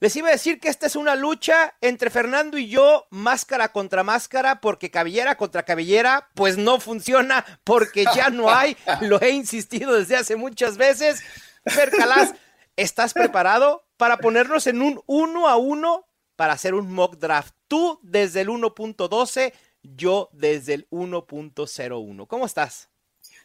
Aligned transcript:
Les 0.00 0.14
iba 0.14 0.28
a 0.28 0.32
decir 0.32 0.60
que 0.60 0.68
esta 0.68 0.86
es 0.86 0.94
una 0.94 1.16
lucha 1.16 1.74
entre 1.80 2.08
Fernando 2.08 2.56
y 2.56 2.68
yo, 2.68 3.08
máscara 3.10 3.72
contra 3.72 4.04
máscara, 4.04 4.60
porque 4.60 4.92
cabellera 4.92 5.36
contra 5.36 5.64
cabellera, 5.64 6.28
pues 6.34 6.56
no 6.56 6.78
funciona, 6.78 7.44
porque 7.64 8.04
ya 8.14 8.30
no 8.30 8.48
hay. 8.48 8.76
Lo 9.00 9.20
he 9.20 9.30
insistido 9.30 9.94
desde 9.94 10.16
hace 10.16 10.36
muchas 10.36 10.76
veces. 10.76 11.20
Fer 11.66 11.90
Calas, 11.90 12.34
¿estás 12.76 13.12
preparado 13.12 13.88
para 13.96 14.18
ponernos 14.18 14.68
en 14.68 14.82
un 14.82 15.02
uno 15.06 15.48
a 15.48 15.56
uno 15.56 16.06
para 16.36 16.52
hacer 16.52 16.74
un 16.74 16.92
mock 16.92 17.16
draft? 17.16 17.56
Tú 17.66 17.98
desde 18.04 18.42
el 18.42 18.50
1.12, 18.50 19.52
yo 19.82 20.28
desde 20.32 20.74
el 20.74 20.88
1.01. 20.90 22.26
¿Cómo 22.28 22.46
estás? 22.46 22.88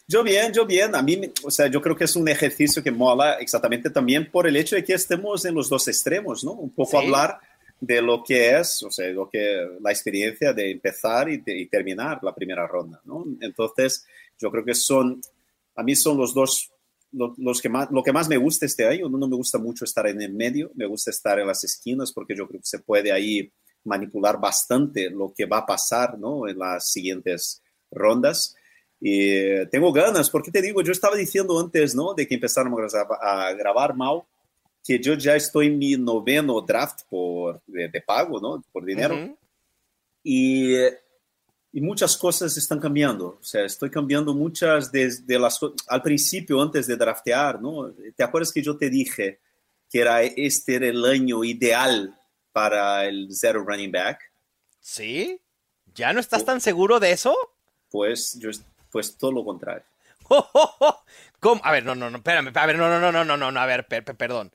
Yo 0.07 0.23
bien, 0.23 0.52
yo 0.53 0.66
bien. 0.66 0.95
A 0.95 1.02
mí, 1.02 1.20
o 1.43 1.49
sea, 1.52 1.67
yo 1.67 1.81
creo 1.81 1.95
que 1.95 2.03
es 2.03 2.16
un 2.16 2.27
ejercicio 2.27 2.84
que 2.84 2.91
mola 2.91 3.35
exactamente 3.35 3.89
también 3.89 4.29
por 4.29 4.48
el 4.48 4.55
hecho 4.55 4.76
de 4.76 4.84
que 4.84 4.93
estemos 4.93 5.45
en 5.45 5.55
los 5.55 5.70
dos 5.70 5.88
extremos, 5.88 6.43
¿no? 6.43 6.52
Un 6.53 6.71
poco 6.71 6.91
Sí. 6.91 6.98
hablar 7.05 7.39
de 7.79 8.02
lo 8.02 8.23
que 8.23 8.57
es, 8.57 8.84
o 8.84 8.91
sea, 8.91 9.09
lo 9.09 9.29
que 9.29 9.67
la 9.81 9.91
experiencia 9.91 10.53
de 10.53 10.71
empezar 10.71 11.29
y, 11.29 11.38
de- 11.38 11.57
y 11.59 11.66
terminar 11.67 12.20
la 12.21 12.34
primera 12.34 12.66
ronda, 12.67 13.02
¿no? 13.05 13.26
Entonces, 13.41 14.05
yo 14.39 14.52
creo 14.52 14.63
que 14.63 14.73
son, 14.76 15.21
a 15.76 15.84
mí 15.84 15.95
son 15.95 16.17
los 16.17 16.34
dos, 16.34 16.71
lo, 17.12 17.34
los 17.37 17.62
que 17.62 17.70
más, 17.70 17.90
lo 17.91 18.04
que 18.04 18.12
más 18.13 18.27
me 18.27 18.37
gusta 18.37 18.65
este 18.65 18.85
año. 18.87 19.07
No 19.09 19.27
me 19.27 19.35
gusta 19.35 19.57
mucho 19.57 19.85
estar 19.85 20.07
en 20.07 20.21
el 20.21 20.34
medio, 20.34 20.71
me 20.76 20.85
gusta 20.85 21.12
estar 21.12 21.40
en 21.40 21.48
las 21.48 21.63
esquinas 21.63 22.12
porque 22.12 22.35
yo 22.35 22.48
creo 22.48 22.59
que 22.62 22.65
se 22.68 22.79
puede 22.79 23.12
ahí 23.12 23.51
manipular 23.85 24.40
bastante 24.40 25.09
lo 25.09 25.34
que 25.35 25.46
va 25.46 25.59
a 25.59 25.65
pasar, 25.65 26.18
¿no? 26.18 26.48
En 26.48 26.57
las 26.59 26.90
siguientes 26.91 27.62
rondas. 27.91 28.55
Y 29.05 29.32
eh, 29.32 29.68
tengo 29.70 29.91
ganas, 29.91 30.29
porque 30.29 30.49
te 30.49 30.62
digo, 30.62 30.82
yo 30.82 30.93
estaba 30.93 31.18
diciendo 31.18 31.59
antes, 31.59 31.93
¿no? 31.93 32.13
De 32.13 32.26
que 32.26 32.35
empezáramos 32.35 32.96
a 32.96 33.01
a 33.01 33.51
grabar 33.54 33.93
mal, 33.93 34.21
que 34.82 34.98
yo 34.98 35.15
ya 35.15 35.35
estoy 35.35 35.68
en 35.68 35.77
mi 35.77 35.98
noveno 35.98 36.62
draft 36.62 37.01
por, 37.09 37.62
de, 37.68 37.90
de 37.90 38.01
pago, 38.01 38.40
¿no? 38.40 38.63
Por 38.71 38.85
dinero. 38.85 39.15
Ujú. 39.15 39.37
y, 40.24 40.76
y 41.74 41.81
muchas 41.81 42.15
cosas 42.15 42.55
están 42.55 42.79
cambiando. 42.79 43.40
O 43.41 43.43
sea, 43.43 43.65
estoy 43.65 43.90
cambiando 43.90 44.34
muchas 44.34 44.90
de, 44.90 45.13
de 45.26 45.37
las 45.37 45.59
Al 45.87 46.01
principio, 46.01 46.62
antes 46.62 46.87
de 46.87 46.96
draftear, 46.96 47.62
¿no? 47.62 47.91
¿Te 48.15 48.24
acuerdas 48.24 48.54
que 48.54 48.62
yo 48.62 48.77
te 48.77 48.90
dije 48.90 49.41
que 49.90 49.99
era, 49.99 50.21
este 50.24 50.76
era 50.76 50.87
el 50.87 51.04
año 51.04 51.43
ideal 51.43 52.18
para 52.54 53.05
el 53.05 53.27
zero 53.31 53.65
running 53.65 53.91
back? 53.91 54.20
¿Sí? 54.79 55.41
¿Ya 55.93 56.13
no 56.13 56.21
estás 56.21 56.46
tan 56.46 56.62
seguro 56.62 57.01
de 57.01 57.12
eso? 57.12 57.35
Pues 57.90 58.37
yo, 58.40 58.49
pues 58.94 59.18
todo 59.18 59.34
lo 59.34 59.44
contrario. 59.44 59.84
¿Cómo? 61.41 61.62
A 61.66 61.72
ver, 61.74 61.84
no, 61.86 61.96
no, 61.96 62.10
no, 62.10 62.18
espérame, 62.18 62.52
a 62.55 62.66
ver, 62.66 62.77
no, 62.77 62.88
no, 62.90 62.99
no, 62.99 63.12
no, 63.12 63.26
no, 63.26 63.36
no, 63.38 63.52
no, 63.52 63.60
a 63.60 63.66
ver, 63.66 63.86
per- 63.88 64.06
per- 64.06 64.16
perdón. 64.16 64.52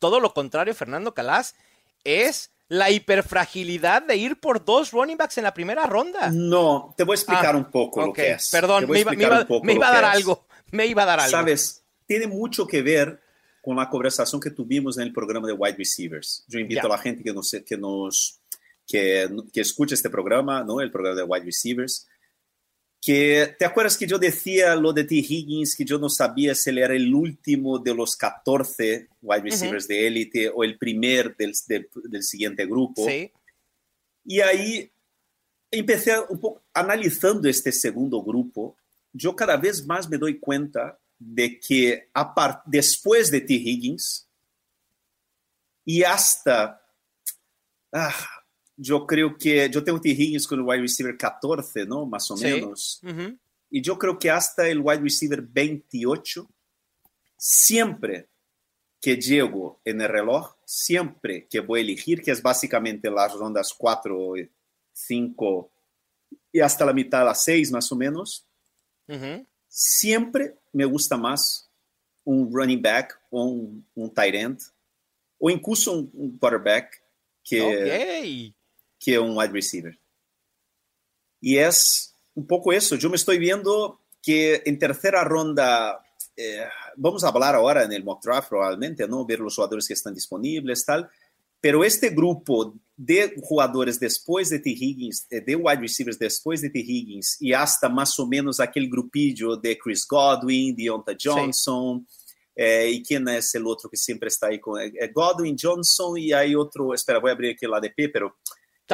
Todo 0.00 0.18
lo 0.18 0.34
contrario, 0.34 0.74
Fernando 0.74 1.14
Calas, 1.14 1.54
es 2.02 2.50
la 2.68 2.90
hiperfragilidad 2.90 4.02
de 4.02 4.16
ir 4.16 4.40
por 4.40 4.64
dos 4.64 4.90
running 4.90 5.16
backs 5.16 5.38
en 5.38 5.44
la 5.44 5.54
primera 5.54 5.86
ronda. 5.86 6.30
No, 6.32 6.92
te 6.96 7.04
voy 7.04 7.14
a 7.14 7.16
explicar 7.16 7.54
Ah, 7.54 7.58
un 7.58 7.70
poco 7.70 8.00
lo 8.00 8.08
ok, 8.08 8.16
que 8.16 8.30
es. 8.32 8.48
Perdón, 8.50 8.88
me 8.90 9.00
iba, 9.00 9.12
me 9.12 9.22
iba- 9.22 9.46
me 9.62 9.66
lo 9.66 9.72
iba 9.72 9.88
a 9.88 9.92
dar 9.92 10.04
algo, 10.06 10.46
me 10.72 10.86
iba 10.86 11.02
a 11.04 11.06
dar 11.06 11.20
algo. 11.20 11.30
Sabes, 11.30 11.84
tiene 12.06 12.26
mucho 12.26 12.66
que 12.66 12.82
ver 12.82 13.20
con 13.62 13.76
la 13.76 13.88
conversación 13.88 14.40
que 14.40 14.50
tuvimos 14.50 14.96
en 14.98 15.04
el 15.04 15.12
programa 15.12 15.46
de 15.46 15.52
wide 15.52 15.76
receivers. 15.76 16.44
Yo 16.48 16.58
invito 16.58 16.80
Ya. 16.82 16.86
a 16.86 16.96
la 16.96 16.98
gente 16.98 17.22
que 17.22 17.32
nos, 17.32 17.54
que 17.64 17.76
nos 17.76 18.40
que, 18.88 19.28
que 19.52 19.60
escuche 19.60 19.94
este 19.94 20.10
programa, 20.10 20.64
¿no? 20.64 20.80
El 20.80 20.90
programa 20.90 21.16
de 21.16 21.22
wide 21.22 21.44
receivers. 21.44 22.08
Que 23.04 23.56
te 23.58 23.64
acuerdas 23.64 23.98
que 23.98 24.06
yo 24.06 24.16
decía 24.16 24.76
lo 24.76 24.92
de 24.92 25.02
T. 25.02 25.16
Higgins, 25.16 25.74
que 25.74 25.84
yo 25.84 25.98
no 25.98 26.08
sabía 26.08 26.54
si 26.54 26.70
él 26.70 26.78
era 26.78 26.94
el 26.94 27.12
último 27.12 27.80
de 27.80 27.92
los 27.92 28.14
14 28.14 29.08
wide 29.20 29.42
receivers 29.42 29.88
de 29.88 30.06
élite 30.06 30.48
o 30.48 30.62
el 30.62 30.78
primer 30.78 31.36
del, 31.36 31.52
del, 31.66 31.88
del 32.04 32.22
siguiente 32.22 32.64
grupo. 32.64 33.04
Sí, 33.08 33.32
Y 34.24 34.40
ahí 34.40 34.88
empecé 35.68 36.16
un 36.28 36.38
poco 36.38 36.62
analizando 36.72 37.48
este 37.48 37.72
segundo 37.72 38.22
grupo. 38.22 38.76
Yo 39.12 39.34
cada 39.34 39.56
vez 39.56 39.84
más 39.84 40.08
me 40.08 40.16
doy 40.16 40.38
cuenta 40.38 40.96
de 41.18 41.58
que 41.58 42.08
a 42.14 42.62
después 42.66 43.32
de 43.32 43.40
T. 43.40 43.54
Higgins 43.54 44.28
y 45.84 46.04
hasta, 46.04 46.80
ah, 47.92 48.14
yo 48.76 49.06
creo 49.06 49.36
que 49.36 49.68
yo 49.70 49.82
tengo 49.84 50.00
T. 50.00 50.16
Con 50.48 50.60
el 50.60 50.64
wide 50.66 50.80
receiver 50.82 51.16
14, 51.16 51.84
¿no? 51.86 52.06
Más 52.06 52.30
o 52.30 52.36
Sí. 52.36 52.44
menos. 52.44 53.00
Y 53.70 53.80
yo 53.80 53.98
creo 53.98 54.18
que 54.18 54.30
hasta 54.30 54.68
el 54.68 54.80
wide 54.80 55.00
receiver 55.00 55.40
28, 55.42 56.48
siempre 57.36 58.28
que 59.00 59.16
llego 59.16 59.80
en 59.84 60.00
el 60.00 60.08
reloj, 60.08 60.54
siempre 60.64 61.46
que 61.48 61.60
voy 61.60 61.80
a 61.80 61.82
elegir, 61.82 62.22
que 62.22 62.30
es 62.30 62.40
básicamente 62.42 63.10
las 63.10 63.32
rondas 63.34 63.74
4, 63.76 64.34
5 64.92 65.70
y 66.52 66.60
hasta 66.60 66.84
la 66.84 66.92
mitad, 66.92 67.24
las 67.24 67.42
6 67.44 67.72
más 67.72 67.90
o 67.90 67.96
menos, 67.96 68.46
siempre 69.68 70.56
me 70.72 70.84
gusta 70.84 71.16
más 71.16 71.68
un 72.24 72.50
running 72.52 72.80
back 72.80 73.20
o 73.30 73.44
un, 73.44 73.86
un 73.94 74.14
tight 74.14 74.34
end 74.34 74.60
o 75.38 75.50
incluso 75.50 75.92
un, 75.92 76.10
un 76.14 76.38
quarterback 76.38 77.02
que, 77.42 77.60
Ok. 77.60 78.54
Que 79.02 79.18
un 79.18 79.36
wide 79.36 79.52
receiver. 79.52 79.98
Y 81.40 81.56
es 81.56 82.14
un 82.34 82.46
poco 82.46 82.72
eso. 82.72 82.96
Yo 82.96 83.10
me 83.10 83.16
estoy 83.16 83.38
viendo 83.38 84.00
que 84.22 84.62
en 84.64 84.78
tercera 84.78 85.24
ronda, 85.24 86.04
eh, 86.36 86.64
vamos 86.96 87.24
a 87.24 87.28
hablar 87.28 87.54
ahora 87.54 87.82
en 87.82 87.92
el 87.92 88.04
mock 88.04 88.22
draft 88.22 88.48
probablemente, 88.48 89.08
¿no? 89.08 89.26
Ver 89.26 89.40
los 89.40 89.56
jugadores 89.56 89.88
que 89.88 89.94
están 89.94 90.14
disponibles, 90.14 90.84
tal. 90.84 91.10
Pero 91.60 91.84
este 91.84 92.10
grupo 92.10 92.74
de 92.96 93.34
jugadores 93.42 93.98
después 93.98 94.50
de 94.50 94.60
T. 94.60 94.70
Higgins, 94.70 95.26
eh, 95.30 95.40
de 95.40 95.56
wide 95.56 95.80
receivers 95.80 96.18
después 96.18 96.60
de 96.60 96.70
T. 96.70 96.78
Higgins, 96.78 97.36
y 97.40 97.52
hasta 97.52 97.88
más 97.88 98.18
o 98.20 98.26
menos 98.26 98.60
aquel 98.60 98.88
grupillo 98.88 99.56
de 99.56 99.76
Chris 99.76 100.06
Godwin, 100.08 100.74
Deonta 100.76 101.16
Johnson, 101.20 102.06
eh, 102.54 102.90
y 102.92 103.02
quién 103.02 103.26
es 103.28 103.54
el 103.54 103.66
otro 103.66 103.88
que 103.88 103.96
siempre 103.96 104.28
está 104.28 104.48
ahí 104.48 104.60
con 104.60 104.80
eh, 104.80 104.92
Godwin, 105.12 105.56
Johnson, 105.60 106.18
y 106.18 106.32
hay 106.32 106.54
otro, 106.54 106.94
espera, 106.94 107.18
voy 107.18 107.30
a 107.30 107.34
abrir 107.34 107.52
aquí 107.52 107.64
el 107.64 107.74
ADP, 107.74 108.12
pero 108.12 108.36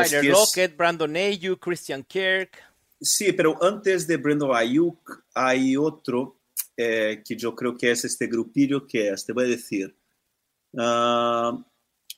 es 0.03 0.09
Tyler 0.11 0.23
que 0.23 0.29
es- 0.29 0.33
Lockett, 0.39 0.77
Brandon 0.77 1.17
Ayuk, 1.17 1.61
Christian 1.61 2.03
Kirk. 2.05 2.59
Sí, 3.01 3.33
pero 3.33 3.57
antes 3.63 4.07
de 4.07 4.17
Brandon 4.17 4.55
Ayuk 4.55 5.25
hay 5.35 5.77
otro 5.77 6.41
eh, 6.77 7.23
que 7.27 7.37
yo 7.37 7.55
creo 7.55 7.77
que 7.77 7.91
es 7.91 8.05
este 8.05 8.27
grupillo 8.29 8.87
que 8.87 9.09
es, 9.11 9.25
te 9.25 9.33
voy 9.33 9.45
a 9.45 9.49
decir. 9.49 9.97
Ah, 10.77 11.57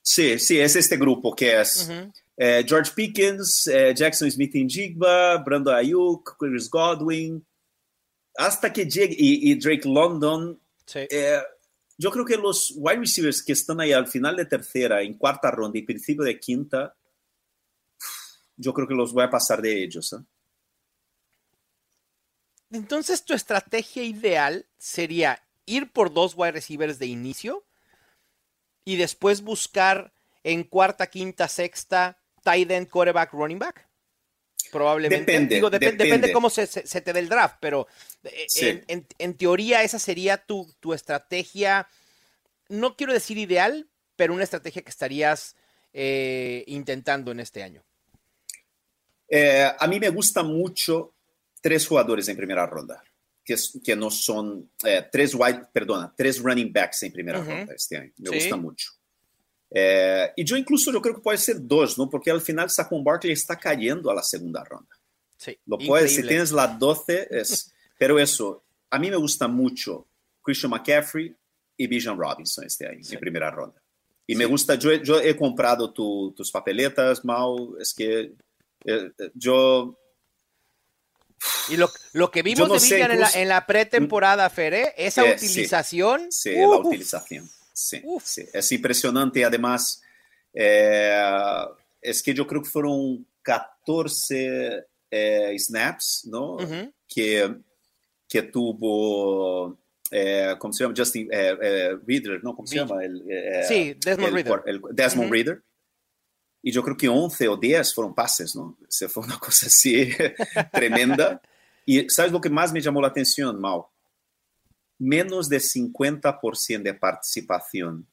sí, 0.02 0.38
sí, 0.38 0.58
es 0.58 0.76
este 0.76 0.96
grupo 0.96 1.34
que 1.34 1.60
es 1.60 1.88
Ujú. 1.88 2.12
eh, 2.36 2.64
George 2.66 2.92
Pickens, 2.94 3.66
eh, 3.68 3.94
Jackson 3.94 4.30
Smith 4.30 4.54
en 4.56 4.68
Jigba, 4.68 5.38
Brandon 5.38 5.74
Ayuk, 5.74 6.36
Chris 6.38 6.68
Godwin, 6.68 7.44
hasta 8.36 8.72
que 8.72 8.84
llegue, 8.88 9.14
y, 9.18 9.50
y 9.50 9.54
Drake 9.54 9.88
London. 9.88 10.58
Sí. 10.86 11.00
eh, 11.10 11.40
yo 11.96 12.10
creo 12.10 12.24
que 12.24 12.36
los 12.36 12.72
wide 12.76 13.00
receivers 13.00 13.42
que 13.42 13.52
están 13.52 13.78
ahí 13.80 13.92
al 13.92 14.06
final 14.08 14.34
de 14.34 14.46
tercera, 14.46 15.02
en 15.02 15.14
cuarta 15.18 15.50
ronda 15.50 15.78
y 15.78 15.82
principio 15.82 16.24
de 16.24 16.40
quinta, 16.40 16.96
yo 18.60 18.72
creo 18.74 18.86
que 18.86 18.94
los 18.94 19.12
voy 19.12 19.24
a 19.24 19.30
pasar 19.30 19.60
de 19.62 19.82
ellos. 19.82 20.12
¿eh? 20.12 20.22
Entonces, 22.70 23.24
tu 23.24 23.34
estrategia 23.34 24.02
ideal 24.04 24.66
sería 24.78 25.42
ir 25.66 25.92
por 25.92 26.12
dos 26.12 26.34
wide 26.36 26.52
receivers 26.52 26.98
de 26.98 27.06
inicio 27.06 27.64
y 28.84 28.96
después 28.96 29.42
buscar 29.42 30.12
en 30.44 30.64
cuarta, 30.64 31.08
quinta, 31.08 31.48
sexta, 31.48 32.18
tight 32.42 32.70
end, 32.70 32.88
quarterback, 32.88 33.32
running 33.32 33.58
back. 33.58 33.88
Probablemente. 34.70 35.32
Depende, 35.32 35.54
Digo, 35.56 35.68
depe- 35.68 35.80
depende. 35.80 36.04
depende 36.04 36.32
cómo 36.32 36.48
se, 36.48 36.66
se- 36.66 36.86
se 36.86 37.00
te 37.00 37.12
dé 37.12 37.18
el 37.20 37.28
draft, 37.28 37.56
pero 37.60 37.88
eh, 38.22 38.46
Sí. 38.48 38.66
en, 38.68 38.84
en- 38.86 39.06
en 39.18 39.36
teoría 39.36 39.82
esa 39.82 39.98
sería 39.98 40.36
tu, 40.38 40.72
tu 40.78 40.92
estrategia, 40.94 41.88
no 42.68 42.96
quiero 42.96 43.12
decir 43.12 43.36
ideal, 43.38 43.88
pero 44.14 44.32
una 44.32 44.44
estrategia 44.44 44.82
que 44.82 44.90
estarías 44.90 45.56
eh, 45.92 46.62
intentando 46.68 47.32
en 47.32 47.40
este 47.40 47.64
año. 47.64 47.82
Eh, 49.30 49.70
a 49.78 49.86
mí 49.86 50.00
me 50.00 50.08
gusta 50.08 50.42
mucho 50.42 51.14
tres 51.60 51.86
jugadores 51.86 52.26
en 52.28 52.36
primera 52.36 52.66
ronda, 52.66 53.02
que, 53.44 53.54
es- 53.54 53.78
que 53.84 53.94
no 53.94 54.10
son 54.10 54.70
eh, 54.84 55.06
tres 55.10 55.34
wide, 55.34 55.66
perdona, 55.72 56.12
tres 56.16 56.40
running 56.42 56.72
backs 56.72 57.02
en 57.04 57.12
primera 57.12 57.38
Ujú. 57.40 57.48
ronda 57.50 57.74
este 57.74 57.96
año. 57.96 58.12
Me 58.18 58.30
Sí. 58.30 58.34
gusta 58.36 58.56
mucho. 58.56 58.90
Eh, 59.72 60.32
y 60.36 60.44
yo 60.44 60.56
incluso 60.56 60.90
yo 60.92 61.00
creo 61.00 61.14
que 61.14 61.20
puede 61.20 61.38
ser 61.38 61.56
dos, 61.60 61.96
¿no? 61.96 62.10
Porque 62.10 62.30
al 62.30 62.40
final 62.40 62.68
Saquon 62.70 63.04
Barkley 63.04 63.32
está 63.32 63.56
cayendo 63.56 64.10
a 64.10 64.14
la 64.14 64.22
segunda 64.22 64.64
ronda. 64.64 64.96
Sí, 65.36 65.56
Lo 65.66 65.78
puedes, 65.78 66.14
si 66.14 66.22
tienes 66.26 66.50
la 66.52 66.66
12, 66.66 67.28
es. 67.30 67.72
Pero 67.98 68.18
eso, 68.18 68.62
a 68.90 68.98
mí 68.98 69.10
me 69.10 69.16
gusta 69.16 69.46
mucho 69.46 70.06
Christian 70.42 70.70
McCaffrey 70.70 71.34
y 71.76 71.86
Bijan 71.86 72.18
Robinson 72.18 72.64
este 72.64 72.86
año, 72.88 73.02
Sí. 73.04 73.14
en 73.14 73.20
primera 73.20 73.50
ronda. 73.50 73.80
Y 74.26 74.34
me 74.34 74.44
gusta, 74.44 74.74
yo, 74.74 74.90
he- 74.90 75.36
comprado 75.36 75.92
tu- 75.92 76.32
tus 76.36 76.50
papeletas, 76.50 77.24
Mau, 77.24 77.76
es 77.78 77.94
que 77.94 78.32
eh, 78.84 79.10
eh, 79.18 79.30
yo 79.34 79.96
Y 81.70 81.76
lo, 81.76 81.90
lo 82.12 82.30
que 82.30 82.42
vimos 82.42 82.68
no 82.68 82.74
de 82.74 82.80
sé, 82.80 82.94
Villan 82.96 83.12
en 83.12 83.20
la, 83.20 83.30
en 83.34 83.48
la 83.48 83.66
pretemporada, 83.66 84.48
Fer, 84.50 84.74
¿eh? 84.74 84.94
esa 84.96 85.24
Eh, 85.24 85.38
sí. 85.38 85.46
utilización. 85.46 86.30
Sí, 86.30 86.54
la 86.54 86.68
utilización. 86.68 87.48
Sí. 87.72 88.02
Es 88.52 88.72
impresionante. 88.72 89.44
Además, 89.44 90.02
es 90.52 92.22
que 92.22 92.34
yo 92.34 92.46
creo 92.46 92.62
que 92.62 92.68
fueron 92.68 93.26
14 93.42 94.84
eh, 95.10 95.56
snaps, 95.58 96.26
¿no? 96.30 96.58
Que, 97.08 97.54
que 98.28 98.42
tuvo, 98.42 99.78
eh, 100.10 100.54
¿cómo 100.58 100.72
se 100.72 100.84
llama? 100.84 100.94
Justin 100.96 101.28
eh, 101.32 101.56
eh, 101.60 101.96
Reader, 102.06 102.44
¿no? 102.44 102.54
¿Cómo 102.54 102.66
se 102.66 102.76
llama? 102.76 103.02
El, 103.02 103.22
Sí, 103.66 103.94
Desmond 104.04 104.28
el- 104.28 104.34
Reader. 104.44 104.62
el- 104.66 104.82
Desmond. 104.92 105.32
Reader. 105.32 105.62
Y 106.62 106.72
yo 106.72 106.82
creo 106.82 106.96
que 106.96 107.08
11 107.08 107.48
o 107.48 107.56
10 107.56 107.94
fueron 107.94 108.14
pases, 108.14 108.54
¿no? 108.54 108.76
Se 108.88 109.08
fue 109.08 109.24
una 109.24 109.38
cosa 109.40 109.66
así 109.66 110.10
tremenda. 110.72 111.40
Y 111.86 112.08
¿sabes 112.10 112.32
lo 112.32 112.40
que 112.40 112.50
más 112.50 112.72
me 112.72 112.80
llamó 112.80 113.00
la 113.00 113.08
atención, 113.08 113.60
Mau? 113.60 113.86
Menos 114.98 115.48
de 115.48 115.58
50% 115.58 116.82
de 116.82 116.94
participación 116.94 118.06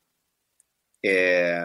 eh, 1.01 1.59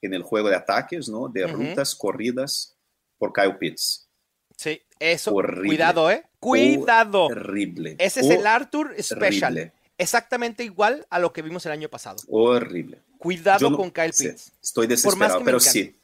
en 0.00 0.14
el 0.14 0.22
juego 0.22 0.48
de 0.48 0.56
ataques, 0.56 1.08
¿no? 1.08 1.28
De 1.28 1.44
Ujú. 1.44 1.56
rutas 1.56 1.94
corridas 1.94 2.76
por 3.18 3.32
Kyle 3.32 3.56
Pitts. 3.58 4.08
Sí, 4.56 4.80
eso. 4.98 5.34
Horrible. 5.34 5.66
Cuidado, 5.68 6.10
¿eh? 6.10 6.24
Cuidado. 6.40 7.24
Horrible. 7.26 7.96
Ese 7.98 8.20
es 8.20 8.30
el 8.30 8.46
Arthur 8.46 8.94
Special. 9.00 9.52
Horrible. 9.52 9.72
Exactamente 9.98 10.64
igual 10.64 11.06
a 11.10 11.18
lo 11.18 11.32
que 11.32 11.42
vimos 11.42 11.64
el 11.66 11.72
año 11.72 11.88
pasado. 11.88 12.16
Horrible. 12.28 13.02
Cuidado 13.18 13.70
no- 13.70 13.76
con 13.76 13.90
Kyle 13.90 14.12
sí, 14.12 14.28
Pitts. 14.28 14.52
estoy 14.62 14.86
Por 14.86 14.88
más 14.88 15.02
desesperado, 15.02 15.44
pero 15.44 15.60
sí. 15.60 15.94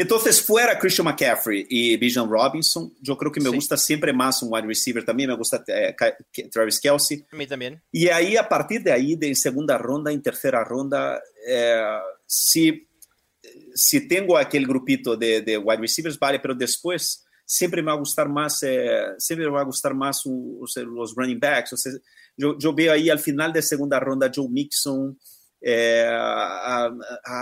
Entonces, 0.00 0.40
fuera 0.40 0.78
Christian 0.78 1.06
McCaffrey 1.06 1.66
y 1.68 1.96
Bijan 1.96 2.30
Robinson, 2.30 2.94
yo 3.00 3.16
creo 3.16 3.32
que 3.32 3.40
me 3.40 3.50
Sí. 3.50 3.54
gusta 3.56 3.76
siempre 3.76 4.12
más 4.12 4.40
un 4.42 4.52
wide 4.52 4.66
receiver. 4.66 5.04
También 5.04 5.28
me 5.30 5.36
gusta 5.36 5.64
eh, 5.66 5.96
Travis 6.52 6.78
Kelsey. 6.80 7.24
A 7.32 7.36
mí 7.36 7.46
también. 7.48 7.82
Y 7.90 8.06
ahí, 8.08 8.36
a 8.36 8.48
partir 8.48 8.82
de 8.82 8.92
ahí, 8.92 9.16
de 9.16 9.34
segunda 9.34 9.76
ronda, 9.76 10.12
en 10.12 10.22
tercera 10.22 10.62
ronda, 10.62 11.20
eh, 11.48 11.98
si, 12.26 12.86
si 13.74 14.06
tengo 14.06 14.38
aquel 14.38 14.66
grupito 14.66 15.16
de, 15.16 15.42
de 15.42 15.58
wide 15.58 15.80
receivers, 15.80 16.16
vale, 16.18 16.38
pero 16.38 16.54
después 16.54 17.24
siempre 17.44 17.82
me 17.82 17.86
va 17.86 17.94
a 17.94 17.98
gustar 17.98 18.28
más, 18.28 18.62
eh, 18.62 18.88
siempre 19.18 19.46
me 19.46 19.52
va 19.54 19.62
a 19.62 19.64
gustar 19.64 19.94
más 19.94 20.24
u- 20.26 20.60
o 20.62 20.66
sea, 20.68 20.82
los 20.84 21.14
running 21.16 21.40
backs. 21.40 21.72
O 21.72 21.76
sea, 21.76 21.92
yo, 22.36 22.56
yo 22.56 22.72
veo 22.72 22.92
ahí 22.92 23.10
al 23.10 23.18
final 23.18 23.52
de 23.52 23.62
segunda 23.62 23.98
ronda 23.98 24.30
Joe 24.32 24.48
Mixon, 24.48 25.18
eh, 25.60 26.06
a, 26.08 26.84
a 26.86 26.92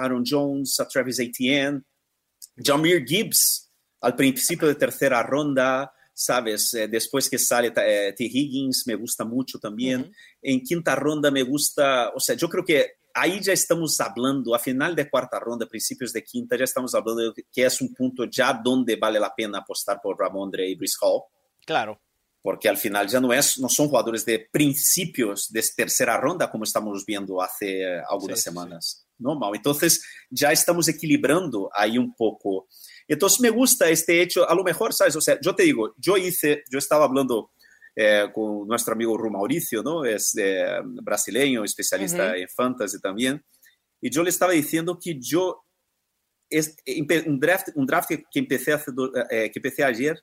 Aaron 0.04 0.24
Jones, 0.26 0.80
a 0.80 0.88
Travis 0.88 1.18
Etienne, 1.18 1.82
Jameer 2.56 3.04
Gibbs 3.04 3.70
al 4.00 4.14
principio 4.14 4.68
de 4.68 4.74
tercera 4.74 5.22
ronda, 5.22 5.92
sabes, 6.12 6.72
Eh, 6.74 6.88
después 6.88 7.28
que 7.28 7.38
sale 7.38 7.72
eh, 7.76 8.14
T. 8.16 8.24
Higgins, 8.24 8.84
me 8.86 8.94
gusta 8.94 9.24
mucho 9.24 9.58
también. 9.58 10.00
Ujú. 10.02 10.12
En 10.42 10.60
quinta 10.62 10.94
ronda 10.94 11.30
me 11.30 11.42
gusta, 11.42 12.10
o 12.14 12.20
sea, 12.20 12.34
yo 12.36 12.48
creo 12.48 12.64
que 12.64 12.92
ahí 13.14 13.40
ya 13.42 13.52
estamos 13.52 13.98
hablando, 14.00 14.54
a 14.54 14.58
final 14.58 14.94
de 14.94 15.08
cuarta 15.10 15.38
ronda, 15.40 15.66
principios 15.66 16.12
de 16.12 16.22
quinta, 16.22 16.56
ya 16.56 16.64
estamos 16.64 16.94
hablando 16.94 17.32
de 17.32 17.44
que 17.52 17.64
es 17.64 17.80
un 17.80 17.94
punto 17.94 18.24
ya 18.24 18.52
donde 18.52 18.96
vale 18.96 19.18
la 19.18 19.34
pena 19.34 19.58
apostar 19.58 20.00
por 20.02 20.18
Ramondre 20.18 20.68
y 20.68 20.74
Brice 20.74 20.96
Hall 21.00 21.22
Claro. 21.64 21.98
porque 22.42 22.68
al 22.68 22.76
final 22.76 23.08
ya 23.08 23.18
no, 23.20 23.32
es, 23.32 23.58
no 23.58 23.68
son 23.70 23.88
jugadores 23.88 24.24
de 24.26 24.48
principios 24.52 25.50
de 25.50 25.64
tercera 25.74 26.16
ronda 26.18 26.50
como 26.50 26.64
estamos 26.64 27.04
viendo 27.06 27.40
hace 27.42 27.82
eh, 27.82 28.02
algunas 28.08 28.38
Sí, 28.38 28.44
sí, 28.44 28.50
semanas. 28.50 29.00
¿no, 29.02 29.05
Mau? 29.18 29.54
Entonces 29.54 30.04
ya 30.30 30.52
estamos 30.52 30.88
equilibrando 30.88 31.70
ahí 31.74 31.98
un 31.98 32.14
poco. 32.14 32.68
Entonces 33.08 33.40
me 33.40 33.50
gusta 33.50 33.88
este 33.88 34.20
hecho, 34.20 34.48
a 34.48 34.54
lo 34.54 34.64
mejor, 34.64 34.92
¿sabes? 34.92 35.16
O 35.16 35.20
sea, 35.20 35.38
yo 35.40 35.54
te 35.54 35.62
digo, 35.62 35.94
yo 35.96 36.16
hice, 36.16 36.64
yo 36.70 36.78
estaba 36.78 37.04
hablando 37.04 37.52
eh, 37.94 38.28
con 38.32 38.68
nuestro 38.68 38.94
amigo 38.94 39.16
Ru 39.16 39.30
Mauricio, 39.30 39.82
¿no? 39.82 40.04
Es 40.04 40.36
eh, 40.36 40.80
brasileño, 40.82 41.64
especialista 41.64 42.26
Ujú. 42.26 42.34
en 42.34 42.48
fantasy 42.48 43.00
también. 43.00 43.42
Y 44.00 44.10
yo 44.10 44.22
le 44.22 44.30
estaba 44.30 44.52
diciendo 44.52 44.98
que 45.02 45.18
yo, 45.18 45.64
es, 46.50 46.76
un 47.26 47.40
draft, 47.40 47.68
un 47.74 47.86
draft 47.86 48.10
que, 48.10 48.38
empecé 48.38 48.74
hace 48.74 48.90
eh, 49.30 49.50
que 49.50 49.58
empecé 49.58 49.82
ayer, 49.82 50.22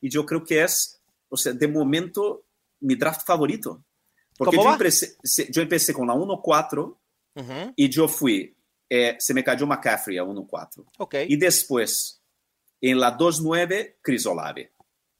y 0.00 0.10
yo 0.10 0.26
creo 0.26 0.44
que 0.44 0.62
es, 0.62 1.00
o 1.28 1.36
sea, 1.36 1.52
de 1.52 1.66
momento, 1.68 2.44
mi 2.80 2.96
draft 2.96 3.22
favorito. 3.26 3.82
Porque 4.36 4.56
¿Cómo 4.56 4.64
yo 4.64 4.68
va? 4.68 4.74
empecé, 4.74 5.16
yo 5.50 5.62
empecé 5.62 5.94
con 5.94 6.06
la 6.06 6.14
1-4 6.14 6.98
Ujú. 7.36 7.72
y 7.76 7.88
yo 7.90 8.08
fui, 8.08 8.56
eh, 8.88 9.16
se 9.18 9.34
me 9.34 9.44
cayó 9.44 9.66
McCaffrey 9.66 10.16
a 10.18 10.24
1-4. 10.24 10.84
Ok. 10.98 11.14
Y 11.28 11.36
después, 11.36 12.20
en 12.80 12.98
la 12.98 13.16
2-9, 13.16 13.98
Chris 14.02 14.26
Olave. 14.26 14.72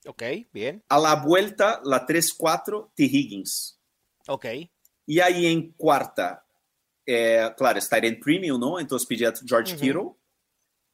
Ok, 0.06 0.22
bien. 0.52 0.82
A 0.88 0.98
la 0.98 1.16
vuelta, 1.16 1.80
la 1.84 2.06
3-4, 2.06 2.92
T. 2.94 3.04
Higgins. 3.04 3.78
Ok. 4.28 4.46
Y 5.06 5.20
ahí 5.20 5.46
en 5.46 5.72
cuarta, 5.72 6.44
eh, 7.04 7.48
claro, 7.56 7.78
está 7.78 7.98
en 7.98 8.18
premium, 8.18 8.58
¿no? 8.60 8.78
Entonces 8.80 9.06
pillé 9.06 9.26
a 9.26 9.34
George 9.44 9.74
Ujú. 9.74 9.80
Kittle. 9.82 10.10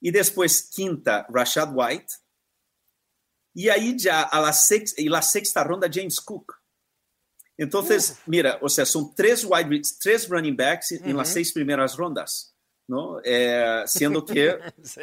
Y 0.01 0.11
después 0.11 0.69
quinta, 0.75 1.27
Rashad 1.29 1.71
White. 1.75 2.13
Y 3.55 3.69
ahí 3.69 3.97
ya 3.99 4.23
a 4.23 4.41
la 4.41 4.53
sexta, 4.53 5.01
y 5.01 5.09
la 5.09 5.23
sexta 5.23 5.63
ronda, 5.63 5.89
James 5.93 6.21
Cook. 6.21 6.62
Entonces, 7.63 8.19
mira, 8.27 8.59
o 8.61 8.69
sea, 8.69 8.85
son 8.85 9.15
tres, 9.15 9.45
wide, 9.45 9.83
tres 10.01 10.29
running 10.29 10.57
backs 10.57 10.93
en 10.93 11.17
las 11.17 11.29
Ujú. 11.29 11.35
seis 11.35 11.53
primeras 11.53 11.97
rondas, 11.97 12.55
¿no? 12.89 13.19
Eh, 13.25 13.83
siendo 13.87 14.25
que 14.25 14.59
sí. 14.83 15.01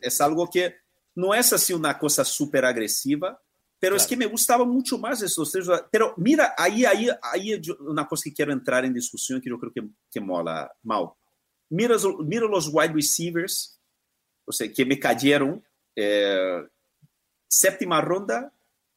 es 0.00 0.20
algo 0.20 0.48
que 0.50 0.76
no 1.14 1.34
es 1.34 1.52
así 1.52 1.72
una 1.72 1.98
cosa 1.98 2.24
súper 2.24 2.64
agresiva, 2.64 3.40
pero 3.78 3.96
es 3.96 4.02
Claro. 4.02 4.08
que 4.08 4.16
me 4.16 4.30
gustaba 4.30 4.64
mucho 4.64 4.96
más 4.96 5.20
estos 5.22 5.50
tres. 5.52 5.66
Pero 5.90 6.14
mira, 6.16 6.54
ahí, 6.56 6.84
ahí, 6.84 7.08
ahí 7.20 7.60
yo- 7.60 7.76
una 7.80 8.06
cosa 8.06 8.22
que 8.24 8.32
quiero 8.34 8.52
entrar 8.52 8.84
en 8.84 8.94
discusión 8.94 9.40
que 9.40 9.50
yo 9.50 9.58
creo 9.58 9.72
que, 9.72 9.82
que 10.10 10.20
mola, 10.20 10.72
Mal. 10.82 11.08
Mira, 11.68 11.96
mira 12.24 12.46
los 12.46 12.68
wide 12.72 12.92
receivers, 12.92 13.78
o 14.44 14.52
sea, 14.52 14.70
que 14.72 14.84
me 14.84 14.98
cayeron. 14.98 15.62
eh, 15.96 16.62
séptima 17.48 18.00
ronda, 18.00 18.50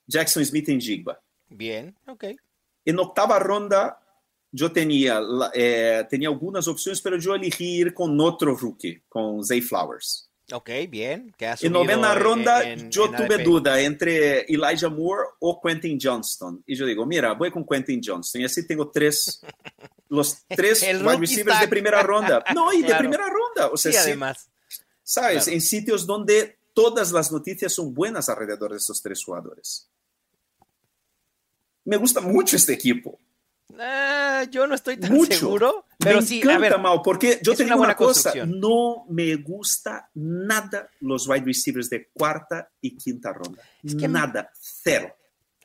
Jackson 0.08 0.46
Smith 0.46 0.70
en 0.70 0.80
Jigba. 0.80 1.20
Bien. 1.50 1.94
Ok. 2.08 2.24
En 2.86 3.00
octava 3.00 3.40
ronda, 3.40 4.00
yo 4.52 4.72
tenía, 4.72 5.20
la- 5.20 5.52
eh, 5.54 6.06
tenía 6.10 6.30
algunas 6.30 6.68
opciones, 6.68 7.02
pero 7.02 7.18
yo 7.18 7.36
elegí 7.36 7.78
ir 7.80 7.94
con 7.94 8.20
otro 8.22 8.56
rookie, 8.56 9.02
con 9.10 9.44
Zay 9.44 9.62
Flowers. 9.62 10.30
Ok, 10.54 10.70
bien. 10.90 11.34
En 11.40 11.72
novena 11.74 12.14
en- 12.14 12.20
ronda, 12.20 12.64
en- 12.64 12.92
yo 12.92 13.06
en 13.08 13.16
tuve 13.16 13.44
duda 13.44 13.82
entre 13.82 14.42
Elijah 14.42 14.90
Moore 14.90 15.24
o 15.40 15.60
Quentin 15.60 15.98
Johnston. 16.00 16.64
Y 16.68 16.76
yo 16.76 16.86
digo, 16.86 17.04
mira, 17.06 17.34
voy 17.34 17.50
con 17.50 17.66
Quentin 17.66 18.00
Johnston. 18.04 18.42
Y 18.42 18.46
así 18.46 18.68
tengo 18.68 18.92
tres, 18.92 19.42
los 20.10 20.46
tres 20.48 20.84
wide 20.84 21.18
receivers 21.18 21.60
de 21.62 21.68
primera 21.68 22.04
ronda. 22.04 22.44
No, 22.54 22.72
y 22.72 22.82
de 22.82 22.88
Claro. 22.88 23.00
primera 23.00 23.26
ronda. 23.28 23.72
O 23.74 23.78
sea, 23.78 23.92
sí, 23.92 23.98
además. 23.98 24.48
¿sabes? 25.02 25.44
claro. 25.46 25.52
En 25.54 25.62
sitios 25.62 26.06
donde 26.06 26.60
todas 26.76 27.12
las 27.12 27.32
noticias 27.32 27.74
son 27.74 27.92
buenas 27.94 28.30
alrededor 28.30 28.70
de 28.72 28.78
estos 28.78 29.02
tres 29.02 29.24
jugadores. 29.24 29.90
Me 31.86 31.98
gusta 31.98 32.22
mucho 32.22 32.56
este 32.56 32.74
equipo. 32.74 33.20
Ah, 33.80 34.46
yo 34.50 34.68
no 34.68 34.76
estoy 34.76 34.98
tan 34.98 35.12
Mucho. 35.12 35.34
seguro. 35.38 35.86
Pero 35.98 36.22
me 36.22 36.26
sí, 36.26 36.38
encanta, 36.38 36.56
a 36.56 36.60
ver. 36.60 36.80
Mau, 36.80 37.02
porque 37.04 37.40
yo 37.42 37.56
te 37.56 37.64
una 37.64 37.74
digo 37.74 37.84
una 37.86 37.96
cosa, 37.96 38.34
no 38.46 39.06
me 39.10 39.36
gusta 39.36 40.10
nada 40.14 40.90
los 41.02 41.28
wide 41.28 41.46
receivers 41.46 41.90
de 41.90 42.08
cuarta 42.10 42.70
y 42.80 42.96
quinta 42.96 43.34
ronda. 43.34 43.62
Es 43.84 43.96
que- 43.96 44.08
nada, 44.08 44.52
cero. 44.60 45.16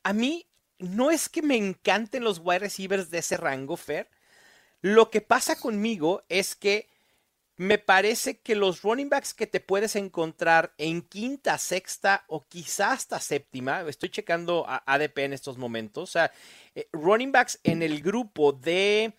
a 0.03 0.13
mí 0.15 0.47
no 0.79 1.11
es 1.11 1.29
que 1.29 1.43
me 1.43 1.57
encanten 1.57 2.25
los 2.25 2.41
wide 2.43 2.61
receivers 2.61 3.11
de 3.11 3.19
ese 3.19 3.37
rango, 3.37 3.77
Fer. 3.77 4.09
Lo 4.81 5.11
que 5.11 5.21
pasa 5.21 5.57
conmigo 5.57 6.23
es 6.31 6.57
que 6.57 6.89
me 7.61 7.77
parece 7.77 8.39
que 8.39 8.55
los 8.55 8.81
running 8.81 9.11
backs 9.11 9.35
que 9.35 9.47
te 9.47 9.61
puedes 9.61 9.95
encontrar 9.95 10.73
en 10.79 11.03
quinta, 11.03 11.59
sexta 11.59 12.25
o 12.27 12.41
quizá 12.49 12.93
hasta 12.93 13.21
séptima, 13.21 13.83
estoy 13.83 14.09
checando 14.09 14.65
a 14.67 14.83
ADP 14.87 15.19
en 15.19 15.35
estos 15.35 15.59
momentos, 15.59 16.09
o 16.09 16.11
sea, 16.11 16.33
eh, 16.75 16.89
running 16.95 17.33
backs 17.33 17.61
en 17.63 17.83
el 17.83 18.01
grupo 18.01 18.53
de 18.53 19.13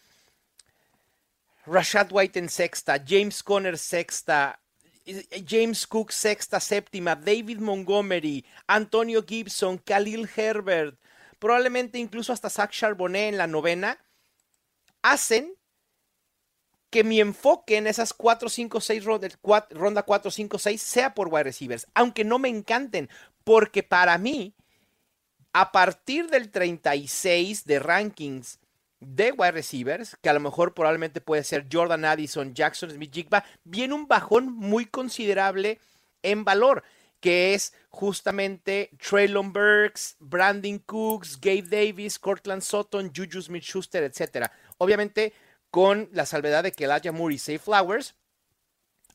Rashad 1.67 2.11
White 2.11 2.39
en 2.39 2.49
sexta, 2.49 2.99
James 3.07 3.43
Conner 3.43 3.77
sexta, 3.77 4.59
eh, 5.05 5.45
James 5.47 5.85
Cook 5.85 6.11
sexta, 6.11 6.59
séptima, 6.59 7.15
David 7.15 7.59
Montgomery, 7.59 8.43
Antonio 8.65 9.23
Gibson, 9.23 9.77
Khalil 9.77 10.27
Herbert, 10.35 10.97
probablemente 11.37 11.99
incluso 11.99 12.33
hasta 12.33 12.49
Zach 12.49 12.71
Charbonnet 12.71 13.29
en 13.29 13.37
la 13.37 13.45
novena, 13.45 14.03
hacen 15.03 15.53
que 16.91 17.03
mi 17.05 17.21
enfoque 17.21 17.77
en 17.77 17.87
esas 17.87 18.13
4, 18.13 18.49
5, 18.49 18.81
6 18.81 19.03
ronda 19.71 20.03
4, 20.03 20.31
5, 20.31 20.59
6 20.59 20.81
sea 20.81 21.15
por 21.15 21.29
wide 21.29 21.45
receivers, 21.45 21.87
aunque 21.95 22.25
no 22.25 22.37
me 22.37 22.49
encanten, 22.49 23.09
porque 23.43 23.81
para 23.81 24.17
mí, 24.17 24.53
a 25.53 25.71
partir 25.71 26.29
del 26.29 26.51
36 26.51 27.65
de 27.65 27.79
rankings 27.79 28.59
de 28.99 29.31
wide 29.31 29.51
receivers, 29.51 30.17
que 30.21 30.29
a 30.29 30.33
lo 30.33 30.41
mejor 30.41 30.73
probablemente 30.73 31.21
puede 31.21 31.43
ser 31.45 31.65
Jordan 31.71 32.05
Addison, 32.05 32.53
Jackson 32.53 32.91
Smith 32.91 33.13
Jigba, 33.13 33.45
viene 33.63 33.93
un 33.93 34.07
bajón 34.07 34.53
muy 34.53 34.85
considerable 34.85 35.79
en 36.21 36.43
valor, 36.43 36.83
que 37.21 37.53
es 37.53 37.73
justamente 37.89 38.91
Traylon 38.97 39.53
Burks, 39.53 40.17
Brandon 40.19 40.77
Cooks, 40.79 41.39
Gabe 41.39 41.63
Davis, 41.63 42.19
Cortland 42.19 42.61
Sutton, 42.61 43.11
Juju 43.15 43.41
Smith 43.41 43.63
Schuster, 43.63 44.03
etc. 44.03 44.51
Obviamente, 44.77 45.33
con 45.71 46.09
la 46.11 46.25
salvedad 46.25 46.63
de 46.63 46.73
que 46.73 46.83
Elijah 46.83 47.11
Moore 47.11 47.35
y 47.35 47.37
Safe 47.37 47.59
Flowers, 47.59 48.15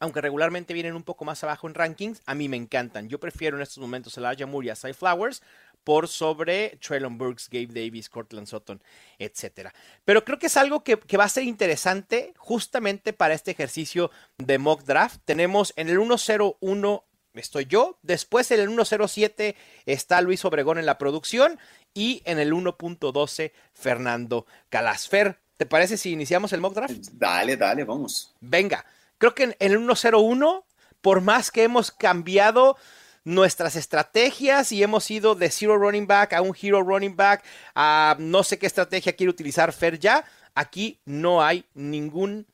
aunque 0.01 0.21
regularmente 0.21 0.75
vienen 0.75 0.97
un 0.97 1.03
poco 1.03 1.25
más 1.25 1.45
abajo 1.45 1.69
en 1.69 1.75
rankings, 1.75 2.23
a 2.27 2.35
mí 2.35 2.49
me 2.49 2.57
encantan. 2.57 3.09
Yo 3.09 3.21
prefiero 3.21 3.57
en 3.57 3.63
estos 3.63 3.79
momentos 3.79 4.17
Elijah 4.19 4.47
Moore 4.47 4.67
y 4.67 4.71
a 4.71 4.77
Safe 4.77 4.95
Flowers 4.95 5.43
por 5.85 6.09
sobre 6.09 6.79
Traylon 6.81 7.17
Burks, 7.17 7.49
Gabe 7.49 7.69
Davis, 7.69 8.09
Cortland 8.09 8.49
Sutton, 8.49 8.83
etc. 9.19 9.71
Pero 10.05 10.25
creo 10.25 10.39
que 10.39 10.47
es 10.47 10.57
algo 10.57 10.83
que, 10.83 10.99
que, 10.99 11.17
va 11.17 11.25
a 11.25 11.29
ser 11.29 11.45
interesante 11.45 12.35
justamente 12.37 13.13
para 13.13 13.35
este 13.35 13.53
ejercicio 13.53 14.11
de 14.37 14.59
mock 14.59 14.83
draft. 14.83 15.21
Tenemos 15.25 15.73
en 15.77 15.89
el 15.89 15.99
101 15.99 17.05
estoy 17.35 17.67
yo. 17.67 17.99
Después 18.03 18.51
en 18.51 18.61
el 18.61 18.71
1.07 18.71 19.55
está 19.85 20.21
Luis 20.23 20.45
Obregón 20.45 20.79
en 20.79 20.87
la 20.87 20.99
producción 20.99 21.59
y 21.95 22.23
en 22.25 22.39
el 22.39 22.53
1.12 22.53 23.53
Fernando 23.73 24.47
Calasfer. 24.69 25.39
¿Te 25.57 25.67
parece 25.67 25.97
si 25.97 26.13
iniciamos 26.13 26.53
el 26.53 26.61
mock 26.61 26.75
draft? 26.75 27.09
Dale, 27.13 27.57
dale, 27.57 27.85
vamos. 27.85 28.35
Venga, 28.41 28.85
creo 29.19 29.35
que 29.35 29.45
en 29.45 29.57
el 29.59 29.79
1.01, 29.79 30.65
por 31.01 31.21
más 31.21 31.51
que 31.51 31.63
hemos 31.63 31.91
cambiado 31.91 32.77
nuestras 33.25 33.75
estrategias 33.75 34.71
y 34.71 34.83
hemos 34.83 35.11
ido 35.11 35.35
de 35.35 35.51
zero 35.51 35.77
running 35.77 36.07
back 36.07 36.33
a 36.33 36.43
un 36.43 36.55
hero 36.61 36.83
running 36.83 37.17
back 37.17 37.45
a 37.75 38.17
no 38.21 38.45
sé 38.45 38.57
qué 38.57 38.67
estrategia 38.67 39.17
quiere 39.17 39.31
utilizar 39.31 39.73
Fer 39.73 39.99
ya, 39.99 40.25
aquí 40.55 41.01
no 41.05 41.43
hay 41.43 41.65
ningún, 41.75 42.47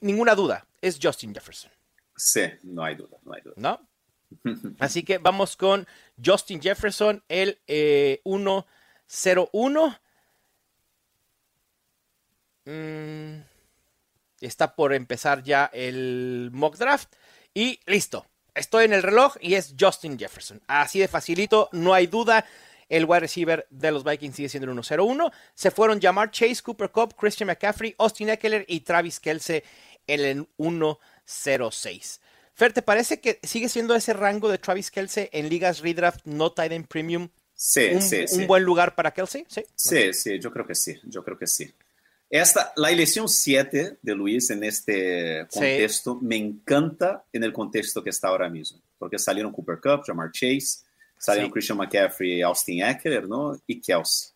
ninguna 0.00 0.34
duda. 0.34 0.66
Es 0.80 0.98
Justin 1.00 1.32
Jefferson. 1.32 1.70
Sí, 2.16 2.42
no 2.64 2.82
hay 2.82 2.96
duda, 2.96 3.18
no 3.22 3.32
hay 3.34 3.42
duda. 3.42 3.54
¿No? 3.56 3.80
Así 4.80 5.02
que 5.02 5.18
vamos 5.18 5.56
con 5.56 5.86
Justin 6.22 6.60
Jefferson, 6.60 7.22
el 7.28 7.60
eh, 7.66 8.20
101. 8.24 10.01
Mm, 12.64 13.42
está 14.40 14.74
por 14.74 14.92
empezar 14.94 15.42
ya 15.42 15.70
el 15.72 16.50
mock 16.52 16.76
draft. 16.76 17.12
Y 17.54 17.80
listo. 17.86 18.26
Estoy 18.54 18.84
en 18.84 18.92
el 18.92 19.02
reloj 19.02 19.36
y 19.40 19.54
es 19.54 19.74
Justin 19.78 20.18
Jefferson. 20.18 20.60
Así 20.66 20.98
de 20.98 21.08
facilito, 21.08 21.68
no 21.72 21.94
hay 21.94 22.06
duda. 22.06 22.44
El 22.88 23.06
wide 23.06 23.20
receiver 23.20 23.66
de 23.70 23.90
los 23.90 24.04
Vikings 24.04 24.36
sigue 24.36 24.48
siendo 24.50 24.70
el 24.70 24.84
101. 24.84 25.32
Se 25.54 25.70
fueron 25.70 26.00
Jamar 26.00 26.30
Chase, 26.30 26.62
Cooper 26.62 26.90
Cup, 26.90 27.14
Christian 27.16 27.46
McCaffrey, 27.46 27.94
Austin 27.96 28.28
Eckler 28.28 28.66
y 28.68 28.80
Travis 28.80 29.18
Kelsey 29.18 29.62
en 30.06 30.20
el 30.20 30.48
1 30.58 30.98
06. 31.24 32.20
Fer, 32.54 32.74
¿te 32.74 32.82
parece 32.82 33.20
que 33.20 33.40
sigue 33.42 33.70
siendo 33.70 33.94
ese 33.94 34.12
rango 34.12 34.50
de 34.50 34.58
Travis 34.58 34.90
Kelsey 34.90 35.30
en 35.32 35.48
ligas 35.48 35.80
redraft 35.80 36.20
no 36.26 36.52
tight 36.52 36.72
end 36.72 36.86
premium? 36.86 37.30
Sí, 37.54 37.90
un, 37.94 38.02
sí, 38.02 38.28
sí. 38.28 38.40
¿Un 38.40 38.46
buen 38.46 38.62
lugar 38.62 38.94
para 38.94 39.12
Kelsey? 39.12 39.46
Sí, 39.48 39.64
sí, 39.74 40.12
sí, 40.12 40.38
yo 40.38 40.52
creo 40.52 40.66
que 40.66 40.74
sí, 40.74 41.00
yo 41.04 41.24
creo 41.24 41.38
que 41.38 41.46
sí. 41.46 41.72
Esta, 42.32 42.72
la 42.76 42.90
elección 42.90 43.28
7 43.28 43.98
de 44.00 44.14
Luis 44.14 44.48
en 44.48 44.64
este 44.64 45.46
contexto 45.52 46.18
sí. 46.18 46.26
me 46.26 46.36
encanta 46.36 47.26
en 47.30 47.44
el 47.44 47.52
contexto 47.52 48.02
que 48.02 48.08
está 48.08 48.28
ahora 48.28 48.48
mismo, 48.48 48.80
porque 48.98 49.18
salieron 49.18 49.52
Cooper 49.52 49.78
Cup, 49.78 50.02
Jamar 50.06 50.32
Chase, 50.32 50.78
salieron 51.18 51.50
sí. 51.50 51.52
Christian 51.52 51.76
McCaffrey, 51.76 52.40
Austin 52.40 52.84
Eckler, 52.84 53.28
¿no? 53.28 53.60
Y 53.66 53.78
Kelsey. 53.78 54.30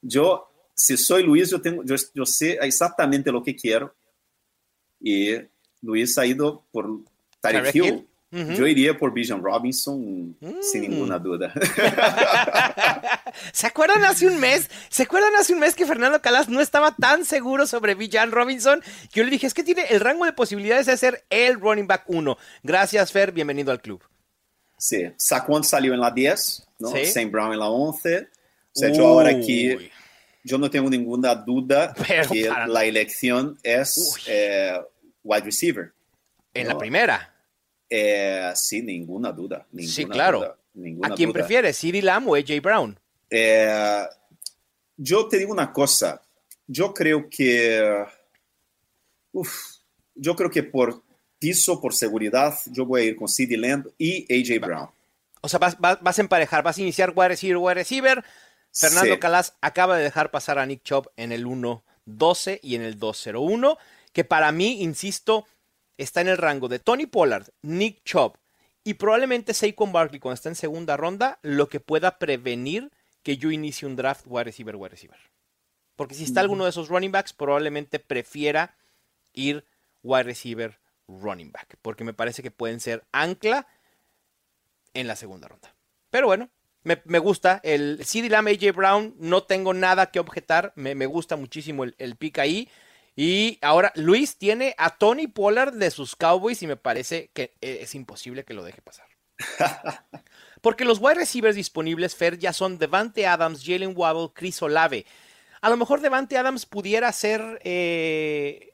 Yo, 0.00 0.48
si 0.74 0.96
soy 0.96 1.22
Luis, 1.22 1.50
yo, 1.50 1.60
tengo, 1.60 1.84
yo, 1.84 1.96
yo 2.14 2.24
sé 2.24 2.58
exactamente 2.62 3.30
lo 3.30 3.42
que 3.42 3.54
quiero 3.54 3.94
y 4.98 5.34
Luis 5.82 6.16
ha 6.16 6.24
ido 6.24 6.64
por 6.70 6.88
Tarek 7.42 7.74
Hill. 7.74 8.07
Uh 8.30 8.36
-huh. 8.36 8.54
Yo 8.56 8.66
iría 8.66 8.96
por 8.96 9.14
Bijan 9.14 9.42
Robinson 9.42 10.36
mm. 10.38 10.60
sin 10.60 10.82
ninguna 10.82 11.18
duda. 11.18 11.50
¿Se 13.52 13.66
acuerdan 13.66 14.04
hace 14.04 14.26
un 14.26 14.38
mes? 14.38 14.68
¿Se 14.90 15.04
acuerdan 15.04 15.34
hace 15.36 15.54
un 15.54 15.60
mes 15.60 15.74
que 15.74 15.86
Fernando 15.86 16.20
Calas 16.20 16.48
no 16.48 16.60
estaba 16.60 16.94
tan 16.94 17.24
seguro 17.24 17.66
sobre 17.66 17.94
Bijan 17.94 18.30
Robinson? 18.30 18.82
Que 19.10 19.20
yo 19.20 19.24
le 19.24 19.30
dije, 19.30 19.46
es 19.46 19.54
que 19.54 19.64
tiene 19.64 19.84
el 19.88 20.00
rango 20.00 20.26
de 20.26 20.34
posibilidades 20.34 20.86
de 20.86 20.96
ser 20.98 21.24
el 21.30 21.58
running 21.58 21.86
back 21.86 22.04
1. 22.06 22.36
Gracias, 22.62 23.12
Fer, 23.12 23.32
bienvenido 23.32 23.72
al 23.72 23.80
club. 23.80 24.02
Sí, 24.76 25.10
Saquon 25.16 25.64
salió 25.64 25.94
en 25.94 26.00
la 26.00 26.10
10, 26.10 26.68
¿no? 26.80 26.88
¿Sí? 26.92 27.06
Saint 27.06 27.32
Brown 27.32 27.52
en 27.52 27.58
la 27.58 27.68
11. 27.70 28.18
O 28.20 28.26
sea, 28.72 28.92
yo 28.92 29.06
ahora 29.06 29.30
aquí, 29.30 29.90
yo 30.44 30.58
no 30.58 30.70
tengo 30.70 30.88
ninguna 30.88 31.34
duda 31.34 31.94
Pero 32.06 32.28
que 32.30 32.46
para... 32.46 32.66
la 32.66 32.84
elección 32.84 33.58
es 33.62 34.16
eh, 34.26 34.78
wide 35.24 35.44
receiver. 35.44 35.92
En 36.54 36.64
¿no? 36.66 36.74
la 36.74 36.78
primera. 36.78 37.34
Eh, 37.90 38.52
sí, 38.54 38.82
ninguna 38.82 39.32
duda. 39.32 39.66
Ninguna 39.72 39.94
sí, 39.94 40.04
claro. 40.04 40.38
Duda, 40.38 40.56
ninguna 40.74 41.08
¿A 41.08 41.14
quién 41.14 41.30
duda. 41.30 41.40
prefieres, 41.40 41.78
CeeDee 41.78 42.02
Lamb 42.02 42.28
o 42.28 42.34
AJ 42.34 42.60
Brown? 42.62 42.98
Eh, 43.30 44.04
yo 44.96 45.28
te 45.28 45.38
digo 45.38 45.52
una 45.52 45.72
cosa. 45.72 46.20
Yo 46.66 46.92
creo 46.92 47.28
que. 47.30 48.04
Uf, 49.32 49.54
yo 50.14 50.34
creo 50.36 50.50
que 50.50 50.62
por 50.62 51.02
piso, 51.38 51.80
por 51.80 51.94
seguridad, 51.94 52.54
yo 52.66 52.84
voy 52.84 53.02
a 53.02 53.04
ir 53.04 53.16
con 53.16 53.28
CeeDee 53.28 53.56
Lamb 53.56 53.86
y 53.96 54.26
AJ 54.32 54.60
Brown. 54.60 54.88
O 55.40 55.48
sea, 55.48 55.58
vas, 55.58 55.78
vas, 55.78 56.02
vas, 56.02 56.18
a 56.18 56.22
emparejar, 56.22 56.62
vas 56.62 56.78
a 56.78 56.80
iniciar 56.80 57.12
wide 57.14 57.28
receiver, 57.28 57.56
wide 57.58 57.74
receiver. 57.74 58.24
Fernando 58.72 59.14
sí. 59.14 59.20
Calas 59.20 59.56
acaba 59.60 59.96
de 59.96 60.04
dejar 60.04 60.30
pasar 60.30 60.58
a 60.58 60.66
Nick 60.66 60.82
Chubb 60.82 61.10
en 61.16 61.32
el 61.32 61.46
1-12 61.46 62.60
y 62.62 62.74
en 62.74 62.82
el 62.82 62.98
2-0-1, 62.98 63.78
que 64.12 64.24
para 64.24 64.52
mí, 64.52 64.82
insisto, 64.82 65.46
está 65.98 66.22
en 66.22 66.28
el 66.28 66.38
rango 66.38 66.68
de 66.68 66.78
Tony 66.78 67.06
Pollard, 67.06 67.48
Nick 67.62 68.02
Chubb 68.04 68.38
y 68.84 68.94
probablemente 68.94 69.52
Saquon 69.52 69.92
Barkley 69.92 70.20
cuando 70.20 70.34
está 70.34 70.48
en 70.48 70.54
segunda 70.54 70.96
ronda, 70.96 71.38
lo 71.42 71.68
que 71.68 71.80
pueda 71.80 72.18
prevenir 72.18 72.90
que 73.22 73.36
yo 73.36 73.50
inicie 73.50 73.86
un 73.86 73.96
draft 73.96 74.24
wide 74.26 74.44
receiver, 74.44 74.76
wide 74.76 74.90
receiver. 74.90 75.18
Porque 75.96 76.14
si 76.14 76.24
está 76.24 76.40
alguno 76.40 76.64
de 76.64 76.70
esos 76.70 76.88
running 76.88 77.12
backs, 77.12 77.32
probablemente 77.32 77.98
prefiera 77.98 78.76
ir 79.34 79.66
wide 80.02 80.22
receiver, 80.22 80.78
running 81.08 81.50
back, 81.52 81.76
porque 81.82 82.04
me 82.04 82.14
parece 82.14 82.42
que 82.42 82.50
pueden 82.50 82.80
ser 82.80 83.04
ancla 83.12 83.66
en 84.94 85.08
la 85.08 85.16
segunda 85.16 85.48
ronda. 85.48 85.74
Pero 86.10 86.26
bueno, 86.28 86.48
me, 86.84 87.02
me 87.04 87.18
gusta 87.18 87.60
el 87.64 88.04
CD 88.04 88.30
Lamb, 88.30 88.48
AJ 88.48 88.74
Brown, 88.74 89.14
no 89.18 89.42
tengo 89.42 89.74
nada 89.74 90.10
que 90.10 90.20
objetar, 90.20 90.72
me, 90.76 90.94
me 90.94 91.06
gusta 91.06 91.36
muchísimo 91.36 91.84
el, 91.84 91.94
el 91.98 92.16
pick 92.16 92.38
ahí. 92.38 92.68
Y 93.20 93.58
ahora 93.62 93.90
Luis 93.96 94.36
tiene 94.38 94.76
a 94.78 94.96
Tony 94.96 95.26
Pollard 95.26 95.72
de 95.72 95.90
sus 95.90 96.14
Cowboys 96.14 96.62
y 96.62 96.68
me 96.68 96.76
parece 96.76 97.32
que 97.34 97.52
es 97.60 97.96
imposible 97.96 98.44
que 98.44 98.54
lo 98.54 98.62
deje 98.62 98.80
pasar. 98.80 99.08
Porque 100.62 100.84
los 100.84 101.00
wide 101.00 101.16
receivers 101.16 101.56
disponibles, 101.56 102.14
Fer, 102.14 102.38
ya 102.38 102.52
son 102.52 102.78
Devante 102.78 103.26
Adams, 103.26 103.64
Jalen 103.66 103.94
Waddle, 103.96 104.30
Chris 104.32 104.62
Olave. 104.62 105.04
A 105.60 105.68
lo 105.68 105.76
mejor 105.76 106.00
Devante 106.00 106.38
Adams 106.38 106.64
pudiera 106.64 107.10
ser, 107.10 107.60
eh, 107.64 108.70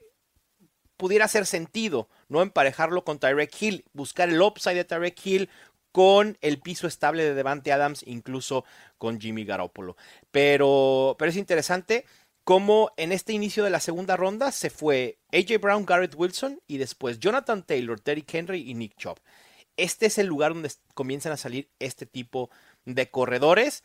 pudiera 0.99 1.25
hacer 1.25 1.47
sentido, 1.47 2.11
¿no? 2.29 2.43
Emparejarlo 2.43 3.03
con 3.03 3.19
Tyreek 3.19 3.63
Hill, 3.63 3.87
buscar 3.95 4.29
el 4.29 4.43
upside 4.43 4.75
de 4.75 4.85
Tyreek 4.85 5.27
Hill 5.27 5.49
con 5.91 6.37
el 6.43 6.61
piso 6.61 6.87
estable 6.87 7.23
de 7.23 7.33
Devante 7.33 7.73
Adams, 7.73 8.03
incluso 8.07 8.67
con 8.99 9.19
Jimmy 9.19 9.47
Garoppolo. 9.47 9.97
Pero, 10.31 11.17
pero 11.19 11.31
es 11.31 11.37
interesante 11.39 12.05
cómo 12.45 12.93
en 12.99 13.11
este 13.11 13.33
inicio 13.33 13.65
de 13.65 13.71
la 13.71 13.81
segunda 13.81 14.17
ronda 14.17 14.53
se 14.53 14.71
fue 14.71 15.19
AJ 15.33 15.61
Brown, 15.61 15.87
Garrett 15.87 16.15
Wilson 16.15 16.61
y 16.67 16.77
después 16.77 17.19
Jonathan 17.19 17.63
Taylor, 17.63 17.99
Terry 17.99 18.25
Henry 18.31 18.71
y 18.71 18.75
Nick 18.75 18.97
Chubb. 18.97 19.19
Este 19.77 20.07
es 20.07 20.19
el 20.19 20.27
lugar 20.27 20.53
donde 20.53 20.71
comienzan 20.93 21.33
a 21.33 21.37
salir 21.37 21.69
este 21.81 22.07
tipo 22.07 22.51
de 22.85 23.11
corredores. 23.11 23.83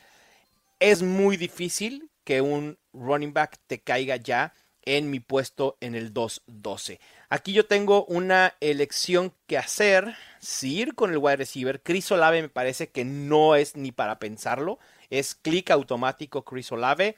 Es 0.79 1.01
muy 1.01 1.37
difícil 1.37 2.11
que 2.23 2.41
un 2.41 2.77
running 2.93 3.33
back 3.33 3.57
te 3.65 3.81
caiga 3.81 4.17
ya 4.17 4.53
en 4.83 5.09
mi 5.09 5.19
puesto 5.19 5.77
en 5.81 5.95
el 5.95 6.13
2-12. 6.13 6.99
Aquí 7.29 7.53
yo 7.53 7.65
tengo 7.65 8.05
una 8.05 8.55
elección 8.59 9.33
que 9.47 9.57
hacer. 9.57 10.15
Si 10.39 10.77
ir 10.79 10.95
con 10.95 11.11
el 11.11 11.17
wide 11.17 11.37
receiver, 11.37 11.81
Chris 11.81 12.11
Olave 12.11 12.41
me 12.41 12.49
parece 12.49 12.89
que 12.89 13.05
no 13.05 13.55
es 13.55 13.75
ni 13.75 13.91
para 13.91 14.19
pensarlo. 14.19 14.79
Es 15.09 15.35
clic 15.35 15.71
automático 15.71 16.43
Chris 16.43 16.71
Olave 16.71 17.15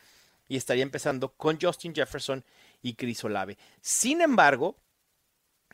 y 0.52 0.58
estaría 0.58 0.84
empezando 0.84 1.30
con 1.30 1.58
Justin 1.62 1.96
Jefferson 1.96 2.44
y 2.82 2.96
Chris 2.96 3.24
Olave. 3.24 3.58
Sin 3.80 4.20
embargo, 4.20 4.76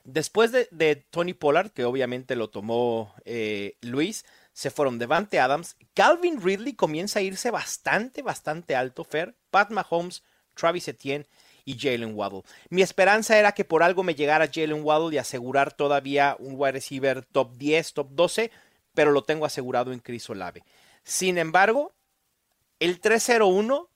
después 0.03 0.51
de, 0.51 0.96
Tony 1.10 1.34
Pollard, 1.34 1.72
que 1.72 1.84
obviamente 1.84 2.36
lo 2.36 2.51
tomó 2.51 3.15
eh, 3.25 3.75
Luis, 3.81 4.24
se 4.53 4.69
fueron 4.69 5.00
Devante 5.00 5.39
Adams. 5.39 5.77
Calvin 5.96 6.39
Ridley 6.39 6.74
comienza 6.74 7.17
a 7.17 7.24
irse 7.24 7.50
bastante, 7.50 8.22
bastante 8.22 8.75
alto. 8.75 9.03
Fer, 9.03 9.36
Pat 9.50 9.72
Mahomes, 9.72 10.22
Travis 10.53 10.88
Etienne 10.88 11.25
y 11.65 11.79
Jalen 11.79 12.13
Waddle. 12.13 12.43
Mi 12.69 12.84
esperanza 12.84 13.36
era 13.36 13.53
que 13.53 13.65
por 13.65 13.81
algo 13.81 14.03
me 14.03 14.13
llegara 14.13 14.51
Jalen 14.53 14.84
Waddle 14.84 15.15
y 15.15 15.17
asegurar 15.17 15.74
todavía 15.74 16.36
un 16.38 16.53
wide 16.55 16.74
receiver 16.74 17.25
top 17.25 17.57
10, 17.57 17.93
top 17.96 18.10
12. 18.12 18.51
pero 18.93 19.12
lo 19.12 19.24
tengo 19.24 19.48
asegurado 19.48 19.91
en 19.91 20.01
Chris 20.01 20.29
Olave. 20.29 20.63
Sin 21.03 21.39
embargo, 21.39 21.96
el 22.79 23.00
301 23.00 23.89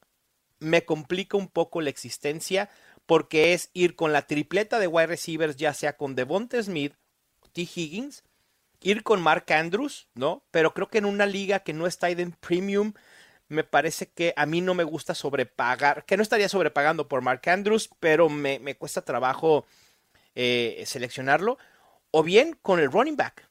me 0.62 0.86
complica 0.86 1.36
un 1.36 1.50
poco 1.50 1.82
la 1.82 1.90
existencia 1.90 2.70
porque 3.06 3.54
es 3.54 3.70
ir 3.74 3.96
con 3.96 4.14
la 4.14 4.22
tripleta 4.22 4.80
de 4.80 4.88
wide 4.88 5.08
receivers, 5.08 5.58
ya 5.58 5.74
sea 5.74 5.98
con 5.98 6.16
Devonta 6.16 6.62
Smith, 6.64 6.94
T. 7.52 7.62
Higgins, 7.64 8.24
ir 8.80 9.04
con 9.04 9.22
Mark 9.22 9.52
Andrews, 9.52 10.08
¿no? 10.14 10.46
Pero 10.52 10.74
creo 10.74 10.88
que 10.88 11.00
en 11.00 11.06
una 11.06 11.26
liga 11.26 11.60
que 11.60 11.74
no 11.74 11.88
está 11.88 12.10
en 12.10 12.32
premium, 12.34 12.94
me 13.48 13.64
parece 13.64 14.08
que 14.08 14.34
a 14.38 14.46
mí 14.46 14.62
no 14.62 14.74
me 14.76 14.84
gusta 14.84 15.14
sobrepagar, 15.14 16.06
que 16.06 16.16
no 16.16 16.24
estaría 16.24 16.48
sobrepagando 16.48 17.08
por 17.08 17.22
Mark 17.22 17.42
Andrews, 17.50 17.90
pero 18.00 18.30
me, 18.30 18.76
cuesta 18.76 19.02
trabajo 19.02 19.66
eh, 20.36 20.84
seleccionarlo. 20.86 21.58
O 22.12 22.24
bien 22.24 22.58
con 22.62 22.80
el 22.80 22.92
running 22.92 23.18
back, 23.18 23.50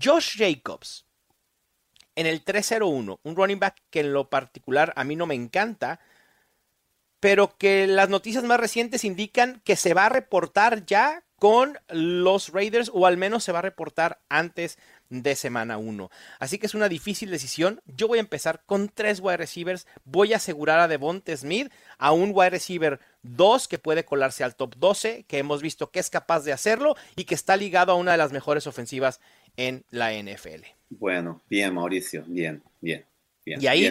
Josh 0.00 0.36
Jacobs, 0.38 1.06
en 2.16 2.26
el 2.26 2.44
301, 2.44 3.18
un 3.22 3.36
running 3.36 3.58
back 3.58 3.82
que 3.90 4.00
en 4.00 4.12
lo 4.12 4.30
particular 4.30 4.92
a 4.94 5.04
mí 5.04 5.16
no 5.16 5.26
me 5.26 5.34
encanta, 5.34 6.00
pero 7.24 7.56
que 7.56 7.86
las 7.86 8.10
noticias 8.10 8.44
más 8.44 8.60
recientes 8.60 9.02
indican 9.02 9.62
que 9.64 9.76
se 9.76 9.94
va 9.94 10.04
a 10.04 10.08
reportar 10.10 10.84
ya 10.84 11.24
con 11.38 11.78
los 11.88 12.52
Raiders 12.52 12.90
o 12.92 13.06
al 13.06 13.16
menos 13.16 13.42
se 13.42 13.50
va 13.50 13.60
a 13.60 13.62
reportar 13.62 14.20
antes 14.28 14.76
de 15.08 15.34
semana 15.34 15.78
1. 15.78 16.10
Así 16.38 16.58
que 16.58 16.66
es 16.66 16.74
una 16.74 16.90
difícil 16.90 17.30
decisión. 17.30 17.80
Yo 17.86 18.08
voy 18.08 18.18
a 18.18 18.20
empezar 18.20 18.62
con 18.66 18.90
tres 18.90 19.20
wide 19.20 19.38
receivers. 19.38 19.86
Voy 20.04 20.34
a 20.34 20.36
asegurar 20.36 20.80
a 20.80 20.86
Devonte 20.86 21.34
Smith, 21.34 21.72
a 21.96 22.12
un 22.12 22.32
wide 22.34 22.50
receiver 22.50 23.00
2 23.22 23.68
que 23.68 23.78
puede 23.78 24.04
colarse 24.04 24.44
al 24.44 24.54
top 24.54 24.74
12, 24.76 25.24
que 25.26 25.38
hemos 25.38 25.62
visto 25.62 25.90
que 25.90 26.00
es 26.00 26.10
capaz 26.10 26.44
de 26.44 26.52
hacerlo 26.52 26.94
y 27.16 27.24
que 27.24 27.34
está 27.34 27.56
ligado 27.56 27.92
a 27.92 27.94
una 27.94 28.12
de 28.12 28.18
las 28.18 28.32
mejores 28.32 28.66
ofensivas 28.66 29.18
en 29.56 29.86
la 29.88 30.12
NFL. 30.12 30.66
Bueno, 30.90 31.40
bien 31.48 31.72
Mauricio, 31.72 32.22
bien, 32.26 32.62
bien 32.82 33.06
y 33.44 33.66
ahí 33.66 33.86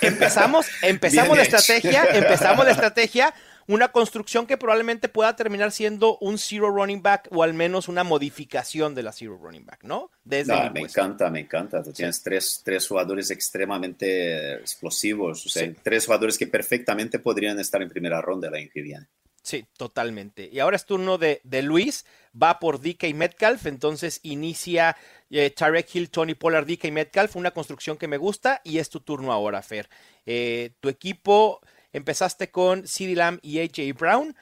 empezamos, 0.00 0.66
empezamos 0.82 1.36
la 1.36 1.42
estrategia, 1.42 2.04
empezamos 2.12 2.64
la 2.64 2.72
estrategia, 2.72 3.34
una 3.66 3.88
construcción 3.88 4.46
que 4.46 4.56
probablemente 4.56 5.08
pueda 5.08 5.34
terminar 5.36 5.72
siendo 5.72 6.18
un 6.18 6.38
zero 6.38 6.70
running 6.70 7.02
back 7.02 7.28
o 7.30 7.42
al 7.42 7.54
menos 7.54 7.88
una 7.88 8.04
modificación 8.04 8.94
de 8.94 9.02
la 9.02 9.12
zero 9.12 9.38
running 9.40 9.64
back, 9.64 9.84
¿no? 9.84 10.10
Desde 10.24 10.70
me 10.70 10.80
encanta, 10.80 11.30
me 11.30 11.40
encanta. 11.40 11.82
Tú 11.82 11.92
tienes 11.92 12.22
tres, 12.22 12.60
tres, 12.64 12.86
jugadores 12.86 13.30
extremadamente 13.30 14.54
explosivos, 14.54 15.46
o 15.46 15.48
sea, 15.48 15.72
tres 15.82 16.06
jugadores 16.06 16.38
que 16.38 16.46
perfectamente 16.46 17.18
podrían 17.18 17.58
estar 17.58 17.80
en 17.82 17.88
primera 17.88 18.20
ronda 18.20 18.48
el 18.48 18.54
año 18.54 18.68
que 18.72 18.82
viene. 18.82 19.06
Sí, 19.44 19.66
totalmente. 19.76 20.48
Y 20.50 20.58
ahora 20.58 20.76
es 20.76 20.86
turno 20.86 21.18
de, 21.18 21.42
de 21.44 21.60
Luis, 21.60 22.06
va 22.34 22.58
por 22.58 22.80
DK 22.80 23.12
Metcalf, 23.14 23.66
entonces 23.66 24.20
inicia 24.22 24.96
eh, 25.28 25.50
Tarek 25.50 25.94
Hill, 25.94 26.08
Tony 26.08 26.34
Pollard, 26.34 26.66
DK 26.66 26.90
Metcalf, 26.90 27.36
una 27.36 27.50
construcción 27.50 27.98
que 27.98 28.08
me 28.08 28.16
gusta 28.16 28.62
y 28.64 28.78
es 28.78 28.88
tu 28.88 29.00
turno 29.00 29.34
ahora, 29.34 29.60
Fer. 29.60 29.90
Eh, 30.24 30.70
tu 30.80 30.88
equipo, 30.88 31.60
empezaste 31.92 32.50
con 32.50 32.88
CeeDee 32.88 33.16
Lamb 33.16 33.38
y 33.42 33.60
AJ 33.60 33.94
Brown. 33.98 34.34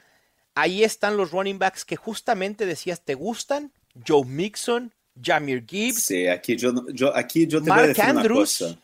Ahí 0.54 0.84
están 0.84 1.16
los 1.16 1.32
running 1.32 1.58
backs 1.58 1.84
que 1.84 1.96
justamente 1.96 2.64
decías 2.64 3.04
te 3.04 3.14
gustan. 3.14 3.72
Joe 4.06 4.24
Mixon, 4.24 4.94
Jamir 5.20 5.64
Gibbs. 5.66 6.04
Sí, 6.04 6.28
aquí 6.28 6.56
yo, 6.56 6.72
yo, 6.92 7.14
aquí 7.16 7.48
yo 7.48 7.60
te 7.60 7.70
voy 7.70 7.80
a 7.80 7.86
decir 7.88 8.04
Andrews. 8.04 8.60
una 8.60 8.70
cosa. 8.70 8.82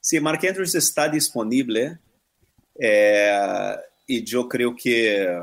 Sí, 0.00 0.18
Mark 0.18 0.44
Andrews 0.44 0.74
está 0.74 1.08
disponible 1.08 2.00
eh, 2.80 3.76
y 4.12 4.24
yo 4.24 4.46
creo 4.46 4.76
que 4.76 5.42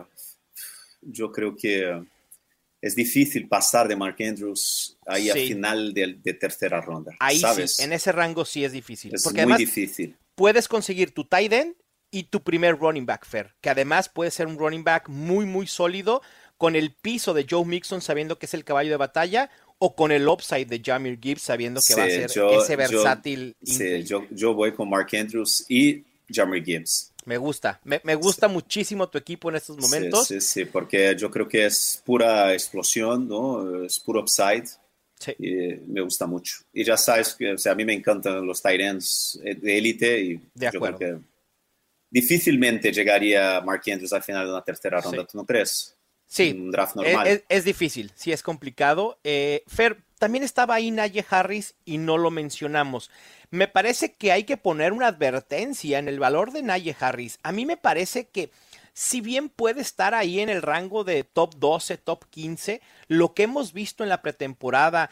yo 1.02 1.32
creo 1.32 1.56
que 1.56 2.04
es 2.80 2.96
difícil 2.96 3.48
pasar 3.48 3.88
de 3.88 3.96
Mark 3.96 4.18
Andrews 4.20 4.96
ahí 5.08 5.30
a 5.30 5.34
final 5.34 5.92
de, 5.94 6.34
tercera 6.40 6.80
ronda. 6.80 7.16
Ahí 7.20 7.40
¿sabes? 7.40 7.80
en 7.80 7.94
ese 7.94 8.12
rango 8.12 8.46
sí 8.46 8.64
es 8.64 8.72
difícil. 8.72 9.14
Es 9.16 9.34
muy 9.34 9.58
difícil. 9.58 10.16
Puedes 10.36 10.68
conseguir 10.68 11.14
tu 11.14 11.26
tight 11.26 11.52
end 11.52 11.76
y 12.12 12.24
tu 12.24 12.44
primer 12.44 12.78
running 12.78 13.06
back, 13.08 13.26
Fair, 13.26 13.56
que 13.60 13.72
además 13.72 14.08
puede 14.08 14.30
ser 14.30 14.46
un 14.46 14.58
running 14.58 14.84
back 14.84 15.10
muy, 15.10 15.46
muy 15.46 15.66
sólido 15.66 16.22
con 16.58 16.76
el 16.76 16.94
piso 16.94 17.34
de 17.34 17.48
Joe 17.50 17.66
Mixon 17.66 18.02
sabiendo 18.02 18.38
que 18.38 18.46
es 18.46 18.54
el 18.54 18.64
caballo 18.64 18.92
de 18.92 18.98
batalla 18.98 19.50
o 19.80 19.96
con 19.96 20.12
el 20.12 20.28
upside 20.28 20.68
de 20.68 20.82
Jamir 20.84 21.20
Gibbs 21.20 21.42
sabiendo 21.42 21.82
que 21.86 21.96
va 21.96 22.04
a 22.04 22.08
ser 22.08 22.30
ese 22.62 22.76
versátil. 22.76 23.56
sí, 23.64 24.04
yo, 24.04 24.28
yo 24.30 24.54
voy 24.54 24.74
con 24.74 24.90
Mark 24.90 25.10
Andrews 25.14 25.66
y 25.70 26.04
Jamir 26.32 26.64
Gibbs. 26.64 27.09
Me 27.30 27.38
gusta, 27.38 27.80
me, 27.84 28.16
gusta 28.16 28.48
muchísimo 28.48 29.08
tu 29.08 29.20
equipo 29.20 29.52
en 29.52 29.58
estos 29.58 29.78
momentos. 29.78 30.26
Sí, 30.28 30.42
sí, 30.42 30.66
porque 30.66 31.16
yo 31.16 31.30
creo 31.30 31.48
que 31.48 31.68
es 31.68 32.02
pura 32.04 32.54
explosión, 32.54 33.28
¿no? 33.28 33.84
Es 33.84 34.00
puro 34.00 34.22
upside. 34.22 34.66
Sí. 35.20 35.34
Y 35.38 35.92
me 35.92 36.02
gusta 36.02 36.26
mucho. 36.26 36.56
Y 36.74 36.84
ya 36.84 36.98
sabes 36.98 37.36
que 37.36 37.54
o 37.54 37.58
sea, 37.60 37.74
a 37.74 37.76
mí 37.76 37.86
me 37.86 37.94
encantan 37.94 38.44
los 38.48 38.64
tight 38.64 38.82
ends 38.82 39.40
de 39.44 39.78
élite 39.78 40.20
y 40.20 40.42
de 40.56 40.68
acuerdo. 40.70 40.94
yo 40.94 40.98
creo 40.98 41.20
que 41.20 41.26
difícilmente 42.10 42.92
llegaría 42.92 43.62
Mark 43.62 43.84
Andrews 43.86 44.14
al 44.14 44.24
final 44.24 44.48
de 44.48 44.52
una 44.52 44.64
tercera 44.64 45.00
ronda, 45.00 45.28
¿tú 45.28 45.38
no 45.38 45.46
crees? 45.46 45.96
Sí, 46.26 46.58
un 46.58 46.72
draft 46.72 46.96
normal. 46.96 47.44
Es, 47.48 47.64
difícil, 47.64 48.12
sí 48.16 48.32
es 48.32 48.42
complicado. 48.42 49.20
Eh, 49.24 49.62
Fer, 49.68 50.02
también 50.20 50.44
estaba 50.44 50.76
ahí 50.76 50.92
Naye 50.92 51.26
Harris 51.28 51.74
y 51.86 51.98
no 51.98 52.18
lo 52.18 52.30
mencionamos. 52.30 53.10
Me 53.50 53.68
parece 53.68 54.14
que 54.14 54.32
hay 54.32 54.44
que 54.44 54.58
poner 54.58 54.94
una 54.94 55.08
advertencia 55.08 55.98
en 55.98 56.08
el 56.08 56.20
valor 56.20 56.52
de 56.52 56.62
Naye 56.62 56.96
Harris. 57.00 57.40
A 57.42 57.52
mí 57.52 57.66
me 57.66 57.78
parece 57.78 58.28
que 58.28 58.52
si 58.94 59.22
bien 59.22 59.50
puede 59.50 59.82
estar 59.82 60.14
ahí 60.14 60.42
en 60.42 60.50
el 60.50 60.62
rango 60.62 61.04
de 61.04 61.24
top 61.24 61.56
12, 61.56 61.98
top 61.98 62.26
15, 62.30 62.82
lo 63.08 63.34
que 63.34 63.44
hemos 63.44 63.74
visto 63.74 64.04
en 64.04 64.10
la 64.10 64.22
pretemporada, 64.22 65.10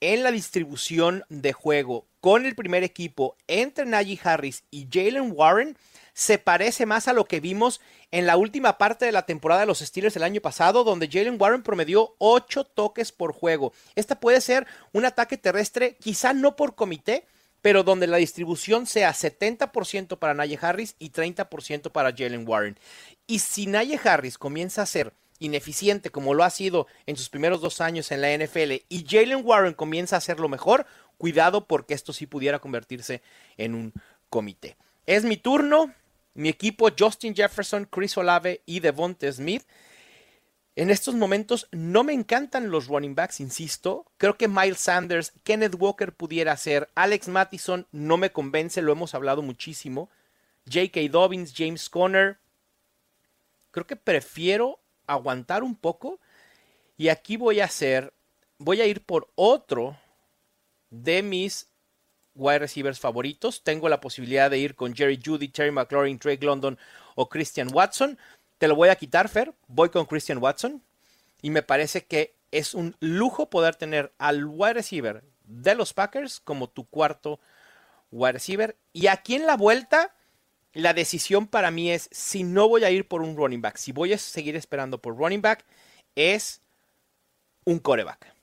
en 0.00 0.22
la 0.22 0.32
distribución 0.32 1.24
de 1.28 1.52
juego 1.52 2.06
con 2.20 2.46
el 2.46 2.54
primer 2.54 2.82
equipo 2.82 3.36
entre 3.46 3.86
Najee 3.86 4.20
Harris 4.22 4.64
y 4.70 4.88
Jalen 4.90 5.32
Warren, 5.34 5.76
se 6.18 6.36
parece 6.36 6.84
más 6.84 7.06
a 7.06 7.12
lo 7.12 7.26
que 7.26 7.38
vimos 7.38 7.80
en 8.10 8.26
la 8.26 8.36
última 8.36 8.76
parte 8.76 9.04
de 9.04 9.12
la 9.12 9.24
temporada 9.24 9.60
de 9.60 9.68
los 9.68 9.78
Steelers 9.78 10.16
el 10.16 10.24
año 10.24 10.40
pasado, 10.40 10.82
donde 10.82 11.06
Jalen 11.06 11.40
Warren 11.40 11.62
promedió 11.62 12.16
8 12.18 12.64
toques 12.64 13.12
por 13.12 13.32
juego. 13.32 13.72
Esta 13.94 14.18
puede 14.18 14.40
ser 14.40 14.66
un 14.92 15.04
ataque 15.04 15.38
terrestre, 15.38 15.94
quizá 16.00 16.32
no 16.32 16.56
por 16.56 16.74
comité, 16.74 17.24
pero 17.62 17.84
donde 17.84 18.08
la 18.08 18.16
distribución 18.16 18.86
sea 18.86 19.12
70% 19.12 20.18
para 20.18 20.34
Najee 20.34 20.58
Harris 20.60 20.96
y 20.98 21.10
30% 21.10 21.92
para 21.92 22.10
Jalen 22.10 22.48
Warren. 22.48 22.76
Y 23.28 23.38
si 23.38 23.68
Najee 23.68 24.00
Harris 24.02 24.38
comienza 24.38 24.82
a 24.82 24.86
ser 24.86 25.12
ineficiente 25.38 26.10
como 26.10 26.34
lo 26.34 26.42
ha 26.42 26.50
sido 26.50 26.88
en 27.06 27.16
sus 27.16 27.28
primeros 27.28 27.60
dos 27.60 27.80
años 27.80 28.10
en 28.10 28.22
la 28.22 28.36
NFL 28.36 28.72
y 28.88 29.06
Jalen 29.08 29.42
Warren 29.44 29.74
comienza 29.74 30.16
a 30.16 30.18
hacerlo 30.18 30.48
mejor, 30.48 30.84
cuidado 31.16 31.68
porque 31.68 31.94
esto 31.94 32.12
sí 32.12 32.26
pudiera 32.26 32.58
convertirse 32.58 33.22
en 33.56 33.76
un 33.76 33.92
comité. 34.28 34.76
Es 35.06 35.22
mi 35.24 35.36
turno, 35.36 35.94
mi 36.38 36.48
equipo, 36.48 36.88
Justin 36.96 37.34
Jefferson, 37.34 37.84
Chris 37.84 38.16
Olave 38.16 38.62
y 38.64 38.78
Devonte 38.78 39.32
Smith. 39.32 39.64
En 40.76 40.88
estos 40.88 41.16
momentos 41.16 41.66
no 41.72 42.04
me 42.04 42.12
encantan 42.12 42.70
los 42.70 42.86
running 42.86 43.16
backs, 43.16 43.40
insisto. 43.40 44.06
Creo 44.18 44.38
que 44.38 44.46
Miles 44.46 44.78
Sanders, 44.78 45.32
Kenneth 45.42 45.74
Walker 45.76 46.12
pudiera 46.12 46.56
ser. 46.56 46.88
Alex 46.94 47.26
Mattison 47.26 47.88
no 47.90 48.18
me 48.18 48.30
convence, 48.30 48.80
lo 48.82 48.92
hemos 48.92 49.16
hablado 49.16 49.42
muchísimo. 49.42 50.10
J.K. 50.72 51.08
Dobbins, 51.10 51.52
James 51.56 51.90
Conner. 51.90 52.38
Creo 53.72 53.88
que 53.88 53.96
prefiero 53.96 54.78
aguantar 55.08 55.64
un 55.64 55.74
poco. 55.74 56.20
Y 56.96 57.08
aquí 57.08 57.36
voy 57.36 57.58
a 57.58 57.64
hacer, 57.64 58.12
voy 58.58 58.80
a 58.80 58.86
ir 58.86 59.04
por 59.04 59.28
otro 59.34 59.98
de 60.90 61.24
mis 61.24 61.66
wide 62.38 62.60
receivers 62.60 63.00
favoritos. 63.00 63.62
Tengo 63.62 63.88
la 63.88 64.00
posibilidad 64.00 64.50
de 64.50 64.58
ir 64.58 64.74
con 64.74 64.94
Jerry 64.94 65.20
Judy, 65.22 65.48
Terry 65.48 65.70
McLaurin, 65.70 66.18
Drake 66.18 66.44
London 66.44 66.78
o 67.14 67.28
Christian 67.28 67.68
Watson. 67.72 68.18
Te 68.58 68.68
lo 68.68 68.76
voy 68.76 68.88
a 68.88 68.96
quitar, 68.96 69.28
Fer. 69.28 69.52
Voy 69.66 69.90
con 69.90 70.06
Christian 70.06 70.38
Watson. 70.38 70.82
Y 71.42 71.50
me 71.50 71.62
parece 71.62 72.06
que 72.06 72.34
es 72.50 72.74
un 72.74 72.96
lujo 73.00 73.50
poder 73.50 73.76
tener 73.76 74.12
al 74.18 74.44
wide 74.46 74.74
receiver 74.74 75.22
de 75.44 75.74
los 75.74 75.92
Packers 75.92 76.40
como 76.40 76.68
tu 76.68 76.86
cuarto 76.86 77.40
wide 78.10 78.32
receiver. 78.32 78.76
Y 78.92 79.08
aquí 79.08 79.34
en 79.34 79.46
la 79.46 79.56
vuelta, 79.56 80.14
la 80.72 80.94
decisión 80.94 81.46
para 81.46 81.70
mí 81.70 81.90
es 81.90 82.08
si 82.12 82.44
no 82.44 82.68
voy 82.68 82.84
a 82.84 82.90
ir 82.90 83.06
por 83.06 83.22
un 83.22 83.36
running 83.36 83.60
back, 83.60 83.76
si 83.76 83.92
voy 83.92 84.12
a 84.12 84.18
seguir 84.18 84.56
esperando 84.56 84.98
por 85.00 85.16
running 85.16 85.42
back, 85.42 85.64
es 86.14 86.62
un 87.64 87.78
coreback 87.78 88.37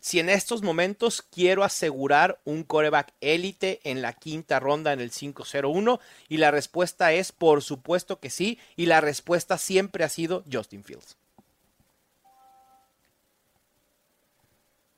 si 0.00 0.18
en 0.18 0.30
estos 0.30 0.62
momentos 0.62 1.22
quiero 1.22 1.62
asegurar 1.62 2.40
un 2.44 2.64
coreback 2.64 3.12
élite 3.20 3.80
en 3.84 4.02
la 4.02 4.14
quinta 4.14 4.58
ronda 4.58 4.92
en 4.92 5.00
el 5.00 5.10
5-0-1 5.10 6.00
y 6.28 6.38
la 6.38 6.50
respuesta 6.50 7.12
es 7.12 7.32
por 7.32 7.62
supuesto 7.62 8.18
que 8.18 8.30
sí 8.30 8.58
y 8.76 8.86
la 8.86 9.00
respuesta 9.00 9.58
siempre 9.58 10.02
ha 10.04 10.08
sido 10.08 10.42
Justin 10.50 10.84
Fields. 10.84 11.16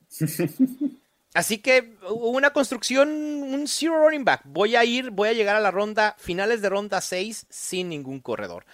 Así 1.33 1.57
que 1.57 1.95
una 2.09 2.51
construcción, 2.51 3.09
un 3.09 3.67
zero 3.67 4.05
running 4.05 4.23
back. 4.23 4.41
Voy 4.45 4.75
a 4.75 4.85
ir, 4.85 5.09
voy 5.09 5.29
a 5.29 5.33
llegar 5.33 5.55
a 5.55 5.59
la 5.59 5.71
ronda, 5.71 6.15
finales 6.19 6.61
de 6.61 6.69
ronda 6.69 7.01
6 7.01 7.47
sin 7.49 7.89
ningún 7.89 8.19
corredor. 8.19 8.65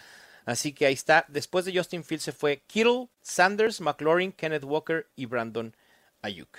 Así 0.46 0.74
que 0.74 0.86
ahí 0.86 0.94
está. 0.94 1.26
Después 1.30 1.64
de 1.64 1.76
Justin 1.76 2.04
Fields 2.04 2.26
se 2.26 2.32
fue 2.34 2.62
Kittle, 2.68 3.08
Sanders, 3.22 3.80
McLaurin, 3.80 4.34
Kenneth 4.34 4.66
Walker 4.66 5.08
y 5.16 5.26
Brandon 5.26 5.74
Ayuk. 6.22 6.58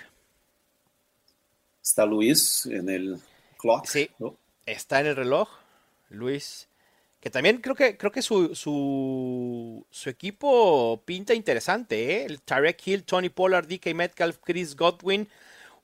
Está 1.82 2.06
Luis 2.06 2.66
en 2.66 2.88
el 2.88 3.20
clock. 3.58 3.86
Sí, 3.86 4.10
está 4.66 5.00
en 5.00 5.06
el 5.06 5.16
reloj. 5.16 5.48
Luis, 6.08 6.68
que 7.20 7.30
también 7.30 7.60
creo 7.60 7.74
que 7.74 7.96
creo 7.96 8.10
que 8.10 8.22
su, 8.22 8.54
su, 8.54 9.86
su 9.90 10.10
equipo 10.10 11.02
pinta 11.04 11.34
interesante, 11.34 12.16
¿eh? 12.16 12.24
El 12.24 12.40
Tarek 12.42 12.86
Hill, 12.86 13.04
Tony 13.04 13.28
Pollard, 13.28 13.66
DK 13.66 13.94
Metcalf, 13.94 14.38
Chris 14.42 14.74
Godwin. 14.76 15.28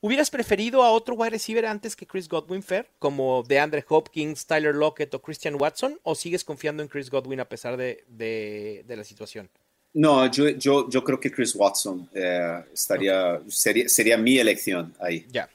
¿Hubieras 0.00 0.30
preferido 0.30 0.82
a 0.82 0.90
otro 0.90 1.14
wide 1.14 1.30
receiver 1.30 1.66
antes 1.66 1.96
que 1.96 2.06
Chris 2.06 2.28
Godwin, 2.28 2.62
Fair? 2.62 2.90
Como 2.98 3.42
de 3.42 3.58
Andre 3.58 3.84
Hopkins, 3.88 4.46
Tyler 4.46 4.74
Lockett 4.74 5.14
o 5.14 5.22
Christian 5.22 5.60
Watson? 5.60 5.98
¿O 6.02 6.14
sigues 6.14 6.44
confiando 6.44 6.82
en 6.82 6.88
Chris 6.88 7.10
Godwin 7.10 7.40
a 7.40 7.48
pesar 7.48 7.76
de, 7.76 8.04
de, 8.08 8.84
de 8.86 8.96
la 8.96 9.04
situación? 9.04 9.48
No, 9.96 10.30
yo, 10.30 10.50
yo, 10.50 10.90
yo, 10.90 11.02
creo 11.02 11.18
que 11.18 11.32
Chris 11.32 11.54
Watson 11.54 12.06
eh, 12.12 12.62
estaría, 12.70 13.40
sería, 13.48 13.88
sería 13.88 14.18
mi 14.18 14.36
elección 14.38 14.94
ahí. 15.00 15.24
Ya. 15.30 15.48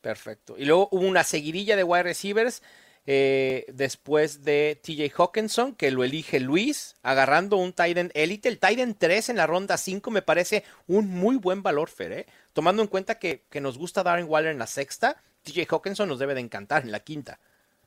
Perfecto. 0.00 0.56
Y 0.56 0.64
luego 0.64 0.88
hubo 0.90 1.06
una 1.06 1.22
seguidilla 1.22 1.76
de 1.76 1.84
wide 1.84 2.04
receivers 2.04 2.62
eh, 3.06 3.66
después 3.74 4.42
de 4.42 4.80
TJ 4.82 5.12
Hawkinson, 5.14 5.74
que 5.74 5.90
lo 5.90 6.02
elige 6.02 6.40
Luis, 6.40 6.96
agarrando 7.02 7.58
un 7.58 7.74
Titan 7.74 8.10
Elite. 8.14 8.48
El 8.48 8.58
Titan 8.58 8.96
3 8.98 9.28
en 9.28 9.36
la 9.36 9.46
ronda 9.46 9.76
5 9.76 10.10
me 10.10 10.22
parece 10.22 10.64
un 10.86 11.08
muy 11.08 11.36
buen 11.36 11.62
valor, 11.62 11.90
Fer, 11.90 12.12
¿eh? 12.12 12.26
Tomando 12.54 12.80
en 12.80 12.88
cuenta 12.88 13.18
que, 13.18 13.42
que, 13.50 13.60
nos 13.60 13.76
gusta 13.76 14.02
Darren 14.02 14.30
Waller 14.30 14.52
en 14.52 14.58
la 14.58 14.66
sexta, 14.66 15.20
TJ 15.42 15.66
Hawkinson 15.68 16.08
nos 16.08 16.18
debe 16.18 16.32
de 16.32 16.40
encantar 16.40 16.84
en 16.84 16.92
la 16.92 17.00
quinta. 17.00 17.38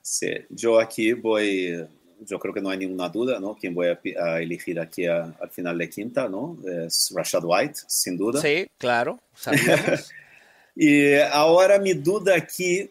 Sí, 0.03 0.29
yo 0.51 0.79
aquí 0.79 1.13
voy, 1.13 1.87
yo 2.25 2.39
creo 2.39 2.53
que 2.53 2.61
no 2.61 2.69
hay 2.69 2.77
ninguna 2.77 3.09
duda, 3.09 3.39
¿no? 3.39 3.55
Quien 3.55 3.73
voy 3.73 3.87
a, 3.87 3.99
a 4.23 4.41
elegir 4.41 4.79
aquí 4.79 5.05
a, 5.05 5.23
al 5.39 5.49
final 5.49 5.77
de 5.77 5.89
quinta, 5.89 6.29
¿no? 6.29 6.57
Es 6.65 7.11
Rashad 7.15 7.43
White, 7.43 7.79
sin 7.87 8.17
duda. 8.17 8.41
Sí, 8.41 8.67
claro, 8.77 9.19
y 10.75 11.15
ahora 11.15 11.79
mi 11.79 11.93
duda 11.93 12.35
aquí 12.35 12.89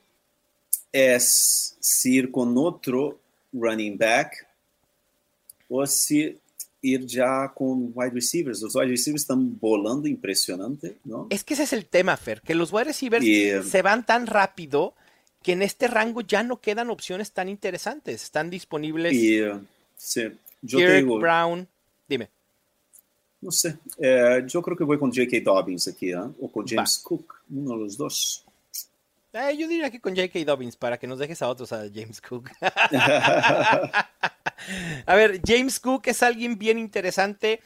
es 0.93 1.77
si 1.81 2.17
ir 2.17 2.31
con 2.31 2.57
otro 2.59 3.19
running 3.53 3.97
back 3.97 4.47
o 5.69 5.87
si 5.87 6.37
ir 6.83 7.07
ya 7.07 7.53
con 7.55 7.93
wide 7.95 8.11
receivers. 8.11 8.61
Los 8.63 8.75
wide 8.75 8.89
receivers 8.89 9.23
están 9.23 9.59
volando 9.59 10.09
impresionante, 10.09 10.99
¿no? 11.05 11.27
Es 11.31 11.45
que 11.45 11.55
ese 11.55 11.65
es 11.65 11.73
el 11.73 11.87
tema, 11.87 12.17
Fer, 12.17 12.41
que 12.41 12.55
los 12.55 12.73
wide 12.73 12.85
receivers 12.85 13.25
y, 13.25 13.63
se 13.63 13.83
van 13.83 14.05
tan 14.05 14.27
rápido 14.27 14.95
que 15.43 15.53
en 15.53 15.63
este 15.63 15.89
rango 15.89 16.21
ya 16.21 16.43
no 16.43 16.61
quedan 16.61 16.91
opciones 16.91 17.33
tan 17.33 17.49
interesantes. 17.49 18.23
Están 18.23 18.51
disponibles. 18.51 19.13
Y, 19.13 19.41
sí, 19.97 20.29
yo 20.63 20.79
digo, 20.79 21.19
Brown, 21.19 21.67
dime. 22.09 22.29
No 23.41 23.51
sé, 23.51 23.79
eh, 23.99 24.45
yo 24.47 24.61
creo 24.61 24.77
que 24.77 24.85
voy 24.85 24.99
con 24.99 25.11
J.K. 25.11 25.39
Dobbins 25.43 25.89
aquí, 25.89 26.13
¿eh? 26.13 26.19
o 26.19 26.53
con 26.53 26.67
James 26.67 27.03
Va. 27.03 27.09
Cook, 27.09 27.37
uno 27.51 27.73
de 27.73 27.79
los 27.85 27.97
dos. 27.97 28.45
Eh, 29.33 29.57
yo 29.57 29.67
diría 29.67 29.91
que 29.91 30.01
con 30.01 30.15
J.K. 30.15 30.45
Dobbins, 30.45 30.77
para 30.77 30.99
que 30.99 31.07
nos 31.07 31.19
dejes 31.19 31.41
a 31.41 31.49
otros 31.49 31.73
a 31.73 31.89
James 31.93 32.21
Cook. 32.21 32.51
a 32.61 34.07
ver, 35.15 35.41
James 35.43 35.81
Cook 35.81 36.09
es 36.09 36.23
alguien 36.23 36.59
bien 36.59 36.79
interesante. 36.79 37.61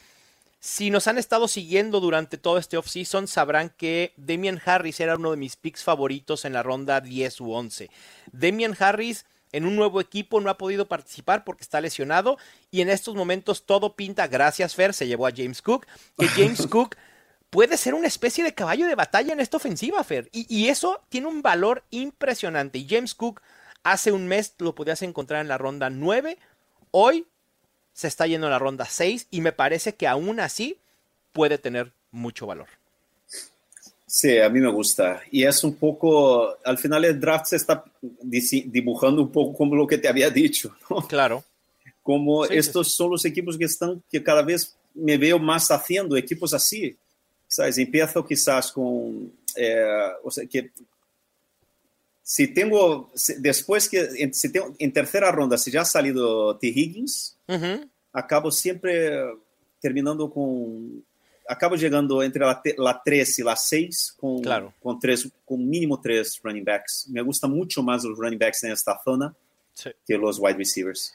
Si 0.67 0.89
nos 0.89 1.09
han 1.09 1.19
estado 1.19 1.47
siguiendo 1.47 2.01
durante 2.01 2.39
todo 2.39 2.57
este 2.57 2.79
offseason, 2.79 3.29
sabrán 3.29 3.69
que 3.69 4.15
Damian 4.17 4.59
Harris 4.65 4.99
era 4.99 5.17
uno 5.17 5.33
de 5.33 5.37
mis 5.37 5.57
picks 5.57 5.85
favoritos 5.85 6.47
en 6.47 6.55
la 6.55 6.63
ronda 6.63 7.03
10 7.03 7.43
u 7.43 7.53
11. 7.53 7.91
Damian 8.33 8.75
Harris 8.79 9.27
en 9.53 9.67
un 9.67 9.77
nuevo 9.77 10.01
equipo 10.01 10.41
no 10.41 10.49
ha 10.49 10.57
podido 10.57 10.89
participar 10.89 11.45
porque 11.45 11.65
está 11.65 11.83
lesionado 11.83 12.39
y 12.71 12.81
en 12.81 12.89
estos 12.89 13.15
momentos 13.15 13.67
todo 13.67 13.95
pinta, 13.95 14.27
gracias 14.27 14.75
Fer, 14.75 14.95
se 14.95 15.07
llevó 15.07 15.27
a 15.27 15.33
James 15.37 15.61
Cook, 15.61 15.87
que 16.17 16.29
James 16.29 16.67
Cook 16.71 16.97
puede 17.51 17.77
ser 17.77 17.93
una 17.93 18.09
especie 18.09 18.43
de 18.43 18.55
caballo 18.55 18.87
de 18.87 18.95
batalla 18.95 19.35
en 19.35 19.41
esta 19.41 19.59
ofensiva, 19.59 20.03
Fer. 20.03 20.31
Y, 20.33 20.47
y, 20.49 20.69
eso 20.71 21.03
tiene 21.11 21.27
un 21.27 21.43
valor 21.43 21.85
impresionante. 21.91 22.79
Y 22.79 22.89
James 22.89 23.15
Cook 23.15 23.43
hace 23.83 24.13
un 24.13 24.29
mes 24.29 24.55
lo 24.57 24.75
podías 24.75 25.03
encontrar 25.03 25.43
en 25.43 25.49
la 25.49 25.59
ronda 25.59 25.91
9. 25.91 26.39
Hoy 26.91 27.27
se 27.95 28.09
está 28.09 28.27
yendo 28.27 28.49
a 28.49 28.51
la 28.51 28.59
ronda 28.59 28.85
6 28.85 29.29
y 29.31 29.41
me 29.41 29.53
parece 29.53 29.95
que 29.95 30.07
aún 30.07 30.41
así 30.41 30.77
puede 31.33 31.57
tener 31.57 31.93
mucho 32.11 32.47
valor. 32.47 32.69
Sí, 34.07 34.39
a 34.39 34.49
mí 34.49 34.61
me 34.61 34.71
gusta. 34.71 35.23
Y 35.31 35.45
es 35.45 35.65
un 35.65 35.75
poco, 35.75 36.57
al 36.65 36.79
final 36.79 37.05
el 37.05 37.19
draft 37.19 37.47
se 37.47 37.57
está 37.57 37.85
dibujando 38.01 39.23
un 39.23 39.33
poco 39.33 39.57
como 39.57 39.75
lo 39.75 39.87
que 39.87 39.99
te 39.99 40.09
había 40.09 40.31
dicho, 40.31 40.77
¿no? 40.91 41.07
Claro. 41.09 41.43
Como 42.03 42.45
sí, 42.45 42.55
estos 42.57 42.89
sí. 42.89 42.97
son 42.97 43.11
los 43.11 43.25
equipos 43.25 43.57
que 43.57 43.65
están, 43.65 44.03
que 44.11 44.23
cada 44.23 44.43
vez 44.43 44.77
me 44.95 45.17
veo 45.17 45.39
más 45.39 45.71
haciendo, 45.71 46.17
equipos 46.17 46.53
así. 46.53 46.97
¿Sabes? 47.49 47.79
Empiezo 47.79 48.25
quizás 48.25 48.71
con, 48.73 49.33
eh, 49.57 50.13
o 50.23 50.31
sea, 50.31 50.45
que 50.47 50.71
si 52.27 52.49
tengo, 52.49 53.13
después 53.39 53.87
que, 53.87 54.33
si 54.33 54.51
tengo, 54.51 54.75
en 54.79 54.93
tercera 54.95 55.31
ronda, 55.31 55.59
si 55.59 55.71
ya 55.71 55.83
ha 55.83 55.85
salido 55.85 56.57
T. 56.57 56.69
Higgins, 56.69 57.37
acabo 58.15 58.51
siempre 58.51 59.13
terminando 59.79 60.31
con, 60.31 61.05
acabo 61.47 61.77
llegando 61.77 62.23
entre 62.23 62.47
la, 62.47 62.63
la 62.79 63.03
3 63.05 63.39
y 63.39 63.43
la 63.43 63.55
6 63.55 64.17
con, 64.19 64.41
claro. 64.41 64.73
con, 64.83 64.99
tres, 64.99 65.29
con 65.45 65.69
mínimo 65.69 66.01
tres 66.01 66.41
running 66.43 66.65
backs. 66.65 67.07
Me 67.11 67.21
gusta 67.21 67.47
mucho 67.47 67.83
más 67.83 68.03
los 68.05 68.17
running 68.19 68.39
backs 68.39 68.65
en 68.65 68.73
esta 68.73 68.99
zona 69.05 69.37
sí. 69.75 69.91
que 70.07 70.17
los 70.17 70.39
wide 70.39 70.57
receivers. 70.57 71.15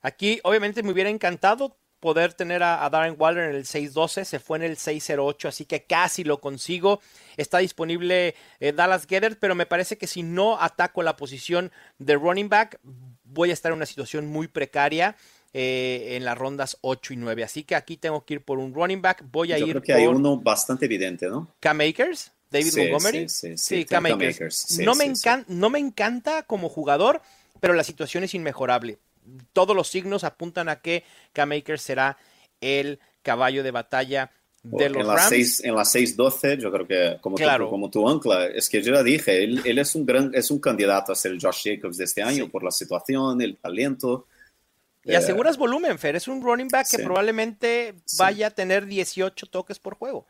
Aquí, 0.00 0.40
obviamente, 0.44 0.82
me 0.82 0.90
hubiera 0.92 1.10
encantado 1.10 1.76
poder 2.00 2.32
tener 2.34 2.62
a, 2.62 2.84
a 2.84 2.90
Darren 2.90 3.14
Waller 3.18 3.50
en 3.50 3.56
el 3.56 3.64
6-12, 3.64 4.24
se 4.24 4.40
fue 4.40 4.58
en 4.58 4.64
el 4.64 4.76
6-08, 4.76 5.48
así 5.48 5.64
que 5.66 5.84
casi 5.84 6.24
lo 6.24 6.40
consigo. 6.40 7.00
Está 7.36 7.58
disponible 7.58 8.34
eh, 8.58 8.72
Dallas 8.72 9.06
Gedder, 9.06 9.38
pero 9.38 9.54
me 9.54 9.66
parece 9.66 9.96
que 9.98 10.06
si 10.06 10.22
no 10.22 10.60
ataco 10.60 11.02
la 11.02 11.16
posición 11.16 11.70
de 11.98 12.14
running 12.16 12.48
back, 12.48 12.78
voy 13.24 13.50
a 13.50 13.52
estar 13.52 13.70
en 13.72 13.76
una 13.76 13.86
situación 13.86 14.26
muy 14.26 14.48
precaria. 14.48 15.16
Eh, 15.52 16.14
en 16.16 16.24
las 16.24 16.38
rondas 16.38 16.78
8 16.82 17.12
y 17.12 17.16
9. 17.16 17.42
Así 17.42 17.64
que 17.64 17.74
aquí 17.74 17.96
tengo 17.96 18.24
que 18.24 18.34
ir 18.34 18.44
por 18.44 18.60
un 18.60 18.72
running 18.72 19.02
back. 19.02 19.24
Voy 19.32 19.52
a 19.52 19.58
Yo 19.58 19.66
ir 19.66 19.72
creo 19.72 19.82
que 19.82 19.92
por 19.94 20.00
hay 20.00 20.06
uno 20.06 20.36
bastante 20.36 20.84
evidente, 20.84 21.26
¿no? 21.28 21.52
Cam 21.58 21.80
Akers, 21.80 22.30
David 22.52 22.70
Sí, 22.70 22.80
Montgomery. 22.82 23.28
sí, 23.28 23.48
sí, 23.48 23.58
Sí, 23.58 23.76
sí, 23.78 23.84
Cam 23.84 24.04
Cam 24.04 24.14
Akers. 24.20 24.78
No, 24.78 24.94
me 24.94 25.06
sí. 25.06 25.10
encan- 25.10 25.44
no 25.48 25.68
me 25.68 25.80
encanta 25.80 26.44
como 26.44 26.68
jugador, 26.68 27.20
pero 27.58 27.74
la 27.74 27.82
situación 27.82 28.22
es 28.22 28.32
inmejorable. 28.32 28.98
Todos 29.52 29.74
los 29.76 29.88
signos 29.88 30.24
apuntan 30.24 30.68
a 30.68 30.80
que 30.80 31.04
Cam 31.32 31.52
Akers 31.52 31.82
será 31.82 32.16
el 32.60 32.98
caballo 33.22 33.62
de 33.62 33.70
batalla 33.70 34.30
de 34.62 34.70
Porque 34.70 34.88
los 34.90 35.00
en 35.00 35.06
las 35.06 35.16
Rams. 35.16 35.28
6 35.30 35.64
en 35.64 35.74
las 35.74 35.94
6-12, 35.94 36.58
yo 36.58 36.70
creo 36.70 36.86
que 36.86 37.16
como, 37.22 37.36
Claro. 37.36 37.64
tu, 37.64 37.70
como 37.70 37.90
tu 37.90 38.08
ancla, 38.08 38.46
es 38.46 38.68
que 38.68 38.82
yo 38.82 38.92
ya 38.94 39.02
dije, 39.02 39.42
él, 39.42 39.62
él 39.64 39.78
es, 39.78 39.94
un 39.94 40.04
gran, 40.04 40.30
es 40.34 40.50
un 40.50 40.58
candidato 40.58 41.12
a 41.12 41.14
ser 41.14 41.32
el 41.32 41.40
Josh 41.40 41.62
Jacobs 41.64 41.96
de 41.96 42.04
este 42.04 42.22
año 42.22 42.44
Sí. 42.44 42.50
por 42.50 42.62
la 42.62 42.70
situación, 42.70 43.40
el 43.40 43.56
talento. 43.56 44.26
Y 45.02 45.14
aseguras 45.14 45.56
volumen, 45.56 45.98
Fer. 45.98 46.14
Es 46.16 46.28
un 46.28 46.42
running 46.42 46.68
back 46.68 46.86
que 46.90 46.98
sí. 46.98 47.02
probablemente 47.02 47.94
Sí. 48.04 48.16
vaya 48.18 48.48
a 48.48 48.50
tener 48.50 48.84
18 48.84 49.46
toques 49.46 49.78
por 49.78 49.94
juego. 49.94 50.26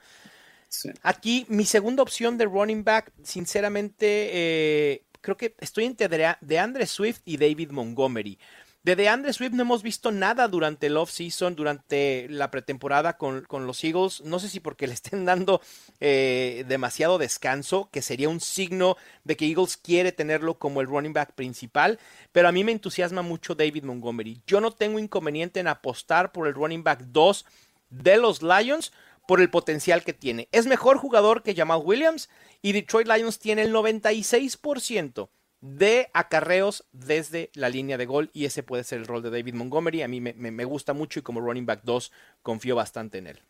Aquí, 1.03 1.45
mi 1.49 1.65
segunda 1.65 2.03
opción 2.05 2.39
de 2.39 2.45
running 2.45 2.85
back, 2.85 3.13
sinceramente, 3.25 4.31
eh, 4.33 5.03
creo 5.21 5.37
que 5.37 5.57
estoy 5.59 5.85
entre 5.87 6.07
de 6.09 6.37
DeAndre 6.41 6.87
Swift 6.87 7.19
y 7.25 7.37
David 7.37 7.71
Montgomery. 7.73 8.39
De 8.83 8.97
DeAndre 8.97 9.35
Swift 9.35 9.53
no 9.53 9.61
hemos 9.61 9.83
visto 9.83 10.11
nada 10.11 10.49
durante 10.49 10.87
el 10.87 10.97
off-season, 10.97 11.55
durante 11.55 12.27
la 12.31 12.51
pretemporada 12.51 13.19
con, 13.19 13.43
con, 13.43 13.67
los 13.67 13.85
Eagles. 13.85 14.23
No 14.23 14.39
sé 14.39 14.49
si 14.49 14.59
porque 14.59 14.87
le 14.87 14.95
estén 14.95 15.27
dando 15.27 15.61
eh, 16.01 16.65
demasiado 16.67 17.19
descanso, 17.19 17.91
que 17.93 18.01
sería 18.01 18.31
un 18.31 18.41
signo 18.41 18.97
de 19.25 19.37
que 19.37 19.47
Eagles 19.47 19.77
quiere 19.77 20.13
tenerlo 20.13 20.59
como 20.59 20.81
el 20.81 20.87
running 20.87 21.13
back 21.13 21.33
principal. 21.35 21.99
Pero 22.33 22.49
a 22.49 22.53
mí 22.53 22.65
me 22.65 22.73
entusiasma 22.73 23.21
mucho 23.21 23.55
David 23.55 23.85
Montgomery. 23.85 24.41
Yo 24.47 24.63
no 24.63 24.71
tengo 24.71 24.99
inconveniente 24.99 25.61
en 25.61 25.69
apostar 25.69 26.33
por 26.33 26.49
el 26.49 26.55
running 26.55 26.83
back 26.83 27.01
2 27.01 27.45
de 27.91 28.17
los 28.17 28.43
Lions 28.43 28.93
por 29.29 29.43
el 29.43 29.51
potencial 29.51 30.03
que 30.05 30.15
tiene. 30.15 30.49
Es 30.53 30.67
mejor 30.67 30.97
jugador 30.97 31.43
que 31.43 31.55
Jamal 31.55 31.83
Williams 31.85 32.31
y 32.63 32.73
Detroit 32.73 33.09
Lions 33.09 33.39
tiene 33.39 33.61
el 33.63 33.75
96% 33.75 35.29
de 35.61 36.11
acarreos 36.15 36.85
desde 36.93 37.51
la 37.55 37.69
línea 37.69 37.99
de 37.99 38.07
gol 38.07 38.31
y 38.33 38.47
ese 38.47 38.63
puede 38.63 38.85
ser 38.85 38.99
el 39.01 39.07
rol 39.07 39.23
de 39.23 39.31
David 39.31 39.55
Montgomery. 39.55 40.03
A 40.03 40.09
mí 40.09 40.21
me, 40.21 40.33
me, 40.35 40.51
me 40.51 40.65
gusta 40.65 40.93
mucho 40.93 41.21
y 41.21 41.23
como 41.23 41.41
running 41.41 41.67
back 41.67 41.81
2 41.85 42.13
confío 42.43 42.77
bastante 42.77 43.19
en 43.19 43.27
él. 43.27 43.41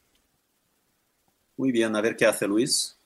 Muy 1.57 1.73
bien, 1.73 1.95
a 1.95 2.01
ver 2.01 2.17
qué 2.17 2.27
hace 2.27 2.47
Luis. 2.47 2.99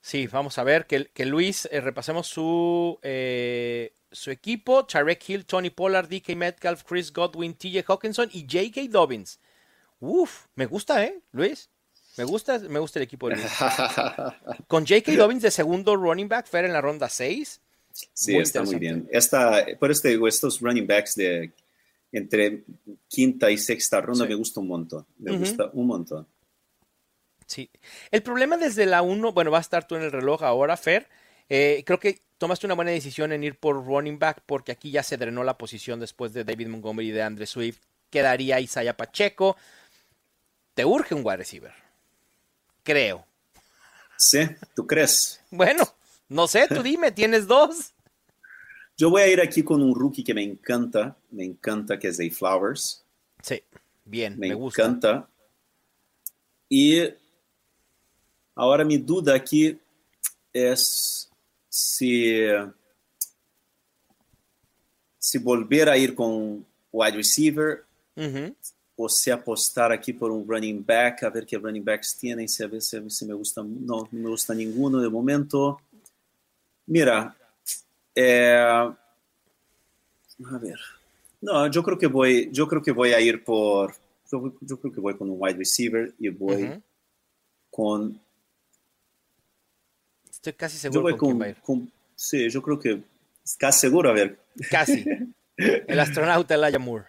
Sí, 0.00 0.26
vamos 0.26 0.58
a 0.58 0.64
ver 0.64 0.86
que, 0.86 1.06
que 1.06 1.24
Luis, 1.24 1.66
eh, 1.70 1.80
repasemos 1.80 2.26
su, 2.26 2.98
eh, 3.02 3.94
su 4.12 4.30
equipo. 4.30 4.84
Tarek 4.84 5.28
Hill, 5.28 5.46
Tony 5.46 5.70
Pollard, 5.70 6.08
DK 6.08 6.36
Metcalf, 6.36 6.82
Chris 6.84 7.12
Godwin, 7.12 7.54
TJ 7.54 7.84
Hawkinson 7.86 8.28
y 8.32 8.42
J.K. 8.42 8.90
Dobbins. 8.90 9.40
Uf, 10.00 10.46
me 10.56 10.66
gusta, 10.66 11.04
¿eh, 11.04 11.20
Luis? 11.32 11.70
Me 12.18 12.24
gusta, 12.24 12.58
me 12.58 12.78
gusta 12.78 12.98
el 12.98 13.04
equipo 13.04 13.28
de 13.28 13.36
Luis. 13.36 13.50
Con 14.68 14.86
J.K. 14.86 15.12
Dobbins 15.12 15.42
de 15.42 15.50
segundo 15.50 15.96
running 15.96 16.28
back, 16.28 16.48
Fer 16.48 16.66
en 16.66 16.74
la 16.74 16.80
ronda 16.80 17.08
6. 17.08 17.62
Sí, 18.12 18.32
Muy 18.32 18.42
está 18.42 18.62
muy 18.62 18.74
bien. 18.76 19.08
Esta, 19.12 19.64
por 19.78 19.90
eso 19.90 20.02
te 20.02 20.08
digo, 20.08 20.26
estos 20.26 20.60
running 20.60 20.86
backs 20.86 21.14
de 21.14 21.52
entre 22.10 22.64
quinta 23.08 23.50
y 23.50 23.58
sexta 23.58 24.00
ronda 24.00 24.24
Sí. 24.24 24.28
me 24.30 24.34
gusta 24.34 24.60
un 24.60 24.68
montón. 24.68 25.06
Me 25.18 25.36
gusta 25.36 25.70
un 25.72 25.86
montón. 25.86 26.26
Sí. 27.46 27.70
El 28.10 28.22
problema 28.22 28.56
desde 28.56 28.86
la 28.86 29.02
1, 29.02 29.32
bueno, 29.32 29.50
va 29.50 29.58
a 29.58 29.60
estar 29.60 29.86
tú 29.86 29.94
en 29.96 30.02
el 30.02 30.10
reloj 30.12 30.42
ahora, 30.42 30.76
Fer. 30.76 31.08
Eh, 31.48 31.82
creo 31.86 32.00
que 32.00 32.20
tomaste 32.38 32.66
una 32.66 32.74
buena 32.74 32.90
decisión 32.90 33.32
en 33.32 33.44
ir 33.44 33.58
por 33.58 33.84
running 33.84 34.18
back 34.18 34.42
porque 34.46 34.72
aquí 34.72 34.90
ya 34.90 35.02
se 35.02 35.16
drenó 35.16 35.44
la 35.44 35.58
posición 35.58 36.00
después 36.00 36.32
de 36.32 36.42
David 36.44 36.68
Montgomery 36.68 37.08
y 37.08 37.12
de 37.12 37.22
Andre 37.22 37.46
Swift. 37.46 37.78
Quedaría 38.10 38.60
Isaiah 38.60 38.96
Pacheco. 38.96 39.56
Te 40.74 40.84
urge 40.84 41.14
un 41.14 41.22
wide 41.24 41.36
receiver. 41.38 41.72
Creo. 42.82 43.24
Sí, 44.16 44.40
¿tú 44.74 44.86
crees? 44.86 45.40
Bueno, 45.50 45.84
no 46.28 46.46
sé, 46.46 46.66
tú 46.68 46.82
dime, 46.82 47.12
tienes 47.12 47.46
dos. 47.46 47.92
Yo 48.96 49.10
voy 49.10 49.22
a 49.22 49.28
ir 49.28 49.40
aquí 49.40 49.62
con 49.62 49.82
un 49.82 49.94
rookie 49.94 50.22
que 50.22 50.34
me 50.34 50.42
encanta, 50.42 51.16
me 51.30 51.44
encanta, 51.44 51.98
que 51.98 52.08
es 52.08 52.16
Zay 52.16 52.30
Flowers. 52.30 53.04
Sí, 53.42 53.62
bien, 54.04 54.38
me, 54.38 54.48
me 54.48 54.54
gusta. 54.54 54.82
encanta. 54.82 55.28
Y 56.68 57.00
ahora 58.54 58.84
mi 58.84 58.98
duda 58.98 59.34
aquí 59.34 59.78
es 60.52 61.28
si, 61.68 62.36
si 65.18 65.38
volver 65.38 65.88
a 65.88 65.96
ir 65.96 66.14
con 66.14 66.64
wide 66.92 67.16
receiver 67.16 67.84
o 68.96 69.08
si 69.08 69.30
apostar 69.30 69.90
aquí 69.90 70.12
por 70.12 70.30
un 70.30 70.46
running 70.46 70.84
back, 70.86 71.24
a 71.24 71.30
ver 71.30 71.44
qué 71.44 71.58
running 71.58 71.84
backs 71.84 72.16
tienen, 72.16 72.48
si 72.48 72.62
a 72.62 72.68
ver 72.68 72.80
si, 72.80 72.98
si 73.10 73.26
me 73.26 73.34
gusta, 73.34 73.62
no, 73.62 74.08
no 74.10 74.20
me 74.20 74.30
gusta 74.30 74.54
ninguno 74.54 75.00
de 75.00 75.08
momento. 75.08 75.80
Mira, 76.86 77.34
eh, 78.14 78.54
a 78.54 78.96
ver, 80.60 80.78
no, 81.40 81.70
yo 81.70 81.82
creo 81.82 81.98
que 81.98 82.06
voy, 82.06 82.50
yo 82.52 82.68
creo 82.68 82.82
que 82.82 82.92
voy 82.92 83.12
a 83.12 83.20
ir 83.20 83.42
por, 83.44 83.94
yo, 84.30 84.52
yo 84.60 84.76
creo 84.78 84.92
que 84.92 85.00
voy 85.00 85.16
con 85.16 85.30
un 85.30 85.36
wide 85.40 85.56
receiver 85.56 86.12
y 86.18 86.28
voy 86.28 86.82
con, 87.70 88.20
Estoy 90.30 90.52
casi 90.52 90.76
yo 90.76 90.80
seguro 90.82 91.02
voy 91.02 91.16
con 91.16 91.32
con, 91.32 91.42
a 91.42 91.48
ir. 91.48 91.56
con- 91.62 91.90
sí, 92.14 92.48
yo 92.50 92.62
creo 92.62 92.78
que 92.78 93.02
casi 93.58 93.80
seguro, 93.80 94.10
a 94.10 94.12
ver, 94.12 94.38
Casi. 94.70 95.04
El 95.56 96.00
astronauta 96.00 96.54
Elijah 96.54 96.78
Moore. 96.78 97.06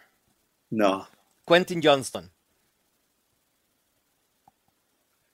no, 0.70 1.08
Quentin 1.46 1.82
Johnston. 1.84 2.32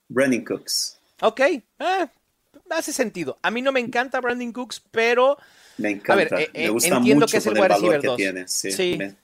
Brandon 0.08 0.44
Cooks, 0.44 0.98
Ok, 1.22 1.40
ah, 1.78 2.10
hace 2.70 2.92
sentido. 2.92 3.38
A 3.42 3.50
mí 3.50 3.62
no 3.62 3.72
me 3.72 3.80
encanta 3.80 4.20
Brandon 4.20 4.52
Cooks, 4.52 4.80
pero 4.90 5.36
me 5.78 5.90
encanta, 5.90 6.40
eh, 6.40 6.50
eh, 6.54 6.64
me 6.64 6.70
gusta 6.70 6.96
entiendo 6.96 7.24
mucho 7.26 7.32
que 7.32 7.38
es 7.38 7.46
el 7.46 7.56
el 7.56 7.68
valor 7.68 8.00
que 8.00 8.08
tiene, 8.16 8.48
sí, 8.48 8.72
Sí. 8.72 8.96
me- 8.98 9.14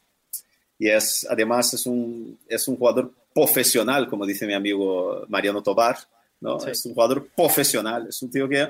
y 0.78 0.88
es, 0.88 1.26
además 1.28 1.74
es 1.74 1.86
un, 1.86 2.38
es 2.46 2.68
un 2.68 2.76
jugador 2.76 3.12
profesional, 3.34 4.08
como 4.08 4.24
dice 4.26 4.46
mi 4.46 4.54
amigo 4.54 5.24
Mariano 5.28 5.62
Tobar, 5.62 5.96
¿no? 6.40 6.60
Sí. 6.60 6.70
Es 6.70 6.84
un 6.86 6.94
jugador 6.94 7.26
profesional, 7.34 8.06
es 8.08 8.22
un 8.22 8.30
tío 8.30 8.48
que 8.48 8.68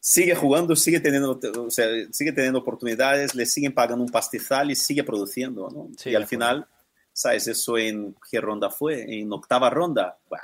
sigue 0.00 0.34
jugando, 0.34 0.76
sigue 0.76 1.00
teniendo, 1.00 1.38
o 1.58 1.70
sea, 1.70 1.86
sigue 2.12 2.32
teniendo 2.32 2.58
oportunidades, 2.60 3.34
le 3.34 3.46
siguen 3.46 3.72
pagando 3.72 4.04
un 4.04 4.10
pastizal 4.10 4.70
y 4.70 4.76
sigue 4.76 5.02
produciendo, 5.02 5.68
¿no? 5.70 5.88
Sí, 5.96 6.10
y 6.10 6.14
al 6.14 6.26
final, 6.26 6.66
¿sabes? 7.12 7.48
Eso 7.48 7.76
en 7.78 8.14
qué 8.30 8.40
ronda 8.40 8.70
fue, 8.70 9.02
en 9.18 9.32
octava 9.32 9.70
ronda, 9.70 10.16
Bah, 10.30 10.40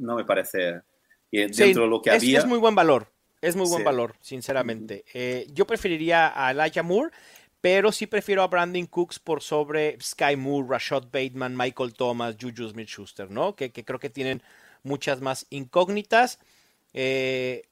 no 0.00 0.16
me 0.16 0.24
parece. 0.24 0.80
Sí, 1.52 1.62
dentro 1.64 1.82
de 1.84 1.88
lo 1.88 2.02
que 2.02 2.10
es, 2.10 2.16
había, 2.16 2.38
es 2.38 2.46
muy 2.46 2.58
buen 2.58 2.74
valor. 2.74 3.08
Es 3.40 3.56
muy 3.56 3.66
buen 3.68 3.80
Sí. 3.80 3.84
valor, 3.84 4.14
sinceramente. 4.20 5.04
Eh, 5.12 5.46
yo 5.52 5.66
preferiría 5.66 6.32
a 6.34 6.50
Elijah 6.50 6.82
Moore, 6.82 7.10
pero 7.60 7.92
sí 7.92 8.06
prefiero 8.06 8.42
a 8.42 8.46
Brandon 8.46 8.86
Cooks 8.86 9.18
por 9.18 9.42
sobre 9.42 9.98
Sky 10.00 10.36
Moore, 10.36 10.66
Rashad 10.70 11.04
Bateman, 11.12 11.56
Michael 11.56 11.94
Thomas, 11.94 12.36
Juju 12.40 12.68
Smith 12.70 12.88
Schuster, 12.88 13.30
¿no? 13.30 13.54
Que, 13.54 13.70
que 13.70 13.84
creo 13.84 13.98
que 13.98 14.10
tienen 14.10 14.42
muchas 14.82 15.20
más 15.20 15.46
incógnitas. 15.50 16.38
Eh, 16.92 17.62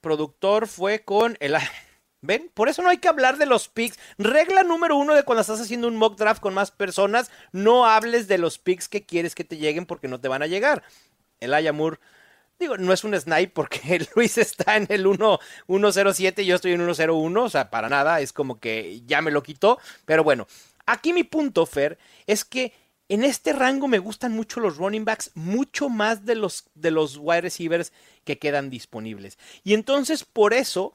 productor 0.00 0.66
fue 0.66 1.04
con 1.04 1.36
el. 1.40 1.54
¿Ven? 2.24 2.52
Por 2.54 2.68
eso 2.68 2.82
no 2.82 2.88
hay 2.88 2.98
que 2.98 3.08
hablar 3.08 3.36
de 3.36 3.46
los 3.46 3.68
picks. 3.68 3.98
Regla 4.16 4.62
número 4.62 4.94
uno 4.96 5.12
de 5.14 5.24
cuando 5.24 5.40
estás 5.40 5.60
haciendo 5.60 5.88
un 5.88 5.96
mock 5.96 6.16
draft 6.16 6.40
con 6.40 6.54
más 6.54 6.70
personas, 6.70 7.32
no 7.50 7.84
hables 7.84 8.28
de 8.28 8.38
los 8.38 8.58
picks 8.58 8.88
que 8.88 9.04
quieres 9.04 9.34
que 9.34 9.42
te 9.42 9.56
lleguen 9.56 9.86
porque 9.86 10.06
no 10.06 10.20
te 10.20 10.28
van 10.28 10.42
a 10.42 10.46
llegar. 10.46 10.84
El 11.40 11.74
Moore, 11.74 11.98
digo, 12.62 12.78
no 12.78 12.92
es 12.92 13.04
un 13.04 13.18
snipe 13.18 13.48
porque 13.48 14.06
Luis 14.16 14.38
está 14.38 14.76
en 14.76 14.86
el 14.88 15.06
1 15.06 15.38
107 15.66 16.42
y 16.42 16.46
yo 16.46 16.56
estoy 16.56 16.72
en 16.72 16.80
101, 16.80 17.42
o 17.42 17.50
sea, 17.50 17.70
para 17.70 17.88
nada, 17.88 18.20
es 18.20 18.32
como 18.32 18.58
que 18.58 19.02
ya 19.06 19.20
me 19.20 19.30
lo 19.30 19.42
quitó. 19.42 19.78
Pero 20.06 20.24
bueno, 20.24 20.46
aquí 20.86 21.12
mi 21.12 21.24
punto, 21.24 21.66
Fer, 21.66 21.98
es 22.26 22.44
que 22.44 22.72
en 23.08 23.24
este 23.24 23.52
rango 23.52 23.88
me 23.88 23.98
gustan 23.98 24.32
mucho 24.32 24.60
los 24.60 24.78
running 24.78 25.04
backs, 25.04 25.32
mucho 25.34 25.88
más 25.90 26.24
de 26.24 26.34
los, 26.34 26.64
de 26.74 26.90
los 26.90 27.18
wide 27.18 27.42
receivers 27.42 27.92
que 28.24 28.38
quedan 28.38 28.70
disponibles. 28.70 29.38
Y 29.64 29.74
entonces, 29.74 30.24
por 30.24 30.54
eso, 30.54 30.94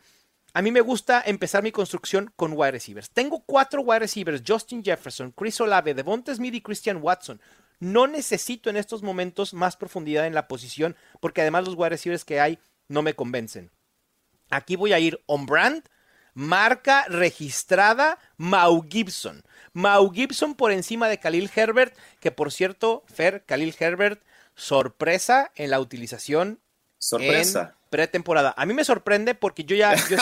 a 0.53 0.63
mí 0.63 0.71
me 0.71 0.81
gusta 0.81 1.21
empezar 1.23 1.61
mi 1.61 1.71
construcción 1.71 2.33
con 2.35 2.53
wide 2.55 2.71
receivers. 2.71 3.11
Tengo 3.11 3.43
cuatro 3.45 3.81
wide 3.81 3.99
receivers, 3.99 4.41
Justin 4.45 4.83
Jefferson, 4.83 5.31
Chris 5.31 5.61
Olave, 5.61 5.93
Devonta 5.93 6.33
Smith 6.33 6.55
y 6.55 6.61
Christian 6.61 6.97
Watson. 7.03 7.39
No 7.79 8.07
necesito 8.07 8.69
en 8.69 8.77
estos 8.77 9.03
momentos 9.03 9.53
más 9.53 9.77
profundidad 9.77 10.25
en 10.25 10.33
la 10.33 10.47
posición, 10.47 10.95
porque 11.19 11.41
además 11.41 11.65
los 11.65 11.75
wide 11.75 12.19
que 12.25 12.39
hay 12.39 12.59
no 12.87 13.01
me 13.01 13.13
convencen. 13.13 13.71
Aquí 14.49 14.75
voy 14.75 14.93
a 14.93 14.99
ir 14.99 15.21
on 15.25 15.45
brand, 15.45 15.83
marca 16.33 17.05
registrada, 17.09 18.17
Mau 18.37 18.85
Gibson. 18.89 19.43
Mau 19.73 20.11
Gibson 20.11 20.55
por 20.55 20.71
encima 20.71 21.09
de 21.09 21.19
Khalil 21.19 21.51
Herbert, 21.53 21.95
que 22.19 22.31
por 22.31 22.51
cierto, 22.51 23.03
Fer, 23.07 23.43
Khalil 23.45 23.75
Herbert, 23.79 24.23
sorpresa 24.55 25.51
en 25.55 25.69
la 25.69 25.79
utilización 25.79 26.61
sorpresa. 26.97 27.76
Pretemporada. 27.89 28.53
A 28.57 28.65
mí 28.65 28.73
me 28.73 28.83
sorprende 28.85 29.35
porque 29.35 29.63
yo 29.63 29.75
ya, 29.75 29.95
yo, 29.95 30.17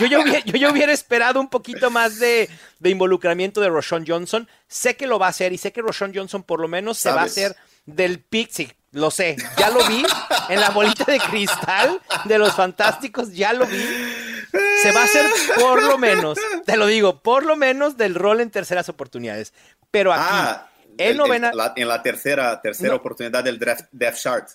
yo- 0.00 0.06
yo 0.06 0.20
hubiera, 0.20 0.40
yo 0.44 0.70
hubiera 0.70 0.92
esperado 0.92 1.40
un 1.40 1.48
poquito 1.48 1.90
más 1.90 2.18
de, 2.18 2.48
de 2.78 2.90
involucramiento 2.90 3.60
de 3.60 3.68
Roshan 3.68 4.04
Johnson. 4.06 4.48
Sé 4.68 4.96
que 4.96 5.06
lo 5.06 5.18
va 5.18 5.26
a 5.26 5.30
hacer 5.30 5.52
y 5.52 5.58
sé 5.58 5.72
que 5.72 5.82
Roshan 5.82 6.12
Johnson 6.14 6.42
por 6.42 6.60
lo 6.60 6.68
menos 6.68 6.98
se 6.98 7.10
va 7.10 7.22
a 7.22 7.24
hacer 7.24 7.56
del. 7.86 8.24
Sí, 8.50 8.72
lo 8.92 9.10
sé. 9.10 9.36
Ya 9.58 9.70
lo 9.70 9.86
vi 9.86 10.04
en 10.48 10.60
la 10.60 10.70
bolita 10.70 11.04
de 11.04 11.18
cristal 11.20 12.00
de 12.24 12.38
los 12.38 12.54
fantásticos. 12.54 13.32
Ya 13.32 13.52
lo 13.52 13.66
vi. 13.66 13.78
Se 14.82 14.92
va 14.92 15.00
a 15.02 15.04
hacer 15.04 15.26
por 15.60 15.82
lo 15.82 15.98
menos, 15.98 16.38
te 16.64 16.76
lo 16.76 16.86
digo, 16.86 17.20
por 17.22 17.44
lo 17.44 17.56
menos 17.56 17.96
del 17.96 18.14
rol 18.14 18.40
en 18.40 18.50
terceras 18.50 18.88
oportunidades. 18.88 19.52
Pero 19.90 20.12
aquí, 20.12 20.22
Ah, 20.26 20.68
en 20.98 21.08
el- 21.10 21.16
novena. 21.16 21.50
el- 21.50 21.56
la- 21.56 21.72
en 21.76 21.88
la 21.88 22.02
tercera, 22.02 22.60
tercera 22.62 22.90
No. 22.90 22.96
oportunidad 22.96 23.44
del 23.44 23.58
draft, 23.58 23.84
chart. 24.14 24.48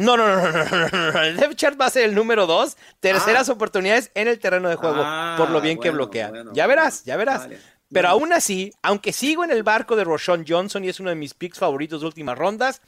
No, 0.00 0.16
no, 0.16 0.26
no, 0.26 0.52
no, 0.52 0.64
no, 0.64 0.88
no, 0.88 1.12
no. 1.12 1.22
El 1.22 1.36
depth 1.36 1.56
chart 1.56 1.80
va 1.80 1.86
a 1.86 1.90
ser 1.90 2.04
el 2.04 2.14
número 2.14 2.46
dos. 2.46 2.76
Terceras 3.00 3.48
oportunidades 3.48 4.10
en 4.14 4.28
el 4.28 4.38
terreno 4.38 4.68
de 4.68 4.76
juego. 4.76 5.02
Ah, 5.04 5.36
por 5.38 5.50
lo 5.50 5.60
bien 5.60 5.76
que 5.78 5.90
bueno, 5.90 6.04
bloquea. 6.04 6.30
bueno, 6.30 6.52
ya 6.54 6.66
verás, 6.66 7.04
ya 7.04 7.16
verás. 7.16 7.42
vale. 7.42 7.58
Pero 7.92 8.08
aún 8.08 8.32
así, 8.32 8.72
aunque 8.82 9.12
sigo 9.12 9.44
en 9.44 9.50
el 9.50 9.62
barco 9.62 9.96
de 9.96 10.04
Roshan 10.04 10.44
Johnson 10.48 10.84
y 10.84 10.88
es 10.88 10.98
uno 10.98 11.10
de 11.10 11.16
mis 11.16 11.34
picks 11.34 11.58
favoritos 11.58 12.00
de 12.00 12.06
últimas 12.06 12.38
rondas, 12.38 12.80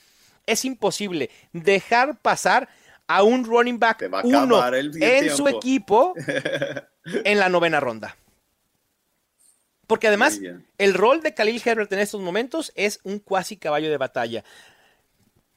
es 0.46 0.64
imposible 0.64 1.30
dejar 1.52 2.18
pasar 2.20 2.68
a 3.06 3.22
un 3.22 3.44
running 3.44 3.78
back 3.78 4.08
uno 4.24 4.74
en 4.74 5.30
su 5.30 5.44
tiempo. 5.44 5.48
equipo 5.48 6.14
en 7.24 7.38
la 7.38 7.50
novena 7.50 7.80
ronda. 7.80 8.16
Porque 9.86 10.08
además, 10.08 10.40
el 10.78 10.94
rol 10.94 11.20
de 11.20 11.34
Khalil 11.34 11.60
Herbert 11.62 11.92
en 11.92 11.98
estos 11.98 12.22
momentos 12.22 12.72
es 12.74 13.00
un 13.02 13.18
cuasi 13.18 13.58
caballo 13.58 13.90
de 13.90 13.98
batalla. 13.98 14.42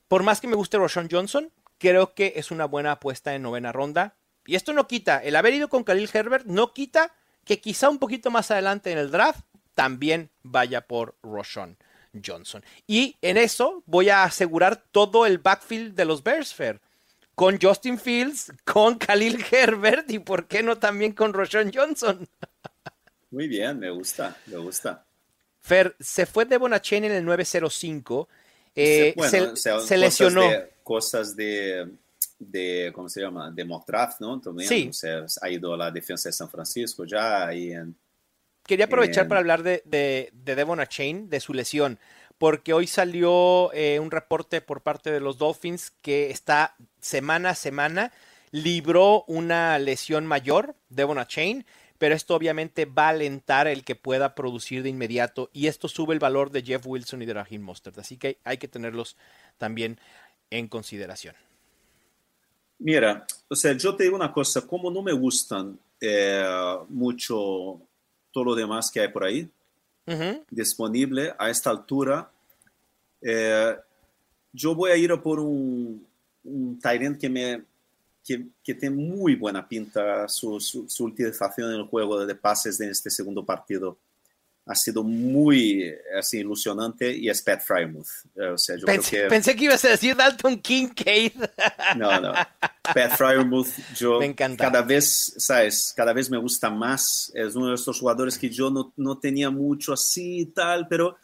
Por 0.07 0.23
más 0.23 0.39
que 0.39 0.47
me 0.47 0.55
guste 0.55 0.77
Roshan 0.77 1.09
Johnson, 1.11 1.51
creo 1.77 2.13
que 2.13 2.33
es 2.35 2.51
una 2.51 2.65
buena 2.65 2.93
apuesta 2.93 3.35
en 3.35 3.41
novena 3.41 3.71
ronda. 3.71 4.15
Y 4.45 4.55
esto 4.55 4.73
no 4.73 4.87
quita, 4.87 5.21
el 5.23 5.35
haber 5.35 5.53
ido 5.53 5.67
con 5.67 5.83
Khalil 5.83 6.09
Herbert 6.11 6.45
no 6.45 6.73
quita 6.73 7.13
que 7.43 7.59
quizá 7.59 7.89
un 7.89 7.99
poquito 7.99 8.31
más 8.31 8.51
adelante 8.51 8.91
en 8.91 8.97
el 8.97 9.11
draft 9.11 9.41
también 9.73 10.31
vaya 10.43 10.87
por 10.87 11.15
Roshan 11.21 11.77
Johnson. 12.25 12.63
Y 12.87 13.15
en 13.21 13.37
eso 13.37 13.83
voy 13.85 14.09
a 14.09 14.23
asegurar 14.23 14.83
todo 14.91 15.25
el 15.25 15.37
backfield 15.37 15.95
de 15.95 16.05
los 16.05 16.23
Bears, 16.23 16.53
Fair. 16.53 16.81
Con 17.35 17.59
Justin 17.61 17.99
Fields, 17.99 18.51
con 18.63 18.97
Khalil 18.97 19.45
Herbert 19.51 20.09
y 20.09 20.19
por 20.19 20.47
qué 20.47 20.63
no 20.63 20.77
también 20.77 21.11
con 21.11 21.33
Roshan 21.33 21.71
Johnson. 21.73 22.27
Muy 23.31 23.47
bien, 23.47 23.77
me 23.79 23.91
gusta, 23.91 24.35
me 24.47 24.57
gusta. 24.57 25.05
Fer, 25.59 25.95
se 25.99 26.25
fue 26.25 26.45
Devon 26.45 26.73
Achane 26.73 27.07
en 27.07 27.13
el 27.13 27.25
905. 27.25 28.27
Eh, 28.77 29.13
Bueno, 29.15 29.31
se, 29.31 29.41
o 29.41 29.55
sea, 29.55 29.73
se 29.79 29.79
cosas 29.95 29.99
lesionó. 29.99 30.41
de- 30.49 30.69
cosas 30.83 31.35
de, 31.35 31.89
de, 32.39 32.91
¿cómo 32.95 33.09
se 33.09 33.19
llama? 33.21 33.51
De 33.51 33.65
mock 33.65 33.85
draft, 33.87 34.21
¿no? 34.21 34.39
También, 34.39 34.69
Sí. 34.69 34.87
o 34.89 34.93
sea, 34.93 35.25
ha 35.41 35.49
ido 35.49 35.73
a 35.73 35.77
la 35.77 35.91
defensa 35.91 36.29
de 36.29 36.33
San 36.33 36.49
Francisco 36.49 37.03
ya 37.05 37.53
y 37.53 37.71
en, 37.73 37.95
Quería 38.65 38.85
aprovechar 38.85 39.25
Eh, 39.25 39.29
para 39.29 39.39
hablar 39.39 39.63
de, 39.63 39.81
de, 39.85 40.29
de 40.33 40.55
Devon 40.55 40.79
Achane, 40.81 41.23
de 41.27 41.39
su 41.39 41.53
lesión, 41.53 41.99
porque 42.37 42.73
hoy 42.73 42.85
salió 42.85 43.71
eh, 43.73 43.99
un 43.99 44.11
reporte 44.11 44.59
por 44.61 44.81
parte 44.81 45.09
de 45.09 45.21
los 45.21 45.37
Dolphins 45.37 45.91
que 46.01 46.29
está 46.31 46.75
semana 46.99 47.51
a 47.51 47.55
semana, 47.55 48.11
libró 48.51 49.23
una 49.27 49.79
lesión 49.79 50.25
mayor, 50.27 50.75
Devon 50.89 51.17
Achane, 51.17 51.65
pero 51.97 52.15
esto 52.15 52.36
obviamente 52.36 52.86
va 52.86 53.07
a 53.07 53.10
alentar 53.10 53.67
el 53.67 53.83
que 53.83 53.95
pueda 53.95 54.36
producir 54.36 54.83
de 54.83 54.89
inmediato 54.89 55.49
y 55.53 55.67
esto 55.67 55.88
sube 55.88 56.13
el 56.13 56.19
valor 56.19 56.51
de 56.51 56.63
Jeff 56.63 56.86
Wilson 56.86 57.21
y 57.21 57.25
de 57.25 57.33
Raheem 57.33 57.62
Mostert, 57.62 57.97
así 57.99 58.17
que 58.17 58.38
hay 58.43 58.57
que 58.57 58.67
tenerlos 58.67 59.17
también 59.57 59.99
en 60.49 60.67
consideración. 60.67 61.36
Mira, 62.79 63.25
o 63.49 63.55
sea, 63.55 63.73
yo 63.73 63.95
te 63.95 64.03
digo 64.03 64.15
una 64.15 64.31
cosa, 64.31 64.65
como 64.67 64.91
no 64.91 65.01
me 65.01 65.12
gustan 65.12 65.79
eh, 65.99 66.45
mucho 66.89 67.81
todo 68.31 68.43
lo 68.43 68.55
demás 68.55 68.91
que 68.91 69.01
hay 69.01 69.07
por 69.07 69.23
ahí 69.23 69.49
disponible 70.49 71.33
a 71.38 71.49
esta 71.49 71.69
altura, 71.69 72.31
eh, 73.21 73.75
yo 74.53 74.73
voy 74.73 74.91
a 74.91 74.95
ir 74.95 75.12
a 75.12 75.21
por 75.21 75.39
un, 75.39 76.07
un 76.45 76.79
Tyrant 76.79 77.19
que 77.19 77.29
me 77.29 77.63
que, 78.27 78.73
tiene 78.75 78.95
muy 78.95 79.35
buena 79.35 79.67
pinta 79.67 80.27
su, 80.27 80.59
su, 80.59 81.03
utilización 81.03 81.73
en 81.73 81.79
el 81.79 81.85
juego 81.85 82.25
de 82.25 82.35
pases 82.35 82.79
en 82.81 82.89
este 82.89 83.09
segundo 83.09 83.45
partido. 83.45 83.97
Ha 84.65 84.75
sido 84.75 85.01
muy 85.01 85.93
así, 86.19 86.39
ilusionante 86.39 87.15
y 87.15 87.29
es 87.29 87.41
Pat 87.41 87.61
Frymouth. 87.61 88.09
O 88.53 88.57
sea, 88.57 88.75
yo 88.75 88.85
pensé, 88.85 89.11
creo 89.11 89.23
que... 89.23 89.29
pensé, 89.29 89.55
que... 89.55 89.63
ibas 89.63 89.85
a 89.85 89.89
decir 89.89 90.15
Dalton 90.15 90.59
Kincaid. 90.59 91.31
No, 91.95 92.19
no. 92.19 92.33
Pat 92.93 93.17
Frymouth, 93.17 93.69
yo 93.95 94.19
me 94.19 94.25
encanta. 94.25 94.65
cada 94.65 94.81
vez, 94.81 95.33
¿sabes? 95.37 95.93
Cada 95.95 96.11
vez 96.11 96.29
me 96.29 96.37
gusta 96.37 96.69
más. 96.69 97.31
Es 97.33 97.55
uno 97.55 97.69
de 97.69 97.75
estos 97.75 97.97
jugadores 97.97 98.37
que 98.37 98.49
yo 98.49 98.69
no, 98.69 98.91
no 98.97 99.17
tenía 99.17 99.49
mucho 99.49 99.93
así 99.93 100.41
y 100.41 100.45
tal, 100.47 100.85
pero 100.89 101.15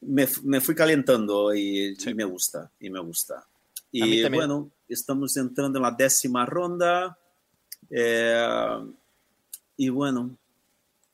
me, 0.00 0.26
me 0.42 0.60
fui 0.62 0.74
calentando 0.74 1.54
y, 1.54 1.94
y, 1.98 2.14
me 2.14 2.24
gusta, 2.24 2.70
y 2.80 2.88
me 2.88 3.00
gusta. 3.00 3.46
Y 3.96 4.28
bueno, 4.28 4.72
estamos 4.88 5.36
entrando 5.36 5.78
en 5.78 5.84
la 5.84 5.92
décima 5.92 6.44
ronda. 6.44 7.16
Eh, 7.88 8.78
y 9.76 9.88
bueno, 9.88 10.36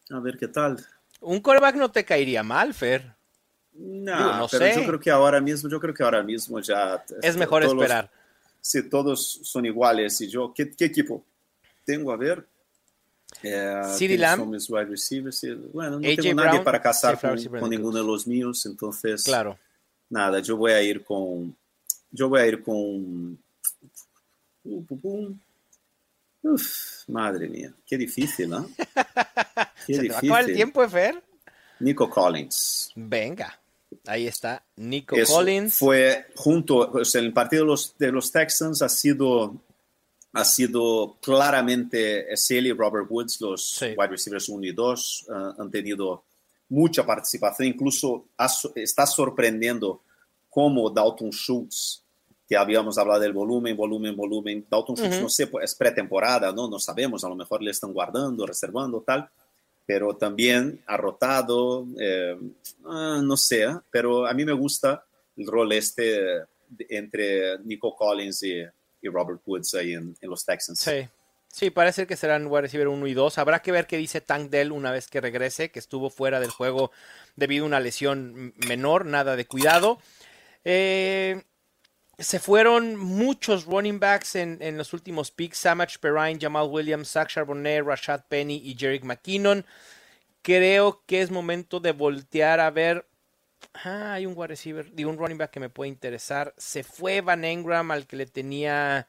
a 0.09 0.19
ver 0.19 0.39
qué 0.39 0.49
tal. 0.49 0.83
Un 1.21 1.41
coreback 1.41 1.77
no 1.77 1.91
te 1.91 2.07
caería 2.07 2.43
mal, 2.43 2.73
Fer. 2.73 3.15
No, 3.75 4.39
no 4.39 4.49
pero 4.51 4.65
sé. 4.65 4.81
yo 4.81 4.87
creo 4.87 5.01
que 5.01 5.11
ahora 5.11 5.43
mismo, 5.43 5.69
yo 5.69 5.79
creo 5.79 5.93
que 5.93 6.03
ahora 6.03 6.23
mismo 6.23 6.59
ya 6.61 7.05
es 7.23 7.37
mejor 7.37 7.65
esperar. 7.65 8.11
si 8.63 8.83
todos 8.89 9.41
son 9.43 9.67
iguales 9.67 10.19
y 10.23 10.29
yo, 10.29 10.55
¿qué, 10.55 10.73
equipo 10.79 11.23
tengo? 11.85 12.13
A 12.13 12.17
ver. 12.17 12.47
Eh, 13.43 13.83
CD 13.95 14.17
Lamb. 14.17 14.51
wide 14.51 14.87
receivers. 14.87 15.47
Bueno, 15.71 16.01
no 16.01 16.01
tengo 16.01 16.43
nadie 16.43 16.61
para 16.61 16.81
casar 16.81 17.21
con, 17.21 17.69
ninguno 17.69 17.99
de 17.99 18.05
los 18.05 18.27
míos, 18.27 18.65
entonces. 18.65 19.23
Claro. 19.23 19.59
Nada, 20.09 20.41
yo 20.41 20.57
voy 20.57 20.73
a 20.73 20.83
ir 20.83 21.05
con. 21.05 21.55
Yo 22.13 22.29
voy 22.29 22.41
a 22.41 22.47
ir 22.47 22.63
con 22.63 23.39
Uf, 26.43 27.09
madre 27.09 27.49
mía, 27.49 27.73
qué 27.87 27.99
difícil, 27.99 28.49
¿no? 28.49 28.69
Qué 29.87 29.95
¿Se 29.95 30.03
difícil. 30.03 30.33
Te 30.33 30.41
el 30.41 30.55
tiempo, 30.55 30.89
Fer? 30.89 31.23
Nico 31.81 32.09
Collins. 32.09 32.93
Venga, 32.95 33.59
ahí 34.07 34.27
está, 34.27 34.63
Nico 34.77 35.17
Collins. 35.27 35.75
Fue 35.75 36.27
junto, 36.37 36.79
o 36.79 37.05
sea, 37.05 37.21
el 37.21 37.33
partido 37.33 37.65
de 37.65 37.69
los, 37.69 37.99
de 37.99 38.13
los 38.13 38.31
Texans 38.31 38.83
ha 38.83 38.89
sido, 38.89 39.55
ha 40.33 40.45
sido 40.45 41.17
claramente 41.21 42.33
él 42.33 42.67
y 42.67 42.73
Robert 42.73 43.07
Woods, 43.11 43.41
los 43.41 43.83
wide 43.83 44.09
receivers 44.09 44.49
1 44.49 44.67
y 44.67 44.73
2, 44.73 45.27
uh, 45.29 45.63
han 45.63 45.71
tenido 45.71 46.25
mucha 46.69 47.05
participación, 47.05 47.69
incluso 47.69 48.29
está 48.75 49.07
sorprendiendo 49.07 50.03
cómo 50.51 50.91
Dalton 50.91 51.31
Schultz 51.31 52.03
que 52.51 52.57
habíamos 52.57 52.99
hablado 52.99 53.21
del 53.21 53.33
volumen, 53.33 53.77
volumen, 53.77 54.17
volumen. 54.17 54.67
Dalton 54.69 54.97
Schultz, 54.97 55.21
no 55.21 55.29
sé, 55.29 55.49
es 55.63 55.73
pretemporada, 55.77 56.51
¿no? 56.51 56.69
No 56.69 56.81
sabemos, 56.81 57.23
a 57.23 57.29
lo 57.29 57.37
mejor 57.37 57.63
le 57.63 57.71
están 57.71 57.93
guardando, 57.93 58.45
reservando, 58.45 59.05
tal. 59.07 59.31
Pero 59.87 60.17
también 60.17 60.83
ha 60.89 60.97
rotado, 60.97 61.87
eh, 62.01 62.37
ah, 62.87 63.21
no 63.23 63.37
sé, 63.37 63.63
¿eh? 63.63 63.77
pero 63.89 64.27
a 64.27 64.35
mí 64.35 64.45
me 64.45 64.53
gusta 64.53 65.05
el 65.37 65.47
rol 65.47 65.71
este 65.71 66.43
entre 66.89 67.57
Nico 67.61 67.95
Collins 67.95 68.43
y, 68.43 68.65
Robert 69.05 69.41
Woods 69.47 69.75
ahí 69.75 69.95
en, 69.95 70.17
los 70.23 70.45
Texans. 70.45 70.81
Sí. 70.81 71.09
Sí, 71.53 71.71
parece 71.71 72.07
que 72.07 72.17
serán 72.17 72.47
wide 72.47 72.63
receiver 72.63 72.89
1 72.89 73.07
y 73.07 73.15
2. 73.15 73.39
Habrá 73.39 73.61
que 73.61 73.73
ver 73.73 73.87
qué 73.87 73.97
dice 73.97 74.21
Tank 74.21 74.51
Dell 74.51 74.71
una 74.71 74.93
vez 74.93 75.09
que 75.09 75.21
regrese, 75.21 75.71
que 75.71 75.81
estuvo 75.81 76.11
fuera 76.11 76.39
del 76.39 76.51
juego 76.51 76.93
debido 77.35 77.65
a 77.65 77.67
una 77.67 77.81
lesión 77.81 78.55
menor, 78.69 79.05
nada 79.07 79.35
de 79.35 79.47
cuidado. 79.47 79.99
Eh, 80.65 81.43
se 82.19 82.39
fueron 82.39 82.97
muchos 82.97 83.65
running 83.65 83.99
backs 83.99 84.35
en, 84.37 84.77
los 84.77 84.93
últimos 84.93 85.31
picks. 85.31 85.59
Samach 85.59 85.99
Perrine, 85.99 86.39
Jamal 86.41 86.69
Williams, 86.69 87.09
Zach 87.09 87.29
Charbonnet, 87.29 87.83
Rashad 87.83 88.25
Penny 88.29 88.57
y 88.57 88.77
Jerick 88.79 89.05
McKinnon. 89.05 89.65
Creo 90.43 91.03
que 91.07 91.23
es 91.23 91.31
momento 91.31 91.81
de 91.81 91.93
voltear 91.93 92.61
a 92.61 92.71
ver. 92.71 93.07
Ah, 93.73 94.15
hay 94.15 94.27
un 94.27 94.35
wide 94.37 94.49
receiver, 94.49 94.91
digo, 94.93 95.11
un 95.11 95.19
running 95.19 95.39
back 95.39 95.51
que 95.51 95.61
me 95.61 95.71
puede 95.71 95.89
interesar. 95.89 96.55
Se 96.57 96.83
fue 96.83 97.21
Van 97.21 97.45
Engram 97.45 97.91
al 97.91 98.07
que 98.07 98.17
le 98.17 98.27
tenía 98.27 99.07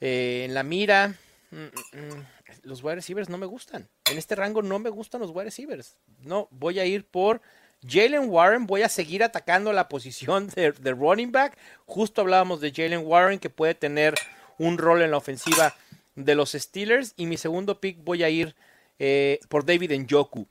eh, 0.00 0.44
en 0.46 0.54
la 0.54 0.62
mira. 0.62 1.14
Mm, 1.50 1.56
mm, 1.56 2.14
mm. 2.14 2.26
Los 2.62 2.82
wide 2.82 2.96
receivers 2.96 3.28
no 3.28 3.38
me 3.38 3.46
gustan. 3.46 3.88
En 4.10 4.18
este 4.18 4.34
rango 4.34 4.60
no 4.60 4.78
me 4.78 4.90
gustan 4.90 5.20
los 5.20 5.30
wide 5.30 5.44
receivers. 5.44 5.96
No, 6.18 6.48
voy 6.50 6.80
a 6.80 6.84
ir 6.84 7.06
por 7.06 7.40
Jalen 7.86 8.28
Warren, 8.28 8.66
voy 8.66 8.82
a 8.82 8.88
seguir 8.88 9.22
atacando 9.22 9.72
la 9.72 9.88
posición 9.88 10.48
de, 10.48 10.70
running 10.92 11.32
back. 11.32 11.56
Justo 11.86 12.20
hablábamos 12.20 12.60
de 12.60 12.72
Jalen 12.72 13.06
Warren 13.06 13.38
que 13.38 13.50
puede 13.50 13.74
tener 13.74 14.14
un 14.58 14.76
rol 14.76 15.02
en 15.02 15.10
la 15.10 15.16
ofensiva 15.16 15.74
de 16.14 16.34
los 16.34 16.52
Steelers. 16.52 17.14
Y 17.16 17.26
mi 17.26 17.36
segundo 17.36 17.80
pick 17.80 18.04
voy 18.04 18.22
a 18.22 18.28
ir 18.28 18.54
eh, 18.98 19.40
por 19.48 19.64
David 19.64 19.92
Njoku. 19.92 20.46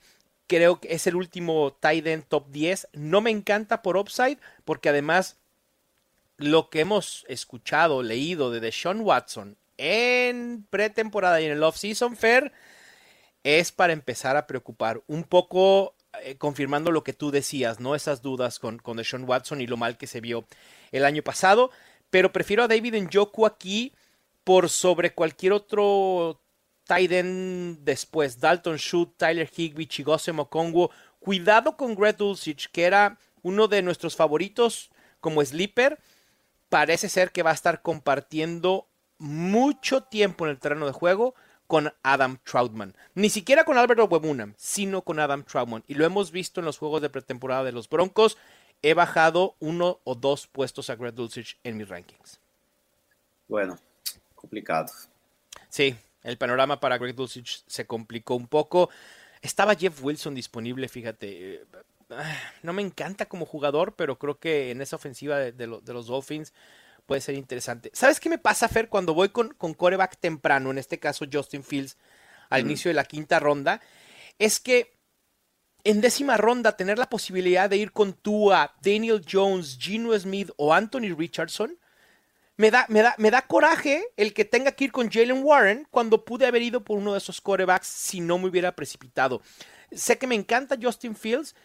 Creo 0.48 0.80
que 0.80 0.94
es 0.94 1.06
el 1.06 1.15
último 1.15 1.78
tight 1.80 2.08
end 2.08 2.26
top 2.28 2.50
10. 2.50 2.88
No 2.94 3.22
me 3.22 3.30
encanta 3.30 3.84
por 3.84 3.98
upside 3.98 4.39
porque 4.65 4.89
además 4.89 5.38
lo 6.38 6.70
que 6.70 6.80
hemos 6.80 7.26
escuchado, 7.28 8.02
leído 8.02 8.50
de 8.50 8.60
Deshaun 8.60 9.02
Watson 9.02 9.58
en 9.78 10.65
pretemporada 10.70 11.39
y 11.42 11.46
en 11.46 11.52
el 11.52 11.63
off-season 11.63 12.15
fair 12.18 12.52
es 13.44 13.72
para 13.72 13.94
empezar 13.94 14.36
a 14.36 14.48
preocupar 14.48 15.02
un 15.08 15.24
poco 15.24 15.96
eh, 16.24 16.38
confirmando 16.38 16.91
lo 16.91 17.04
que 17.04 17.13
tú 17.13 17.32
decías, 17.32 17.80
¿no? 17.80 17.95
Esas 17.95 18.22
dudas 18.22 18.60
con, 18.60 18.80
con 18.80 18.98
Deshaun 18.98 19.28
Watson 19.28 19.62
y 19.62 19.67
lo 19.67 19.78
mal 19.78 19.98
que 19.98 20.08
se 20.08 20.22
vio 20.22 20.45
el 20.91 21.06
año 21.06 21.22
pasado. 21.22 21.72
Pero 22.10 22.32
prefiero 22.32 22.63
a 22.63 22.67
David 22.67 22.95
Njoku 22.95 23.45
aquí 23.45 23.93
por 24.43 24.69
sobre 24.69 25.13
cualquier 25.13 25.54
otro 25.54 26.41
tight 26.86 27.12
end 27.12 27.80
después. 27.84 28.39
Dalton 28.39 28.78
Schultz, 28.78 29.17
Tyler 29.17 29.50
Higbee, 29.56 29.88
Chigose 29.88 30.32
Mokongo. 30.32 30.89
Cuidado 31.19 31.78
con 31.78 31.93
Greg 31.93 32.17
Dulcich, 32.17 32.72
que 32.72 32.86
era 32.86 33.19
uno 33.43 33.67
de 33.67 33.84
nuestros 33.84 34.15
favoritos 34.15 34.89
como 35.19 35.45
sleeper. 35.45 36.00
Parece 36.69 37.10
ser 37.10 37.32
que 37.32 37.43
va 37.43 37.52
a 37.52 37.54
estar 37.54 37.84
compartiendo 37.84 38.88
mucho 39.19 40.02
tiempo 40.02 40.45
en 40.45 40.52
el 40.52 40.60
terreno 40.60 40.88
de 40.88 40.93
juego 40.93 41.36
con 41.70 41.94
Adam 42.02 42.40
Troutman. 42.44 42.96
Ni 43.14 43.30
siquiera 43.30 43.64
con 43.64 43.78
Alberto 43.78 44.06
Webunam, 44.06 44.56
sino 44.58 45.04
con 45.04 45.20
Adam 45.20 45.44
Troutman. 45.44 45.84
Y 45.88 45.94
lo 45.94 46.04
hemos 46.04 46.32
visto 46.32 46.60
en 46.60 46.66
los 46.66 46.80
juegos 46.80 47.00
de 47.04 47.12
pretemporada 47.12 47.64
de 47.64 47.72
los 47.72 47.88
Broncos. 47.88 48.40
He 48.82 48.96
bajado 48.96 49.56
uno 49.60 50.00
o 50.04 50.16
dos 50.16 50.48
puestos 50.48 50.90
a 50.90 50.96
Greg 50.96 51.14
Dulcich 51.14 51.60
en 51.64 51.78
mis 51.78 51.88
rankings. 51.88 52.40
Bueno, 53.48 53.78
complicado. 54.34 54.92
Sí, 55.70 55.96
el 56.24 56.40
panorama 56.40 56.80
para 56.80 56.98
Greg 56.98 57.14
Dulcich 57.14 57.64
se 57.68 57.86
complicó 57.86 58.34
un 58.34 58.48
poco. 58.48 58.90
Estaba 59.44 59.76
Jeff 59.76 60.04
Wilson 60.04 60.34
disponible, 60.34 60.88
fíjate. 60.88 61.68
Ah, 62.10 62.36
no 62.64 62.74
me 62.74 62.82
encanta 62.82 63.28
como 63.28 63.46
jugador, 63.46 63.94
pero 63.94 64.18
creo 64.18 64.40
que 64.40 64.72
en 64.72 64.82
esa 64.82 64.96
ofensiva 64.96 65.38
de 65.38 65.68
los 65.68 66.08
Dolphins 66.08 66.52
puede 67.10 67.22
ser 67.22 67.34
interesante. 67.34 67.89
¿Sabes 67.91 68.19
qué 68.19 68.30
me 68.30 68.38
pasa, 68.38 68.69
Fer, 68.69 68.88
cuando 68.88 69.15
voy 69.15 69.30
con, 69.30 69.50
con 69.56 69.74
coreback 69.74 70.19
temprano, 70.19 70.69
en 70.69 70.78
este 70.78 71.00
caso 71.00 71.26
Justin 71.32 71.63
Fields, 71.63 71.98
al 72.52 72.62
inicio 72.62 72.89
de 72.89 72.93
la 72.93 73.04
quinta 73.04 73.39
ronda? 73.39 73.82
Es 74.38 74.60
que 74.60 74.93
en 75.84 76.02
décima 76.02 76.38
ronda 76.38 76.78
tener 76.78 77.00
la 77.00 77.10
posibilidad 77.10 77.67
de 77.67 77.78
ir 77.78 77.93
con 77.93 78.13
Tua, 78.13 78.76
Daniel 78.84 79.26
Jones, 79.28 79.80
Gino 79.82 80.17
Smith 80.19 80.52
o 80.58 80.72
Anthony 80.72 81.15
Richardson, 81.17 81.79
me 82.58 82.69
da, 82.69 82.86
me 82.90 83.02
da, 83.02 83.15
me 83.17 83.31
da 83.31 83.42
coraje 83.42 84.06
el 84.15 84.36
que 84.36 84.46
tenga 84.46 84.73
que 84.73 84.84
ir 84.84 84.92
con 84.92 85.10
Jalen 85.10 85.44
Warren 85.44 85.88
cuando 85.90 86.23
pude 86.23 86.46
haber 86.46 86.62
ido 86.62 86.84
por 86.84 87.00
uno 87.00 87.13
de 87.13 87.17
esos 87.17 87.42
corebacks 87.42 87.88
si 87.88 88.21
no 88.21 88.38
me 88.38 88.50
hubiera 88.50 88.75
precipitado. 88.75 89.42
Sé 89.92 90.19
que 90.19 90.27
me 90.27 90.36
encanta 90.36 90.77
Justin 90.79 91.15
Fields, 91.15 91.56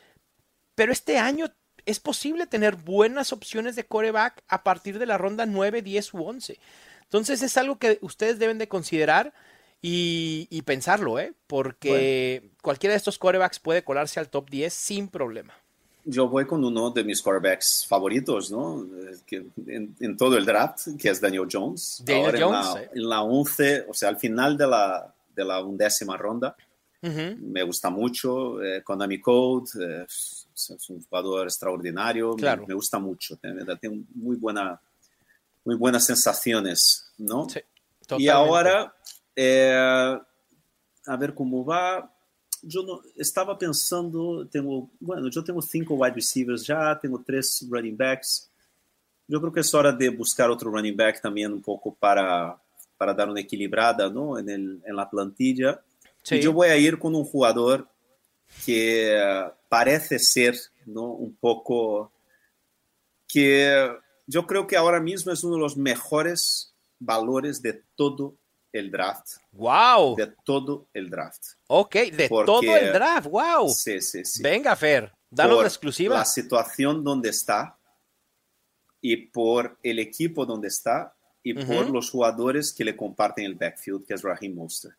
pero 0.74 0.90
este 0.90 1.18
año 1.18 1.52
es 1.86 2.00
posible 2.00 2.46
tener 2.46 2.76
buenas 2.76 3.32
opciones 3.32 3.76
de 3.76 3.84
coreback 3.84 4.42
a 4.48 4.62
partir 4.62 4.98
de 4.98 5.06
la 5.06 5.18
ronda 5.18 5.46
9, 5.46 5.82
10 5.82 6.14
u 6.14 6.24
11. 6.24 6.58
Entonces 7.02 7.42
es 7.42 7.56
algo 7.56 7.78
que 7.78 7.98
ustedes 8.00 8.38
deben 8.38 8.58
de 8.58 8.68
considerar 8.68 9.32
y, 9.80 10.62
pensarlo, 10.62 11.18
¿eh? 11.18 11.34
porque 11.46 12.50
cualquiera 12.62 12.92
de 12.92 12.96
estos 12.96 13.18
corebacks 13.18 13.60
puede 13.60 13.84
colarse 13.84 14.18
al 14.18 14.30
top 14.30 14.48
10 14.48 14.72
sin 14.72 15.08
problema. 15.08 15.52
Yo 16.06 16.28
voy 16.28 16.46
con 16.46 16.64
uno 16.64 16.90
de 16.90 17.02
mis 17.02 17.22
quarterbacks 17.22 17.86
favoritos, 17.86 18.50
¿no? 18.50 18.86
en, 19.66 20.16
todo 20.16 20.36
el 20.36 20.44
draft, 20.44 20.88
que 20.98 21.10
es 21.10 21.20
Daniel 21.20 21.46
Jones. 21.50 22.02
Daniel 22.04 22.42
Jones. 22.42 22.88
En 22.94 23.08
la, 23.08 23.22
11, 23.22 23.86
o 23.88 23.94
sea, 23.94 24.10
al 24.10 24.18
final 24.18 24.56
de 24.56 24.66
la, 24.66 25.14
de 25.34 25.44
la 25.44 25.62
undécima 25.62 26.16
ronda. 26.16 26.56
Me 27.02 27.62
gusta 27.62 27.90
mucho. 27.90 28.62
Eh, 28.62 28.82
Konami 28.82 29.20
Code 29.20 29.70
eh, 29.78 30.06
es 30.54 30.90
un 30.90 31.02
jugador 31.02 31.46
extraordinario. 31.46 32.36
Me, 32.36 32.74
gusta 32.74 32.98
mucho. 32.98 33.36
Tiene 33.36 34.04
muy, 34.14 34.36
buena, 34.36 34.80
muy 35.64 35.74
buenas 35.74 36.04
sensaciones, 36.06 37.12
¿no? 37.18 37.48
Sí, 37.48 37.60
y 38.18 38.28
ahora, 38.28 38.94
eh, 39.34 39.74
a 41.06 41.16
ver 41.16 41.34
cómo 41.34 41.64
va. 41.64 42.10
Yo 42.62 42.82
no, 42.82 43.02
estaba 43.16 43.58
pensando, 43.58 44.46
tengo, 44.46 44.90
bueno, 45.00 45.28
yo 45.28 45.44
tengo 45.44 45.60
cinco 45.60 45.94
wide 45.94 46.14
receivers 46.14 46.66
ya, 46.66 46.98
tengo 46.98 47.22
tres 47.24 47.66
running 47.68 47.96
backs. 47.96 48.50
Yo 49.26 49.40
creo 49.40 49.52
que 49.52 49.60
es 49.60 49.74
hora 49.74 49.92
de 49.92 50.08
buscar 50.08 50.50
otro 50.50 50.70
running 50.70 50.96
back 50.96 51.20
también 51.20 51.52
un 51.52 51.60
poco 51.60 51.94
para, 51.94 52.58
para 52.96 53.12
dar 53.12 53.28
una 53.28 53.40
equilibrada 53.40 54.08
¿no? 54.08 54.38
en, 54.38 54.48
el, 54.48 54.82
en 54.84 54.96
la 54.96 55.08
plantilla. 55.08 55.80
Sí. 56.22 56.36
Y 56.36 56.40
yo 56.40 56.52
voy 56.52 56.68
a 56.68 56.76
ir 56.76 56.98
con 56.98 57.14
un 57.14 57.24
jugador 57.24 57.86
que 58.64 59.14
parece 59.74 60.20
ser 60.20 60.56
¿no? 60.86 61.06
un 61.06 61.34
poco 61.34 62.12
que 63.26 63.92
yo 64.24 64.46
creo 64.46 64.68
que 64.68 64.76
ahora 64.76 65.00
mismo 65.00 65.32
es 65.32 65.42
uno 65.42 65.56
de 65.56 65.62
los 65.62 65.76
mejores 65.76 66.72
valores 67.00 67.60
de 67.60 67.82
todo 67.96 68.36
el 68.72 68.92
draft. 68.92 69.38
¡Wow! 69.50 70.14
De 70.14 70.32
todo 70.44 70.86
el 70.94 71.10
draft. 71.10 71.42
Ok, 71.66 71.92
de 71.92 72.28
todo 72.28 72.62
el 72.62 72.92
draft, 72.92 73.26
wow. 73.26 73.68
Sí, 73.68 74.00
sí, 74.00 74.24
sí. 74.24 74.44
Venga, 74.44 74.76
Fer, 74.76 75.12
danos 75.28 75.62
la 75.62 75.66
exclusiva. 75.66 76.18
La 76.18 76.24
situación 76.24 77.02
donde 77.02 77.30
está 77.30 77.76
y 79.00 79.16
por 79.16 79.76
el 79.82 79.98
equipo 79.98 80.46
donde 80.46 80.68
está 80.68 81.16
y 81.42 81.52
por 81.52 81.90
los 81.90 82.10
jugadores 82.10 82.72
que 82.72 82.84
le 82.84 82.96
comparten 82.96 83.44
el 83.44 83.56
backfield, 83.56 84.06
que 84.06 84.14
es 84.14 84.22
Raheem 84.22 84.54
Mostert. 84.54 84.96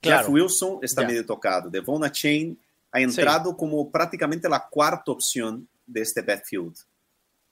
Jeff 0.00 0.28
Wilson 0.28 0.78
está 0.80 1.04
medio 1.04 1.26
tocado. 1.26 1.68
Devon 1.68 2.08
Chain 2.12 2.56
ha 2.92 3.00
entrado 3.00 3.56
como 3.56 3.90
prácticamente 3.90 4.48
la 4.48 4.66
cuarta 4.68 5.12
opción 5.12 5.68
de 5.86 6.02
este 6.02 6.22
backfield. 6.22 6.76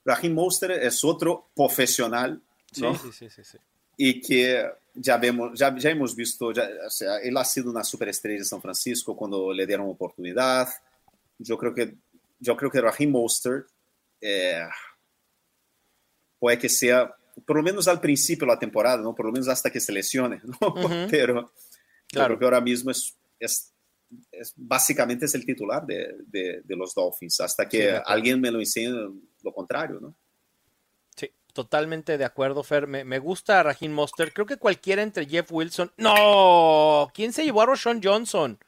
Raheem 0.04 0.34
Mostert 0.34 0.82
es 0.82 1.04
otro 1.04 1.48
profesional, 1.54 2.40
¿no? 2.78 2.94
Sí, 2.96 3.12
sí, 3.12 3.28
sí, 3.30 3.58
Y 3.96 4.20
que 4.20 4.64
ya 4.94 5.16
vemos, 5.16 5.58
ya, 5.58 5.76
ya 5.76 5.90
hemos 5.90 6.14
visto, 6.14 6.52
ya, 6.52 6.68
o 6.86 6.90
sea, 6.90 7.18
él 7.18 7.36
ha 7.36 7.44
sido 7.44 7.70
una 7.70 7.84
superestrella 7.84 8.38
en 8.38 8.44
San 8.44 8.62
Francisco 8.62 9.16
cuando 9.16 9.52
le 9.52 9.66
dieron 9.66 9.88
oportunidad. 9.88 10.68
Yo 11.38 11.56
creo 11.58 11.74
que, 11.74 11.94
yo 12.40 12.56
creo 12.56 12.70
que 12.70 12.80
Raheem 12.80 13.10
Mostert 13.10 13.68
eh, 14.20 14.66
puede 16.38 16.58
que 16.58 16.68
sea 16.68 17.14
por 17.44 17.56
lo 17.56 17.62
menos 17.62 17.88
al 17.88 18.00
principio 18.00 18.46
de 18.46 18.52
la 18.52 18.58
temporada, 18.58 18.98
¿no? 18.98 19.14
Por 19.14 19.26
lo 19.26 19.32
menos 19.32 19.48
hasta 19.48 19.70
que 19.70 19.80
se 19.80 19.92
lesione, 19.92 20.40
¿no? 20.44 20.74
Pero 21.10 21.52
claro 22.08 22.38
que 22.38 22.44
ahora 22.44 22.60
mismo 22.60 22.90
es, 22.90 23.14
es, 23.38 23.72
básicamente 24.56 25.26
es 25.26 25.34
el 25.34 25.44
titular 25.44 25.84
de, 25.86 26.16
de, 26.26 26.76
los 26.76 26.94
Dolphins, 26.94 27.40
hasta 27.40 27.68
que 27.68 28.00
alguien 28.04 28.40
me 28.40 28.50
lo 28.50 28.58
enseñe 28.58 28.90
lo 29.42 29.52
contrario, 29.52 30.00
¿no? 30.00 30.14
Sí, 31.16 31.30
totalmente 31.52 32.18
de 32.18 32.24
acuerdo, 32.24 32.62
Fer. 32.62 32.86
Me, 32.86 33.04
me 33.04 33.18
gusta 33.18 33.62
Raheem 33.62 33.92
Monster. 33.92 34.32
Creo 34.32 34.46
que 34.46 34.56
cualquiera 34.56 35.02
entre 35.02 35.26
Jeff 35.26 35.50
Wilson. 35.50 35.92
¡No! 35.96 37.10
¿Quién 37.12 37.32
se 37.32 37.44
llevó 37.44 37.62
a 37.62 37.66
Roshan 37.66 38.00
Johnson? 38.02 38.58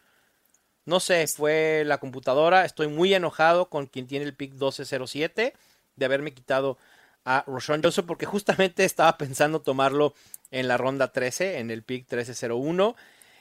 No 0.84 0.98
sé, 1.00 1.26
fue 1.28 1.84
la 1.86 1.98
computadora. 1.98 2.64
Estoy 2.64 2.88
muy 2.88 3.14
enojado 3.14 3.68
con 3.68 3.86
quien 3.86 4.06
tiene 4.06 4.24
el 4.24 4.34
pick 4.34 4.52
1207 4.52 5.54
de 5.96 6.04
haberme 6.04 6.32
quitado 6.34 6.78
a 7.24 7.44
Roshan 7.46 7.82
Johnson 7.82 8.06
porque 8.06 8.26
justamente 8.26 8.84
estaba 8.84 9.16
pensando 9.18 9.60
tomarlo 9.60 10.14
en 10.50 10.68
la 10.68 10.76
ronda 10.76 11.12
13, 11.12 11.58
en 11.58 11.70
el 11.70 11.82
pick 11.82 12.10
1301. 12.10 12.96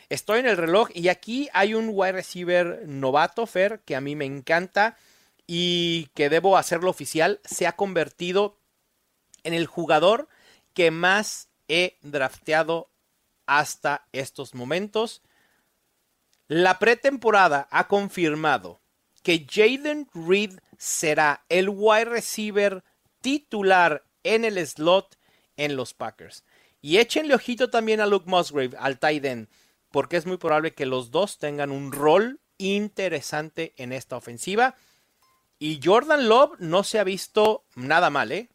Estoy 0.09 0.39
en 0.39 0.47
el 0.47 0.57
reloj 0.57 0.89
y 0.93 1.09
aquí 1.09 1.49
hay 1.53 1.75
un 1.75 1.91
wide 1.93 2.13
receiver 2.13 2.83
novato, 2.87 3.45
Fer, 3.45 3.81
que 3.85 3.95
a 3.95 4.01
mí 4.01 4.15
me 4.15 4.25
encanta 4.25 4.97
y 5.45 6.07
que 6.15 6.29
debo 6.29 6.57
hacerlo 6.57 6.89
oficial. 6.89 7.39
Se 7.45 7.67
ha 7.67 7.73
convertido 7.75 8.57
en 9.43 9.53
el 9.53 9.67
jugador 9.67 10.27
que 10.73 10.89
más 10.89 11.49
he 11.67 11.97
drafteado 12.01 12.89
hasta 13.45 14.07
estos 14.11 14.55
momentos. 14.55 15.21
La 16.47 16.79
pretemporada 16.79 17.67
ha 17.69 17.87
confirmado 17.87 18.79
que 19.21 19.45
Jaden 19.47 20.09
Reed 20.13 20.59
será 20.77 21.45
el 21.49 21.69
wide 21.69 22.05
receiver 22.05 22.83
titular 23.21 24.03
en 24.23 24.43
el 24.43 24.65
slot 24.65 25.17
en 25.57 25.75
los 25.75 25.93
Packers. 25.93 26.43
Y 26.81 26.97
échenle 26.97 27.35
ojito 27.35 27.69
también 27.69 28.01
a 28.01 28.07
Luke 28.07 28.27
Musgrave, 28.27 28.75
al 28.79 28.97
tight 28.97 29.25
end, 29.25 29.47
porque 29.91 30.17
es 30.17 30.25
muy 30.25 30.37
probable 30.37 30.73
que 30.73 30.85
los 30.85 31.11
dos 31.11 31.37
tengan 31.37 31.71
un 31.71 31.91
rol 31.91 32.39
interesante 32.57 33.73
en 33.77 33.91
esta 33.93 34.17
ofensiva. 34.17 34.75
Y 35.57 35.79
Jordan 35.83 36.29
Love 36.29 36.59
no 36.59 36.83
se 36.83 36.99
ha 36.99 37.03
visto 37.03 37.63
nada 37.75 38.09
mal, 38.09 38.31
¿eh? 38.31 38.49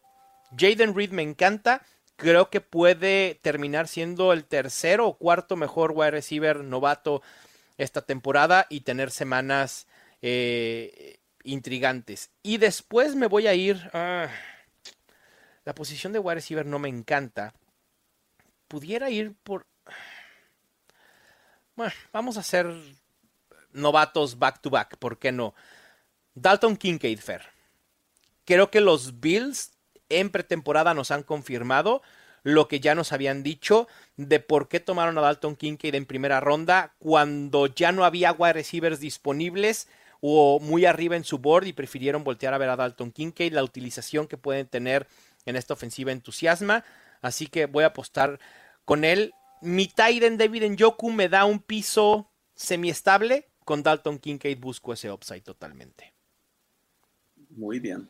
Jaden 0.56 0.94
Reed 0.94 1.10
me 1.10 1.22
encanta. 1.22 1.82
Creo 2.16 2.48
que 2.48 2.60
puede 2.60 3.40
terminar 3.42 3.88
siendo 3.88 4.32
el 4.32 4.44
tercero 4.44 5.08
o 5.08 5.18
cuarto 5.18 5.56
mejor 5.56 5.92
wide 5.94 6.12
receiver 6.12 6.62
novato 6.62 7.22
esta 7.76 8.02
temporada 8.02 8.66
y 8.70 8.80
tener 8.80 9.10
semanas 9.10 9.88
eh, 10.22 11.18
intrigantes. 11.42 12.30
Y 12.42 12.58
después 12.58 13.16
me 13.16 13.26
voy 13.26 13.48
a 13.48 13.54
ir. 13.54 13.90
Ah, 13.92 14.28
la 15.64 15.74
posición 15.74 16.12
de 16.12 16.18
wide 16.20 16.36
receiver 16.36 16.66
no 16.66 16.78
me 16.78 16.88
encanta. 16.88 17.54
Pudiera 18.68 19.10
ir 19.10 19.34
por. 19.42 19.66
Bueno, 21.76 21.92
vamos 22.12 22.36
a 22.36 22.40
hacer 22.40 22.72
novatos 23.72 24.38
back 24.38 24.60
to 24.60 24.70
back, 24.70 24.96
¿por 24.98 25.18
qué 25.18 25.32
no? 25.32 25.54
Dalton 26.34 26.76
Kincaid 26.76 27.18
Fair. 27.18 27.42
Creo 28.44 28.70
que 28.70 28.80
los 28.80 29.20
Bills 29.20 29.72
en 30.08 30.30
pretemporada 30.30 30.94
nos 30.94 31.10
han 31.10 31.22
confirmado 31.22 32.02
lo 32.44 32.68
que 32.68 32.78
ya 32.78 32.94
nos 32.94 33.12
habían 33.12 33.42
dicho 33.42 33.88
de 34.16 34.38
por 34.38 34.68
qué 34.68 34.78
tomaron 34.78 35.16
a 35.18 35.22
Dalton 35.22 35.56
Kincaid 35.56 35.94
en 35.94 36.06
primera 36.06 36.40
ronda 36.40 36.94
cuando 36.98 37.66
ya 37.66 37.90
no 37.90 38.04
había 38.04 38.32
wide 38.32 38.52
receivers 38.52 39.00
disponibles 39.00 39.88
o 40.20 40.60
muy 40.60 40.84
arriba 40.84 41.16
en 41.16 41.24
su 41.24 41.38
board 41.38 41.66
y 41.66 41.72
prefirieron 41.72 42.22
voltear 42.22 42.54
a 42.54 42.58
ver 42.58 42.68
a 42.68 42.76
Dalton 42.76 43.10
Kincaid, 43.10 43.52
la 43.52 43.64
utilización 43.64 44.28
que 44.28 44.36
pueden 44.36 44.66
tener 44.66 45.08
en 45.46 45.56
esta 45.56 45.74
ofensiva 45.74 46.12
entusiasma, 46.12 46.84
así 47.20 47.46
que 47.46 47.66
voy 47.66 47.84
a 47.84 47.88
apostar 47.88 48.38
con 48.84 49.04
él. 49.04 49.34
Mi 49.64 49.88
Tiden 49.88 50.36
David 50.36 50.70
Njoku 50.70 51.10
me 51.10 51.28
da 51.28 51.44
un 51.44 51.58
piso 51.58 52.30
semiestable, 52.54 53.48
con 53.64 53.82
Dalton 53.82 54.18
Kincaid 54.18 54.58
busco 54.58 54.92
ese 54.92 55.10
upside 55.10 55.40
totalmente. 55.40 56.12
Muy 57.50 57.80
bien. 57.80 58.08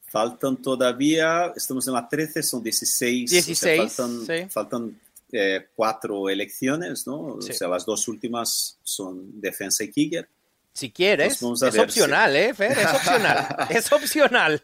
Faltan 0.00 0.56
todavía, 0.60 1.52
estamos 1.54 1.86
en 1.86 1.94
la 1.94 2.08
13, 2.08 2.42
son 2.42 2.62
16. 2.62 3.30
16. 3.30 3.92
faltan, 3.92 4.50
faltan 4.50 5.00
eh, 5.30 5.68
cuatro 5.74 6.28
elecciones, 6.28 7.06
¿no? 7.06 7.20
O 7.20 7.42
sea, 7.42 7.68
las 7.68 7.86
dos 7.86 8.08
últimas 8.08 8.78
son 8.82 9.40
defensa 9.40 9.84
y 9.84 9.90
kicker. 9.90 10.28
Si 10.72 10.90
quieres, 10.90 11.34
es 11.42 11.78
opcional, 11.78 12.34
¿eh, 12.34 12.54
Fer? 12.54 12.78
Es 12.78 12.94
opcional. 12.94 13.56
es 13.70 13.92
opcional. 13.92 14.62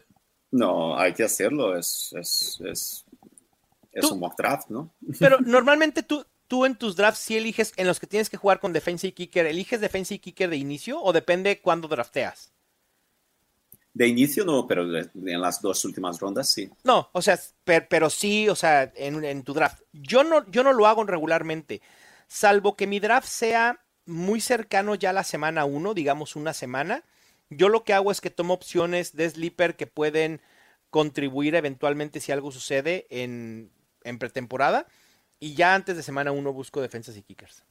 No, 0.51 0.97
hay 0.97 1.13
que 1.13 1.23
hacerlo, 1.23 1.77
es, 1.77 2.11
es, 2.13 2.59
es, 2.65 3.05
es 3.91 4.09
un 4.11 4.19
mock 4.19 4.37
draft, 4.37 4.69
¿no? 4.69 4.93
Pero 5.19 5.39
normalmente 5.39 6.03
tú, 6.03 6.25
tú 6.47 6.65
en 6.65 6.75
tus 6.75 6.95
drafts 6.95 7.19
si 7.19 7.37
eliges, 7.37 7.73
en 7.77 7.87
los 7.87 7.99
que 7.99 8.07
tienes 8.07 8.29
que 8.29 8.37
jugar 8.37 8.59
con 8.59 8.73
defensa 8.73 9.07
y 9.07 9.11
kicker, 9.11 9.45
¿eliges 9.45 9.81
defensa 9.81 10.13
y 10.13 10.19
kicker 10.19 10.49
de 10.49 10.57
inicio 10.57 11.01
o 11.01 11.13
depende 11.13 11.61
cuándo 11.61 11.87
drafteas? 11.87 12.51
De 13.93 14.07
inicio 14.07 14.45
no, 14.45 14.67
pero 14.67 14.83
en 14.83 15.41
las 15.41 15.61
dos 15.61 15.83
últimas 15.83 16.19
rondas 16.19 16.49
sí. 16.49 16.69
No, 16.83 17.09
o 17.11 17.21
sea, 17.21 17.39
pero, 17.63 18.09
sí, 18.09 18.47
o 18.47 18.55
sea, 18.55 18.93
en, 18.95 19.23
en, 19.25 19.43
tu 19.43 19.53
draft. 19.53 19.81
Yo 19.91 20.23
no, 20.23 20.49
yo 20.51 20.63
no 20.63 20.73
lo 20.73 20.85
hago 20.87 21.03
regularmente, 21.03 21.81
salvo 22.27 22.75
que 22.75 22.87
mi 22.87 22.99
draft 22.99 23.27
sea 23.27 23.83
muy 24.05 24.41
cercano 24.41 24.95
ya 24.95 25.09
a 25.09 25.13
la 25.13 25.23
semana 25.23 25.65
1, 25.65 25.93
digamos 25.95 26.35
una 26.35 26.53
semana 26.53 27.03
yo 27.49 27.69
lo 27.69 27.83
que 27.83 27.93
hago 27.93 28.11
es 28.11 28.21
que 28.21 28.29
tomo 28.29 28.53
opciones 28.53 29.15
de 29.15 29.29
sleeper 29.29 29.75
que 29.75 29.87
pueden 29.87 30.41
contribuir 30.89 31.55
eventualmente 31.55 32.19
si 32.19 32.31
algo 32.31 32.51
sucede 32.51 33.07
en, 33.09 33.71
pretemporada. 34.19 34.87
Y 35.39 35.55
ya 35.55 35.73
antes 35.73 35.95
de 35.95 36.03
semana 36.03 36.31
uno 36.31 36.53
busco 36.53 36.81
defensas 36.81 37.15
y 37.17 37.21
kickers. 37.21 37.63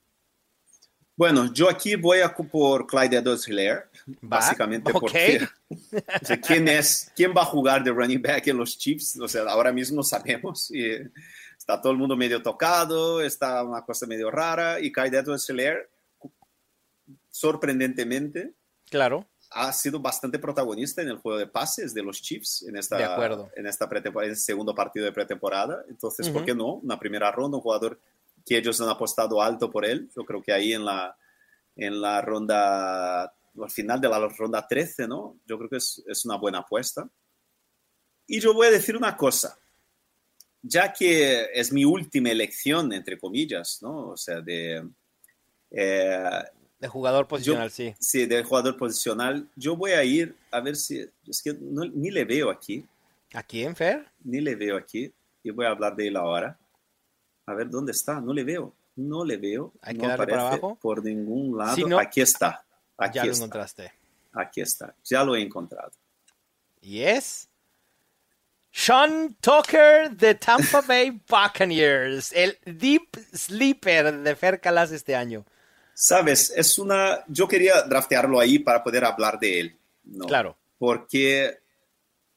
Bueno, 1.16 1.52
yo 1.52 1.68
aquí 1.68 1.96
voy 1.96 2.20
a 2.20 2.32
por 2.32 2.86
Clyde 2.86 3.16
edwards 3.16 3.48
hilaire 3.48 3.86
básicamente 4.20 4.92
porque 4.92 5.48
¿quién, 6.46 6.68
es, 6.68 7.10
¿quién 7.16 7.34
va 7.36 7.42
a 7.42 7.46
jugar 7.46 7.82
de 7.82 7.90
running 7.90 8.22
back 8.22 8.46
en 8.46 8.56
los 8.56 8.78
Chiefs? 8.78 9.18
O 9.18 9.26
sea, 9.26 9.42
ahora 9.42 9.72
mismo 9.72 10.04
sabemos 10.04 10.70
y 10.70 10.88
está 11.56 11.80
todo 11.80 11.90
el 11.90 11.98
mundo 11.98 12.16
medio 12.16 12.40
tocado, 12.40 13.20
está 13.20 13.64
una 13.64 13.82
cosa 13.82 14.06
medio 14.06 14.30
rara 14.30 14.78
y 14.78 14.92
Clyde 14.92 15.18
edwards 15.18 15.50
hilaire 15.50 15.88
sorprendentemente, 17.30 18.54
claro 18.88 19.26
ha 19.50 19.72
sido 19.72 20.00
bastante 20.00 20.38
protagonista 20.38 21.02
en 21.02 21.08
el 21.08 21.18
juego 21.18 21.38
de 21.38 21.46
pases 21.46 21.94
de 21.94 22.02
los 22.02 22.20
Chiefs 22.20 22.62
en 22.68 22.76
esta, 22.76 22.96
en 23.56 23.66
esta 23.66 23.88
en 23.92 24.06
este 24.06 24.36
segundo 24.36 24.74
partido 24.74 25.06
de 25.06 25.12
pretemporada. 25.12 25.84
Entonces, 25.88 26.28
¿por 26.28 26.44
qué 26.44 26.54
no? 26.54 26.74
Una 26.74 26.98
primera 26.98 27.30
ronda, 27.30 27.56
un 27.56 27.62
jugador 27.62 27.98
que 28.44 28.58
ellos 28.58 28.80
han 28.80 28.88
apostado 28.88 29.40
alto 29.40 29.70
por 29.70 29.84
él. 29.84 30.10
Yo 30.14 30.24
creo 30.24 30.42
que 30.42 30.52
ahí 30.52 30.72
en 30.72 30.84
la, 30.84 31.16
en 31.76 32.00
la 32.00 32.20
ronda, 32.20 33.22
al 33.22 33.70
final 33.70 34.00
de 34.00 34.08
la 34.08 34.28
ronda 34.28 34.66
13, 34.66 35.08
¿no? 35.08 35.38
Yo 35.46 35.56
creo 35.56 35.70
que 35.70 35.76
es, 35.76 36.02
es 36.06 36.24
una 36.24 36.36
buena 36.36 36.58
apuesta. 36.58 37.08
Y 38.26 38.40
yo 38.40 38.52
voy 38.52 38.66
a 38.66 38.70
decir 38.70 38.96
una 38.96 39.16
cosa, 39.16 39.58
ya 40.60 40.92
que 40.92 41.48
es 41.54 41.72
mi 41.72 41.84
última 41.84 42.30
elección, 42.30 42.92
entre 42.92 43.18
comillas, 43.18 43.78
¿no? 43.80 44.10
O 44.10 44.16
sea, 44.16 44.40
de... 44.40 44.86
Eh, 45.70 46.42
de 46.78 46.88
jugador 46.88 47.26
posicional, 47.26 47.68
yo, 47.68 47.74
sí. 47.74 47.94
Sí, 47.98 48.26
de 48.26 48.42
jugador 48.44 48.76
posicional. 48.76 49.48
Yo 49.56 49.76
voy 49.76 49.92
a 49.92 50.04
ir 50.04 50.36
a 50.50 50.60
ver 50.60 50.76
si... 50.76 51.08
Es 51.26 51.42
que 51.42 51.54
no, 51.60 51.84
ni 51.84 52.10
le 52.10 52.24
veo 52.24 52.50
aquí. 52.50 52.86
¿A 53.34 53.42
quién, 53.42 53.74
Fer? 53.74 54.06
Ni 54.24 54.40
le 54.40 54.54
veo 54.54 54.76
aquí. 54.76 55.12
Y 55.42 55.50
voy 55.50 55.66
a 55.66 55.70
hablar 55.70 55.96
de 55.96 56.08
él 56.08 56.16
ahora. 56.16 56.58
A 57.46 57.54
ver, 57.54 57.68
¿dónde 57.68 57.92
está? 57.92 58.20
No 58.20 58.32
le 58.32 58.44
veo. 58.44 58.74
No 58.96 59.24
le 59.24 59.36
veo. 59.36 59.72
Hay 59.82 59.94
no 59.94 60.02
que 60.02 60.06
darle 60.08 60.26
para 60.26 60.48
abajo. 60.48 60.78
por 60.80 61.04
ningún 61.04 61.56
lado. 61.56 61.74
Si 61.74 61.84
no, 61.84 61.98
aquí 61.98 62.20
está. 62.20 62.64
Aquí 62.96 63.16
ya 63.16 63.24
lo 63.24 63.32
está. 63.32 63.44
encontraste. 63.44 63.92
Aquí 64.32 64.60
está. 64.60 64.94
Ya 65.04 65.24
lo 65.24 65.34
he 65.34 65.42
encontrado. 65.42 65.92
Y 66.80 67.00
es 67.00 67.48
Sean 68.70 69.36
Tucker 69.40 70.10
de 70.10 70.34
Tampa 70.34 70.80
Bay 70.82 71.10
Buccaneers, 71.28 72.32
el 72.32 72.58
deep 72.64 73.16
sleeper 73.34 74.18
de 74.18 74.36
Fer 74.36 74.60
Calas 74.60 74.92
este 74.92 75.16
año. 75.16 75.44
Sabes, 76.00 76.52
es 76.54 76.78
una. 76.78 77.24
Yo 77.26 77.48
quería 77.48 77.82
draftearlo 77.82 78.38
ahí 78.38 78.60
para 78.60 78.84
poder 78.84 79.04
hablar 79.04 79.36
de 79.40 79.58
él. 79.58 79.76
¿no? 80.04 80.26
Claro. 80.26 80.56
Porque 80.78 81.58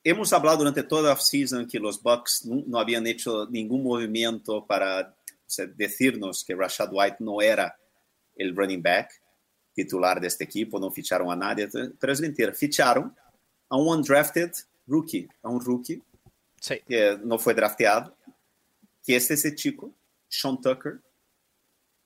hemos 0.04 0.34
hablado 0.34 0.58
durante 0.58 0.82
toda 0.82 1.14
la 1.14 1.16
season 1.16 1.68
que 1.68 1.80
los 1.80 2.02
Bucks 2.02 2.44
no, 2.44 2.64
no 2.66 2.80
habían 2.80 3.06
hecho 3.06 3.46
ningún 3.52 3.84
movimiento 3.84 4.66
para 4.66 5.14
o 5.28 5.36
sea, 5.46 5.68
decirnos 5.68 6.44
que 6.44 6.56
Rashad 6.56 6.90
White 6.92 7.18
no 7.20 7.40
era 7.40 7.78
el 8.36 8.56
running 8.56 8.82
back 8.82 9.22
titular 9.76 10.20
de 10.20 10.28
este 10.28 10.46
equipo, 10.46 10.80
no 10.80 10.90
ficharon 10.90 11.32
a 11.32 11.36
nadie, 11.36 11.70
pero 12.00 12.12
es 12.12 12.20
mentira, 12.20 12.52
ficharon 12.54 13.16
a 13.70 13.78
un 13.78 13.88
undrafted 13.96 14.52
rookie, 14.88 15.28
a 15.44 15.50
un 15.50 15.64
rookie 15.64 16.02
Sí. 16.60 16.80
que 16.88 17.18
no 17.24 17.38
fue 17.38 17.54
drafteado, 17.54 18.16
que 19.06 19.16
es 19.16 19.30
ese 19.30 19.54
chico, 19.54 19.92
Sean 20.28 20.60
Tucker, 20.60 21.00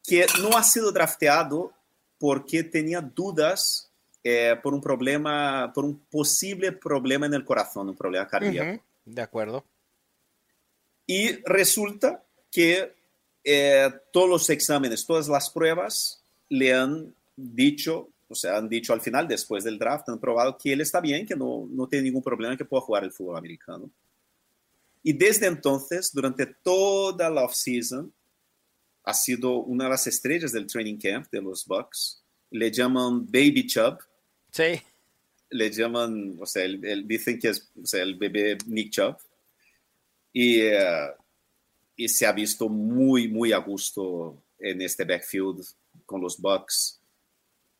que 0.08 0.26
no 0.42 0.58
ha 0.58 0.64
sido 0.64 0.92
drafteado 0.92 1.74
porque 2.18 2.64
tenía 2.64 3.02
dudas 3.02 3.92
eh, 4.24 4.56
por 4.62 4.74
un 4.74 4.82
problema, 4.82 5.72
por 5.74 5.86
un 5.86 6.00
posible 6.00 6.72
problema 6.72 7.26
en 7.26 7.34
el 7.34 7.46
corazón, 7.46 7.90
un 7.90 7.96
problema 7.96 8.28
cardíaco. 8.28 8.72
Ujú, 8.72 8.82
De 9.06 9.22
acuerdo. 9.22 9.66
Y 11.06 11.34
resulta 11.44 12.24
que 12.52 12.94
eh, 13.44 13.90
todos 14.12 14.30
los 14.30 14.50
exámenes, 14.50 15.06
todas 15.06 15.28
las 15.28 15.50
pruebas 15.50 16.24
le 16.50 16.74
han 16.74 17.14
dicho, 17.36 18.10
o 18.28 18.34
sea, 18.34 18.58
han 18.58 18.68
dicho 18.68 18.94
al 18.94 19.02
final, 19.02 19.28
después 19.28 19.64
del 19.64 19.78
draft, 19.78 20.10
han 20.10 20.20
probado 20.20 20.58
que 20.58 20.74
él 20.74 20.82
está 20.82 21.00
bien, 21.00 21.28
que 21.28 21.36
no, 21.36 21.68
no 21.70 21.88
tiene 21.88 22.06
ningún 22.06 22.24
problema, 22.24 22.58
que 22.58 22.66
pueda 22.66 22.82
jugar 22.82 23.04
el 23.04 23.12
fútbol 23.12 23.38
americano. 23.38 23.90
Y 25.04 25.14
desde 25.14 25.46
entonces, 25.46 26.10
durante 26.12 26.48
toda 26.48 27.30
la 27.30 27.44
offseason, 27.44 28.12
ha 29.06 29.14
sido 29.14 29.58
una 29.60 29.86
de 29.86 29.90
las 29.92 30.08
estrellas 30.08 30.52
del 30.52 30.68
training 30.68 30.98
camp 30.98 31.28
de 31.32 31.42
los 31.42 31.66
Bucks. 31.66 32.24
Le 32.52 32.72
llaman 32.72 33.26
Baby 33.26 33.68
Chubb, 33.68 34.00
Sí. 34.52 34.82
le 35.50 35.70
llaman, 35.72 36.38
o 36.40 36.46
sea, 36.46 36.64
el, 36.64 36.84
el- 36.86 37.08
dicen 37.08 37.38
que 37.40 37.50
es 37.50 37.70
o 37.82 37.86
sea, 37.86 38.02
el 38.04 38.16
bebé 38.16 38.58
Nick 38.68 38.92
Chubb. 38.92 39.18
Y, 40.34 40.60
eh, 40.62 41.08
y 41.96 42.08
se 42.10 42.26
ha 42.26 42.32
visto 42.34 42.68
muy, 42.68 43.28
muy 43.28 43.54
a 43.54 43.58
gusto 43.58 44.42
en 44.60 44.82
este 44.82 45.06
backfield 45.06 45.64
con 46.06 46.22
los 46.22 46.38
Bucks. 46.40 47.00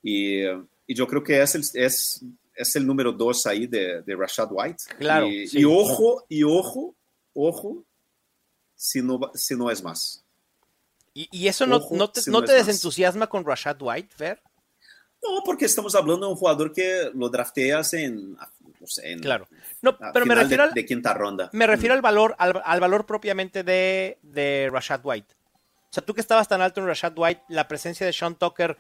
Y, 0.04 0.38
eh, 0.42 0.62
y 0.88 0.94
yo 0.96 1.08
creo 1.08 1.24
que 1.24 1.42
es 1.42 1.56
el, 1.56 1.64
es, 1.74 2.24
es 2.56 2.76
el 2.76 2.86
número 2.86 3.12
dos 3.12 3.46
ahí 3.46 3.68
de, 3.68 4.02
de 4.04 4.16
Rashad 4.16 4.48
White. 4.52 4.84
Claro, 5.00 5.28
Y, 5.28 5.48
sí. 5.48 5.60
y 5.60 5.66
ojo, 5.66 6.26
y 6.30 6.44
ojo, 6.44 6.96
ojo, 7.34 7.84
si 8.76 9.02
no, 9.02 9.20
si 9.34 9.56
no 9.56 9.70
es 9.72 9.84
más. 9.84 10.24
Y, 11.18 11.48
eso 11.48 11.66
no, 11.66 11.78
Ojo, 11.78 11.96
no 11.96 12.10
te, 12.10 12.20
no 12.28 12.42
no 12.42 12.46
desentusiasma 12.46 13.28
con 13.28 13.46
Rashad 13.46 13.78
White, 13.80 14.14
Fer. 14.16 14.42
No, 15.24 15.42
porque 15.46 15.64
estamos 15.66 15.96
hablando 15.96 16.26
de 16.28 16.34
un 16.34 16.38
jugador 16.38 16.74
que 16.74 17.10
lo 17.14 17.30
drafteas 17.30 17.94
en, 17.94 18.36
o 18.82 18.86
sea, 18.86 19.10
en 19.10 19.20
Claro. 19.22 19.48
No, 19.82 19.98
pero 20.14 20.26
me 20.26 20.36
refiero, 20.36 20.64
de, 20.64 20.70
al, 20.70 20.74
de 20.76 20.86
quinta 20.86 21.14
ronda. 21.14 21.50
me 21.54 21.66
refiero 21.68 21.96
al 21.96 22.02
valor, 22.02 22.36
al, 22.38 22.62
al 22.66 22.80
valor 22.82 23.06
propiamente 23.06 23.64
de, 23.64 24.20
de 24.24 24.70
Rashad 24.72 25.00
White. 25.04 25.34
O 25.90 25.94
sea, 25.96 26.04
tú 26.06 26.14
que 26.14 26.20
estabas 26.22 26.50
tan 26.50 26.62
alto 26.62 26.82
en 26.82 26.88
Rashad 26.88 27.14
White, 27.16 27.44
la 27.48 27.68
presencia 27.70 28.06
de 28.06 28.12
Sean 28.12 28.36
Tucker 28.36 28.78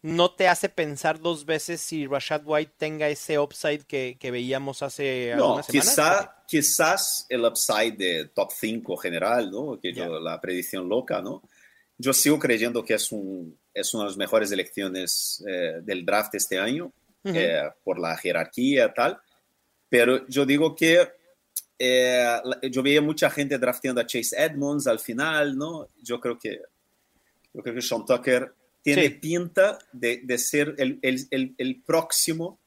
no 0.00 0.30
te 0.30 0.48
hace 0.48 0.70
pensar 0.70 1.20
dos 1.20 1.44
veces 1.44 1.82
si 1.82 2.06
Rashad 2.06 2.40
White 2.44 2.72
tenga 2.78 3.08
ese 3.08 3.38
upside 3.38 3.84
que, 3.84 4.16
que 4.18 4.30
veíamos 4.30 4.82
hace 4.82 5.34
No, 5.36 5.44
algunas 5.58 5.66
semanas. 5.66 5.90
quizá, 5.90 6.42
quizás 6.48 7.26
el 7.28 7.44
upside 7.44 7.92
de 7.98 8.24
top 8.34 8.50
5 8.50 8.96
general, 8.96 9.50
¿no? 9.50 9.78
Que 9.78 9.92
yo- 9.92 10.18
la 10.20 10.40
predicción 10.40 10.88
loca, 10.88 11.20
¿no? 11.20 11.42
Yo 11.98 12.12
sigo 12.12 12.38
creyendo 12.38 12.84
que 12.84 12.94
es, 12.94 13.10
un, 13.12 13.58
es 13.72 13.94
una 13.94 14.04
de 14.04 14.10
las 14.10 14.16
mejores 14.18 14.52
elecciones 14.52 15.42
eh, 15.48 15.80
del 15.82 16.04
draft 16.04 16.34
este 16.34 16.58
año, 16.58 16.92
eh, 17.24 17.62
por 17.82 17.98
la 17.98 18.16
jerarquía 18.16 18.92
tal. 18.92 19.18
Pero 19.88 20.26
yo 20.28 20.44
digo 20.44 20.74
que 20.76 21.08
eh, 21.78 22.26
yo 22.70 22.82
veía 22.82 23.00
mucha 23.00 23.30
gente 23.30 23.58
drafteando 23.58 24.00
a 24.00 24.06
Chase 24.06 24.36
Edmonds 24.36 24.86
al 24.86 24.98
final, 24.98 25.56
¿no? 25.56 25.88
Yo 26.02 26.20
creo 26.20 26.38
que, 26.38 26.60
yo 27.54 27.62
creo 27.62 27.74
que 27.74 27.82
Sean 27.82 28.04
Tucker 28.04 28.52
tiene 28.82 29.04
Sí. 29.04 29.08
pinta 29.10 29.78
de, 29.92 30.20
de 30.22 30.38
ser 30.38 30.74
el, 30.78 30.98
el, 31.02 31.26
el, 31.30 31.54
el 31.58 31.82
próximo 31.82 32.58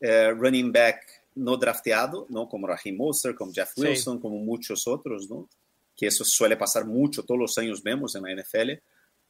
running 0.00 0.72
back 0.72 1.02
no 1.34 1.56
drafteado, 1.56 2.26
¿no? 2.30 2.48
Como 2.48 2.66
Raheem 2.66 2.96
Mostert, 2.96 3.36
como 3.36 3.52
Jeff 3.52 3.72
Sí. 3.74 3.82
Wilson, 3.82 4.18
como 4.20 4.36
muchos 4.38 4.86
otros, 4.86 5.28
¿no? 5.28 5.48
Que 6.00 6.06
eso 6.06 6.24
suele 6.24 6.56
pasar 6.56 6.86
mucho, 6.86 7.24
todos 7.24 7.38
los 7.38 7.58
años 7.58 7.82
vemos 7.82 8.14
en 8.14 8.22
la 8.22 8.42
NFL. 8.42 8.70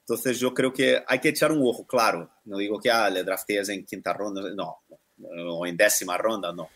Entonces 0.02 0.38
yo 0.38 0.54
creo 0.54 0.72
que 0.72 1.02
hay 1.04 1.18
que 1.18 1.30
echar 1.30 1.50
un 1.50 1.66
ojo, 1.66 1.84
claro. 1.84 2.30
No 2.44 2.58
digo 2.58 2.78
que 2.78 2.88
ah, 2.88 3.10
le 3.10 3.24
draftees 3.24 3.70
en 3.70 3.84
quinta 3.84 4.12
ronda, 4.12 4.42
no, 4.54 4.78
o 5.18 5.66
en 5.66 5.76
décima 5.76 6.16
ronda, 6.16 6.52
no. 6.52 6.70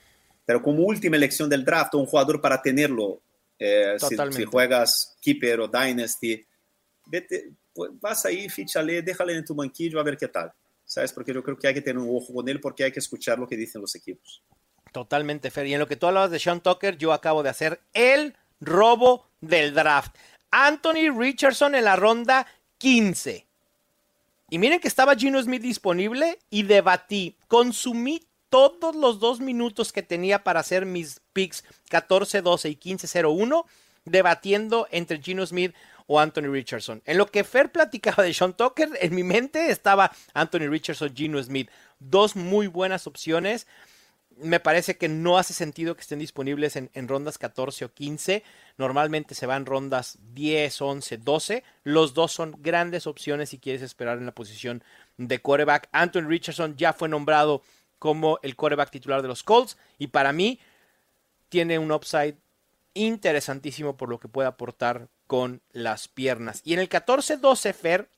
Pero 0.45 0.61
como 0.61 0.83
última 0.83 1.15
elección 1.15 1.49
del 1.49 1.65
draft, 1.65 1.95
un 1.95 2.07
jugador 2.07 2.41
para 2.41 2.61
tenerlo, 2.61 3.21
eh, 3.57 3.95
si, 4.01 4.17
si 4.33 4.45
juegas 4.45 5.17
Keeper 5.21 5.61
o 5.61 5.69
Dynasty, 5.69 6.45
vete, 7.07 7.53
pues, 7.73 7.93
vas 8.01 8.27
ahí, 8.27 8.49
fíchale, 8.49 9.01
déjale 9.01 9.37
en 9.37 9.45
tu 9.45 9.55
banquillo 9.55 10.01
a 10.01 10.03
ver 10.03 10.17
qué 10.17 10.27
tal. 10.27 10.53
¿Sabes? 10.85 11.13
Porque 11.13 11.33
yo 11.33 11.45
creo 11.45 11.57
que 11.57 11.69
hay 11.69 11.75
que 11.75 11.83
tener 11.83 12.03
un 12.03 12.17
ojo 12.17 12.35
con 12.35 12.49
él 12.49 12.59
porque 12.59 12.83
hay 12.83 12.91
que 12.91 12.99
escuchar 12.99 13.39
lo 13.39 13.47
que 13.47 13.57
dicen 13.57 13.81
los 13.81 13.95
equipos. 13.95 14.43
Totalmente, 14.93 15.53
Fer. 15.53 15.67
Y 15.67 15.75
en 15.75 15.81
lo 15.81 15.87
que 15.87 15.97
tú 15.97 16.07
hablabas 16.07 16.33
de 16.33 16.41
Sean 16.41 16.61
Tucker, 16.61 16.99
yo 16.99 17.13
acabo 17.13 17.45
de 17.45 17.51
hacer 17.51 17.81
el 17.93 18.37
robo 18.65 19.27
del 19.41 19.75
draft. 19.75 20.15
Anthony 20.51 21.11
Richardson 21.17 21.75
en 21.75 21.85
la 21.85 21.97
ronda 21.97 22.47
15. 22.79 23.47
Y 24.51 24.59
miren 24.59 24.81
que 24.81 24.89
estaba 24.89 25.17
Gino 25.17 25.43
Smith 25.43 25.63
disponible 25.63 26.39
y 26.51 26.63
debatí. 26.63 27.37
Consumí 27.49 28.23
todos 28.51 28.95
los 28.95 29.19
dos 29.19 29.41
minutos 29.41 29.93
que 29.93 30.03
tenía 30.03 30.45
para 30.45 30.61
hacer 30.61 30.87
mis 30.87 31.21
picks 31.33 31.65
14-12 31.91 32.71
y 32.71 32.77
15-01 32.77 33.65
debatiendo 34.05 34.87
entre 34.91 35.21
Gino 35.21 35.45
Smith 35.47 35.75
o 36.07 36.21
Anthony 36.21 36.53
Richardson. 36.53 37.03
En 37.07 37.19
lo 37.19 37.27
que 37.27 37.45
Fer 37.45 37.73
platicaba 37.73 38.23
de 38.23 38.35
Sean 38.35 38.55
Tucker, 38.55 38.91
en 39.01 39.15
mi 39.15 39.23
mente 39.23 39.71
estaba 39.71 40.13
Anthony 40.35 40.69
Richardson, 40.69 41.15
Gino 41.17 41.43
Smith. 41.43 41.71
Dos 41.99 42.37
muy 42.37 42.67
buenas 42.67 43.07
opciones 43.07 43.67
me 44.39 44.61
parece 44.61 44.97
que 44.97 45.09
no 45.09 45.39
hace 45.39 45.55
sentido 45.55 45.95
que 45.95 46.03
estén 46.03 46.19
disponibles 46.19 46.77
en, 46.77 47.09
rondas 47.09 47.39
14 47.39 47.85
o 47.85 47.93
15. 47.93 48.43
Normalmente 48.77 49.35
se 49.35 49.47
van 49.47 49.67
rondas 49.67 50.19
10, 50.35 50.81
11, 50.81 51.19
12. 51.19 51.65
Los 51.85 52.15
dos 52.15 52.33
son 52.33 52.57
grandes 52.59 53.07
opciones 53.07 53.51
si 53.51 53.59
quieres 53.59 53.83
esperar 53.83 54.19
en 54.19 54.27
la 54.27 54.35
posición 54.35 54.83
de 55.17 55.41
quarterback. 55.41 55.89
Anthony 55.93 56.29
Richardson 56.29 56.77
ya 56.77 56.93
fue 56.93 57.09
nombrado 57.09 57.63
como 57.99 58.39
el 58.43 58.57
quarterback 58.57 58.91
titular 58.91 59.23
de 59.23 59.29
los 59.29 59.43
Colts 59.43 59.79
y 59.99 60.09
para 60.09 60.33
mí 60.33 60.59
tiene 61.49 61.79
un 61.79 61.93
upside 61.93 62.37
interesantísimo 62.95 63.97
por 63.97 64.09
lo 64.09 64.19
que 64.19 64.29
puede 64.29 64.49
aportar 64.49 65.09
con 65.27 65.63
las 65.73 66.09
piernas. 66.09 66.61
Y 66.65 66.75
en 66.75 66.81
el 66.81 66.89
14-12, 66.89 67.73
Fer, 67.73 68.09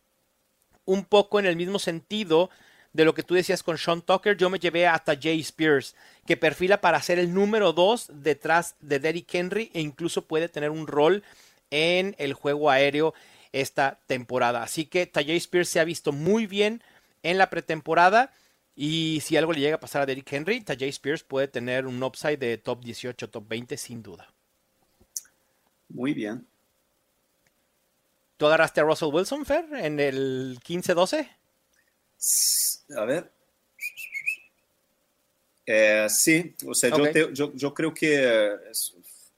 un 0.85 1.05
poco 1.05 1.39
en 1.39 1.47
el 1.47 1.57
mismo 1.57 1.79
sentido 1.79 2.51
de 2.97 3.05
lo 3.05 3.13
que 3.13 3.23
tú 3.23 3.35
decías 3.35 3.63
con 3.63 3.77
Sean 3.77 4.01
Tucker, 4.01 4.39
yo 4.39 4.49
me 4.49 4.59
llevé 4.59 4.87
hasta 4.87 5.19
Jay 5.21 5.41
Spears, 5.41 5.95
que 6.27 6.39
perfila 6.39 6.81
para 6.81 7.03
ser 7.03 7.19
el 7.19 7.35
número 7.35 7.75
2 7.75 8.09
detrás 8.15 8.75
de 8.81 8.99
Derrick 8.99 9.35
Henry 9.35 9.71
e 9.75 9.83
incluso 9.83 10.27
puede 10.27 10.49
tener 10.49 10.71
un 10.71 10.87
rol 10.87 11.23
en 11.71 12.17
el 12.19 12.33
juego 12.33 12.71
aéreo 12.71 13.13
esta 13.53 14.01
temporada. 14.07 14.63
Así 14.63 14.87
que 14.87 15.07
Tajay 15.07 15.37
Spears 15.37 15.69
se 15.69 15.79
ha 15.79 15.85
visto 15.85 16.11
muy 16.11 16.47
bien 16.47 16.83
en 17.23 17.37
la 17.37 17.51
pretemporada 17.51 18.33
y 18.75 19.21
si 19.23 19.37
algo 19.37 19.53
le 19.53 19.61
llega 19.61 19.77
a 19.77 19.81
pasar 19.81 20.01
a 20.01 20.07
Derrick 20.07 20.33
Henry, 20.33 20.63
Tajay 20.63 20.89
Spears 20.89 21.23
puede 21.23 21.49
tener 21.49 21.87
un 21.87 22.03
upside 22.03 22.39
de 22.39 22.57
top 22.57 22.83
18, 22.83 23.29
top 23.29 23.47
20 23.47 23.77
sin 23.77 24.03
duda. 24.03 24.33
Muy 25.91 26.15
bien. 26.15 26.47
¿Tú 28.39 28.47
agarraste 28.47 28.81
a 28.81 28.85
Russell 28.85 29.13
Wilson, 29.13 29.45
Fer, 29.45 29.67
en 29.75 30.01
el 30.01 30.59
15-12? 30.67 31.29
A 32.97 33.05
ver. 33.05 33.31
Eh, 35.67 36.07
sí, 36.09 36.55
o 36.67 36.75
sea, 36.75 36.91
Ok. 36.95 36.99
yo, 36.99 37.11
te- 37.13 37.35
yo, 37.35 37.53
yo 37.55 37.75
creo 37.75 37.93
que, 37.93 38.55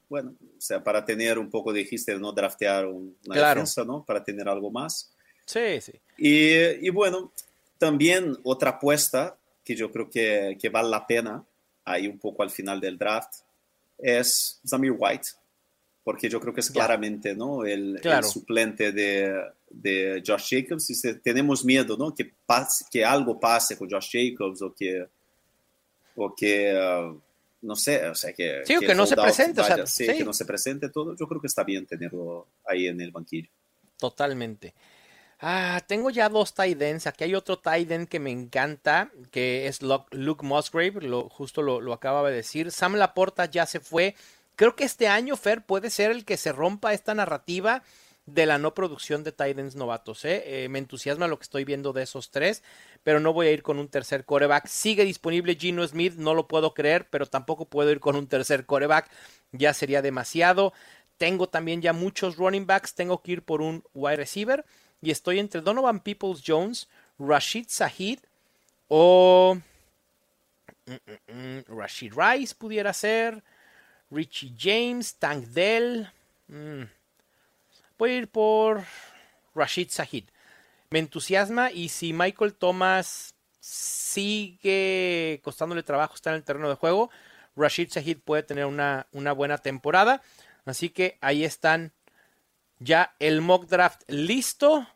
bueno, 0.08 0.34
o 0.40 0.60
sea, 0.60 0.82
para 0.82 1.04
tener 1.04 1.38
un 1.38 1.48
poco, 1.50 1.72
dijiste, 1.72 2.18
no 2.18 2.32
draftear 2.32 2.86
un- 2.86 3.16
una 3.26 3.34
Claro. 3.34 3.60
defensa, 3.60 3.84
¿no? 3.84 4.04
Para 4.04 4.22
tener 4.22 4.46
algo 4.48 4.70
más. 4.70 5.10
Sí, 5.46 5.80
sí. 5.80 5.92
Y, 6.18 6.86
y 6.86 6.90
bueno, 6.90 7.32
también 7.78 8.36
otra 8.44 8.70
apuesta 8.72 9.38
que 9.64 9.74
yo 9.74 9.90
creo 9.90 10.10
que, 10.10 10.56
que 10.60 10.68
vale 10.68 10.90
la 10.90 11.06
pena, 11.06 11.44
ahí 11.84 12.06
un 12.06 12.18
poco 12.18 12.42
al 12.42 12.50
final 12.50 12.78
del 12.80 12.98
draft, 12.98 13.32
es 13.96 14.60
Zamir 14.68 14.92
White, 14.96 15.28
porque 16.08 16.30
yo 16.30 16.40
creo 16.40 16.54
que 16.54 16.60
es 16.60 16.70
claramente 16.70 17.34
¿no? 17.34 17.66
el, 17.66 17.96
el 17.96 18.00
Claro. 18.00 18.26
suplente 18.26 18.92
de, 18.92 19.30
de 19.68 20.22
Josh 20.26 20.48
Jacobs. 20.56 20.88
Y 20.88 21.18
tenemos 21.18 21.66
miedo 21.66 21.98
¿no? 21.98 22.14
que, 22.14 22.32
pase, 22.46 22.86
que 22.90 23.04
algo 23.04 23.38
pase 23.38 23.76
con 23.76 23.90
Josh 23.90 24.08
Jacobs 24.12 24.62
o 24.62 24.72
que, 24.72 25.06
o 26.16 26.34
que 26.34 26.74
ah, 26.74 27.12
no 27.60 27.76
sé, 27.76 28.06
o 28.08 28.14
sea, 28.14 28.32
que, 28.32 28.62
Sí, 28.64 28.76
o 28.76 28.80
que 28.80 28.94
no 28.94 29.04
se 29.04 29.16
presente, 29.16 29.60
o 29.60 29.64
sea, 29.64 29.76
vaya, 29.76 29.86
sí, 29.86 30.06
sí. 30.06 30.16
que 30.16 30.24
no 30.24 30.32
se 30.32 30.46
presente 30.46 30.88
todo. 30.88 31.14
Yo 31.14 31.28
creo 31.28 31.42
que 31.42 31.46
está 31.46 31.62
bien 31.62 31.84
tenerlo 31.84 32.46
ahí 32.64 32.86
en 32.86 33.02
el 33.02 33.10
banquillo. 33.10 33.50
Totalmente. 33.98 34.72
Ah, 35.40 35.82
tengo 35.86 36.08
ya 36.08 36.30
dos 36.30 36.54
tight 36.54 36.80
ends. 36.80 37.06
Aquí 37.06 37.24
hay 37.24 37.34
otro 37.34 37.58
tight 37.58 37.90
end 37.90 38.08
que 38.08 38.18
me 38.18 38.30
encanta, 38.30 39.10
que 39.30 39.66
es 39.66 39.80
Luke 39.82 40.46
Musgrave, 40.46 41.02
lo, 41.02 41.28
justo 41.28 41.60
lo, 41.60 41.82
lo 41.82 41.92
acababa 41.92 42.30
de 42.30 42.36
decir. 42.36 42.72
Sam 42.72 42.94
Laporta 42.94 43.44
ya 43.44 43.66
se 43.66 43.78
fue. 43.78 44.14
Creo 44.58 44.74
que 44.74 44.82
este 44.82 45.06
año, 45.06 45.36
Fer, 45.36 45.62
puede 45.62 45.88
ser 45.88 46.10
el 46.10 46.24
que 46.24 46.36
se 46.36 46.50
rompa 46.50 46.92
esta 46.92 47.14
narrativa 47.14 47.84
de 48.26 48.44
la 48.44 48.58
no 48.58 48.74
producción 48.74 49.22
de 49.22 49.30
tight 49.30 49.56
ends 49.56 49.76
novatos. 49.76 50.24
¿eh? 50.24 50.64
Eh, 50.64 50.68
me 50.68 50.80
entusiasma 50.80 51.28
lo 51.28 51.38
que 51.38 51.44
estoy 51.44 51.64
viendo 51.64 51.92
de 51.92 52.02
esos 52.02 52.32
tres, 52.32 52.64
pero 53.04 53.20
no 53.20 53.32
voy 53.32 53.46
a 53.46 53.52
ir 53.52 53.62
con 53.62 53.78
un 53.78 53.86
tercer 53.86 54.24
coreback. 54.24 54.66
Sigue 54.66 55.04
disponible 55.04 55.54
Gino 55.54 55.86
Smith, 55.86 56.14
no 56.14 56.34
lo 56.34 56.48
puedo 56.48 56.74
creer, 56.74 57.06
pero 57.08 57.26
tampoco 57.26 57.66
puedo 57.66 57.92
ir 57.92 58.00
con 58.00 58.16
un 58.16 58.26
tercer 58.26 58.66
coreback. 58.66 59.08
Ya 59.52 59.72
sería 59.72 60.02
demasiado. 60.02 60.72
Tengo 61.18 61.48
también 61.48 61.80
ya 61.80 61.92
muchos 61.92 62.36
running 62.36 62.66
backs. 62.66 62.94
Tengo 62.94 63.22
que 63.22 63.30
ir 63.30 63.42
por 63.42 63.62
un 63.62 63.84
wide 63.94 64.16
receiver. 64.16 64.64
Y 65.00 65.12
estoy 65.12 65.38
entre 65.38 65.60
Donovan 65.60 66.00
Peoples 66.00 66.42
Jones, 66.44 66.88
Rashid 67.16 67.66
Sahid 67.68 68.18
o 68.88 69.56
mm, 70.86 70.92
mm, 70.92 71.58
mm, 71.58 71.78
Rashid 71.78 72.12
Rice 72.16 72.56
pudiera 72.56 72.92
ser. 72.92 73.40
Richie 74.10 74.54
James, 74.58 75.16
Tank 75.16 75.46
Dell. 75.46 76.10
mm. 76.48 76.82
Voy 77.98 78.10
a 78.10 78.14
ir 78.14 78.28
por 78.28 78.84
Rashid 79.54 79.90
Sahid. 79.90 80.24
Me 80.90 81.00
entusiasma 81.00 81.72
y 81.72 81.88
si 81.88 82.12
Michael 82.12 82.54
Thomas 82.54 83.34
sigue 83.60 85.40
costándole 85.42 85.82
trabajo 85.82 86.14
estar 86.14 86.32
en 86.32 86.38
el 86.38 86.44
terreno 86.44 86.68
de 86.68 86.76
juego, 86.76 87.10
Rashid 87.56 87.90
Sahid 87.90 88.18
puede 88.24 88.44
tener 88.44 88.66
una, 88.66 89.06
una 89.12 89.32
buena 89.32 89.58
temporada. 89.58 90.22
Así 90.64 90.90
que 90.90 91.18
ahí 91.20 91.44
están 91.44 91.92
ya 92.78 93.14
el 93.18 93.40
mock 93.40 93.66
draft 93.66 94.02
listo. 94.06 94.86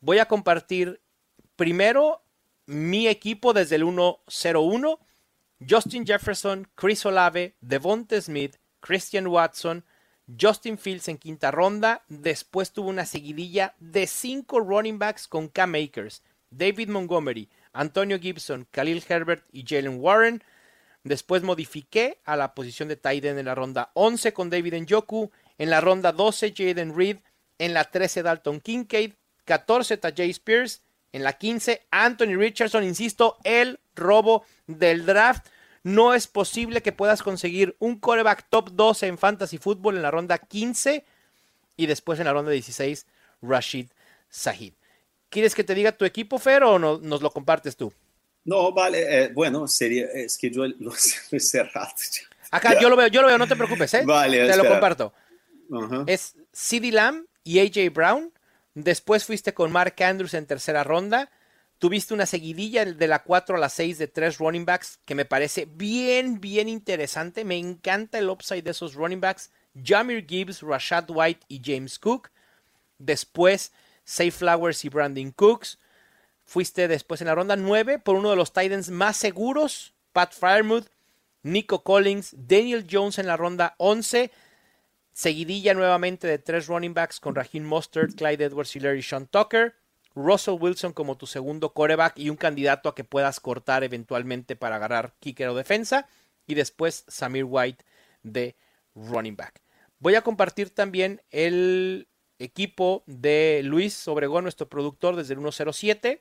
Voy 0.00 0.18
a 0.18 0.28
compartir 0.28 1.00
primero 1.56 2.22
mi 2.66 3.08
equipo 3.08 3.52
desde 3.52 3.76
el 3.76 3.84
1-0-1. 3.84 4.98
Justin 5.60 6.04
Jefferson, 6.04 6.68
Chris 6.74 7.04
Olave, 7.06 7.56
Devonte 7.60 8.20
Smith, 8.20 8.56
Christian 8.80 9.26
Watson, 9.26 9.84
Justin 10.40 10.78
Fields 10.78 11.08
en 11.08 11.18
quinta 11.18 11.50
ronda. 11.50 12.04
Después 12.08 12.72
tuvo 12.72 12.90
una 12.90 13.06
seguidilla 13.06 13.74
de 13.78 14.06
cinco 14.06 14.60
running 14.60 14.98
backs 14.98 15.28
con 15.28 15.48
Cam 15.48 15.74
Akers, 15.74 16.22
David 16.50 16.88
Montgomery, 16.88 17.48
Antonio 17.72 18.18
Gibson, 18.18 18.66
Khalil 18.70 19.04
Herbert 19.08 19.44
y 19.52 19.64
Jalen 19.66 20.00
Warren. 20.00 20.42
Después 21.04 21.42
modifiqué 21.42 22.20
a 22.24 22.36
la 22.36 22.54
posición 22.54 22.88
de 22.88 22.98
end 23.02 23.38
en 23.38 23.44
la 23.44 23.54
ronda 23.54 23.92
11 23.94 24.32
con 24.32 24.50
David 24.50 24.74
Njoku. 24.74 25.30
En 25.56 25.70
la 25.70 25.80
ronda 25.80 26.12
12, 26.12 26.52
Jaden 26.56 26.96
Reed. 26.96 27.18
En 27.58 27.74
la 27.74 27.84
13, 27.84 28.24
Dalton 28.24 28.60
Kincaid. 28.60 29.12
14, 29.44 29.98
Tajay 29.98 30.30
Spears. 30.30 30.82
En 31.16 31.24
la 31.24 31.32
15, 31.32 31.86
Anthony 31.90 32.36
Richardson. 32.36 32.84
Insisto, 32.84 33.38
el 33.42 33.80
robo 33.94 34.44
del 34.66 35.06
draft. 35.06 35.46
No 35.82 36.12
es 36.12 36.26
posible 36.26 36.82
que 36.82 36.92
puedas 36.92 37.22
conseguir 37.22 37.74
un 37.78 37.98
coreback 37.98 38.46
top 38.50 38.68
12 38.72 39.06
en 39.06 39.16
fantasy 39.16 39.56
football 39.56 39.96
en 39.96 40.02
la 40.02 40.10
ronda 40.10 40.36
15 40.36 41.06
y 41.78 41.86
después 41.86 42.18
en 42.18 42.26
la 42.26 42.34
ronda 42.34 42.50
16, 42.50 43.06
Rashid 43.40 43.86
Sahid. 44.28 44.74
¿Quieres 45.30 45.54
que 45.54 45.64
te 45.64 45.74
diga 45.74 45.92
tu 45.92 46.04
equipo, 46.04 46.38
Fer, 46.38 46.62
o 46.64 46.78
no- 46.78 46.98
nos 46.98 47.22
lo 47.22 47.30
compartes 47.30 47.78
tú? 47.78 47.90
No, 48.44 48.72
vale, 48.72 49.24
eh, 49.24 49.28
bueno, 49.32 49.66
sería, 49.66 50.04
es 50.12 50.36
que 50.36 50.50
yo 50.50 50.66
lo, 50.66 50.92
he 51.32 51.40
cerrado. 51.40 51.94
Acá 52.50 52.78
yo 52.78 52.90
lo 52.90 52.96
veo, 52.96 53.06
yo 53.08 53.22
lo 53.22 53.28
veo, 53.28 53.38
no 53.38 53.48
te 53.48 53.56
preocupes, 53.56 53.94
¿eh? 53.94 54.02
Vale, 54.04 54.46
te 54.50 54.56
lo 54.58 54.64
comparto. 54.68 55.14
Es 56.06 56.34
CeeDee 56.52 56.92
Lamb 56.92 57.24
y 57.42 57.58
AJ 57.60 57.90
Brown. 57.90 58.32
Después 58.76 59.24
fuiste 59.24 59.54
con 59.54 59.72
Mark 59.72 59.94
Andrews 60.02 60.34
en 60.34 60.44
tercera 60.44 60.84
ronda. 60.84 61.30
Tuviste 61.78 62.12
una 62.12 62.26
seguidilla 62.26 62.84
de 62.84 63.08
la 63.08 63.22
4 63.22 63.56
a 63.56 63.58
la 63.58 63.70
6 63.70 63.96
de 63.96 64.06
tres 64.06 64.36
running 64.36 64.66
backs 64.66 64.98
que 65.06 65.14
me 65.14 65.24
parece 65.24 65.64
bien, 65.64 66.42
bien 66.42 66.68
interesante. 66.68 67.46
Me 67.46 67.56
encanta 67.56 68.18
el 68.18 68.28
upside 68.28 68.62
de 68.62 68.72
esos 68.72 68.92
running 68.92 69.22
backs. 69.22 69.50
Jamir 69.82 70.26
Gibbs, 70.28 70.60
Rashad 70.60 71.06
White 71.08 71.46
y 71.48 71.62
James 71.64 71.98
Cook. 71.98 72.30
Después, 72.98 73.72
Safe 74.04 74.30
Flowers 74.30 74.84
y 74.84 74.90
Brandon 74.90 75.30
Cooks. 75.30 75.78
Fuiste 76.44 76.86
después 76.86 77.22
en 77.22 77.28
la 77.28 77.34
ronda 77.34 77.56
9 77.56 77.98
por 77.98 78.16
uno 78.16 78.28
de 78.28 78.36
los 78.36 78.52
Titans 78.52 78.90
más 78.90 79.16
seguros, 79.16 79.94
Pat 80.12 80.34
Fryermuth, 80.34 80.88
Nico 81.42 81.82
Collins, 81.82 82.34
Daniel 82.36 82.86
Jones 82.90 83.18
en 83.18 83.26
la 83.26 83.38
ronda 83.38 83.74
11. 83.78 84.30
Seguidilla 85.16 85.72
nuevamente 85.72 86.26
de 86.26 86.38
tres 86.38 86.66
running 86.66 86.92
backs 86.92 87.20
con 87.20 87.34
Raheem 87.34 87.64
Mostert, 87.64 88.14
Clyde 88.16 88.44
Edwards 88.44 88.76
y 88.76 89.02
Sean 89.02 89.26
Tucker. 89.26 89.74
Russell 90.14 90.58
Wilson 90.60 90.92
como 90.92 91.16
tu 91.16 91.26
segundo 91.26 91.72
coreback 91.72 92.18
y 92.18 92.28
un 92.28 92.36
candidato 92.36 92.90
a 92.90 92.94
que 92.94 93.02
puedas 93.02 93.40
cortar 93.40 93.82
eventualmente 93.82 94.56
para 94.56 94.76
agarrar 94.76 95.14
kicker 95.18 95.48
o 95.48 95.54
defensa. 95.54 96.06
Y 96.46 96.52
después 96.52 97.06
Samir 97.08 97.44
White 97.44 97.82
de 98.24 98.56
running 98.94 99.36
back. 99.36 99.62
Voy 100.00 100.16
a 100.16 100.20
compartir 100.20 100.68
también 100.68 101.22
el 101.30 102.08
equipo 102.38 103.02
de 103.06 103.62
Luis 103.64 104.06
Obregón, 104.08 104.44
nuestro 104.44 104.68
productor 104.68 105.16
desde 105.16 105.32
el 105.32 105.40
107. 105.40 106.20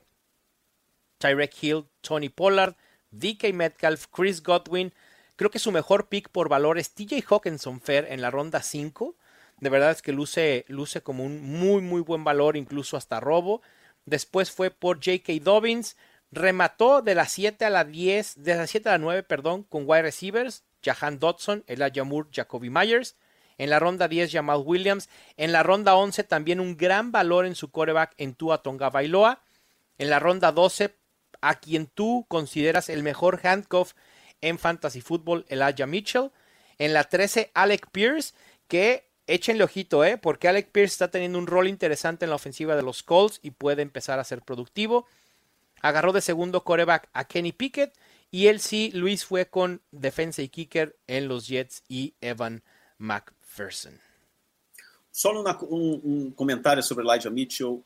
Tyrek 1.18 1.54
Hill, 1.62 1.86
Tony 2.00 2.30
Pollard, 2.30 2.78
DK 3.12 3.54
Metcalf, 3.54 4.06
Chris 4.08 4.42
Godwin. 4.42 4.94
Creo 5.36 5.52
que 5.52 5.60
su 5.60 5.72
mejor 5.72 6.08
pick 6.08 6.30
por 6.30 6.48
valor 6.48 6.78
es 6.78 6.94
TJ 6.94 7.24
Hawkinson 7.30 7.82
Fair 7.82 8.08
en 8.10 8.22
la 8.22 8.32
ronda 8.32 8.62
5. 8.62 9.16
De 9.60 9.70
verdad 9.70 9.92
es 9.92 10.02
que 10.02 10.14
luce, 10.14 10.66
luce 10.68 11.02
como 11.02 11.24
un 11.24 11.42
muy, 11.42 11.82
muy 11.82 12.02
buen 12.02 12.24
valor, 12.24 12.56
incluso 12.56 12.96
hasta 12.96 13.20
robo. 13.20 13.62
Después 14.06 14.52
fue 14.52 14.72
por 14.72 14.98
J.K. 14.98 15.34
Dobbins. 15.42 15.98
Remató 16.32 17.02
de 17.02 17.16
la 17.16 17.26
7 17.28 17.66
a 17.66 17.70
la 17.70 17.84
10, 17.84 18.44
de 18.44 18.56
la 18.56 18.68
7 18.68 18.90
a 18.90 18.94
la 18.94 18.98
9, 18.98 19.24
perdón, 19.24 19.64
con 19.64 19.84
wide 19.86 20.04
receivers. 20.04 20.64
Jahan 20.84 21.20
Dodson, 21.20 21.64
Elijah 21.68 22.04
Moore, 22.04 22.30
Jacoby 22.32 22.70
Myers. 22.70 23.16
En 23.58 23.70
la 23.70 23.80
ronda 23.80 24.08
10, 24.08 24.32
Jamal 24.32 24.62
Williams. 24.66 25.10
En 25.38 25.52
la 25.52 25.64
ronda 25.64 25.96
11, 25.96 26.24
también 26.24 26.60
un 26.60 26.78
gran 26.78 27.12
valor 27.12 27.46
en 27.46 27.56
su 27.56 27.72
coreback 27.72 28.14
en 28.18 28.36
Tua 28.36 28.62
Tonga 28.62 28.90
Bailoa. 28.90 29.42
En 29.98 30.10
la 30.10 30.20
ronda 30.20 30.52
12, 30.52 30.96
a 31.42 31.56
quien 31.56 31.88
tú 31.88 32.26
consideras 32.28 32.90
el 32.90 33.04
mejor 33.04 33.40
handcuff 33.44 33.94
en 34.42 34.60
fantasy 34.60 35.02
football, 35.02 35.46
Elijah 35.50 35.86
Mitchell. 35.88 36.32
En 36.78 36.94
la 36.94 37.04
13, 37.06 37.52
Alec 37.54 37.90
Pierce, 37.92 38.34
que 38.68 39.08
échenle 39.28 39.64
ojito, 39.64 40.04
¿eh? 40.04 40.18
porque 40.18 40.48
Alec 40.48 40.72
Pierce 40.72 40.92
está 40.94 41.10
teniendo 41.10 41.40
un 41.40 41.48
rol 41.48 41.68
interesante 41.68 42.26
en 42.26 42.30
la 42.30 42.36
ofensiva 42.36 42.76
de 42.76 42.84
los 42.84 43.02
Colts 43.02 43.40
y 43.42 43.52
puede 43.52 43.82
empezar 43.82 44.20
a 44.20 44.24
ser 44.24 44.42
productivo. 44.42 45.08
Agarró 45.82 46.14
de 46.14 46.22
segundo 46.22 46.64
coreback 46.64 47.10
a 47.14 47.26
Kenny 47.26 47.52
Pickett 47.52 47.94
y 48.32 48.48
él 48.48 48.60
sí, 48.60 48.92
Luis 48.94 49.24
fue 49.26 49.48
con 49.48 49.82
defensa 49.92 50.42
y 50.42 50.50
kicker 50.50 50.96
en 51.08 51.28
los 51.28 51.48
Jets 51.48 51.84
y 51.88 52.14
Evan 52.22 52.62
McPherson. 52.98 54.00
Solo 55.12 55.42
una- 55.42 55.58
un, 55.62 56.02
un 56.04 56.32
comentario 56.32 56.84
sobre 56.84 57.06
Elijah 57.08 57.30
Mitchell. 57.30 57.82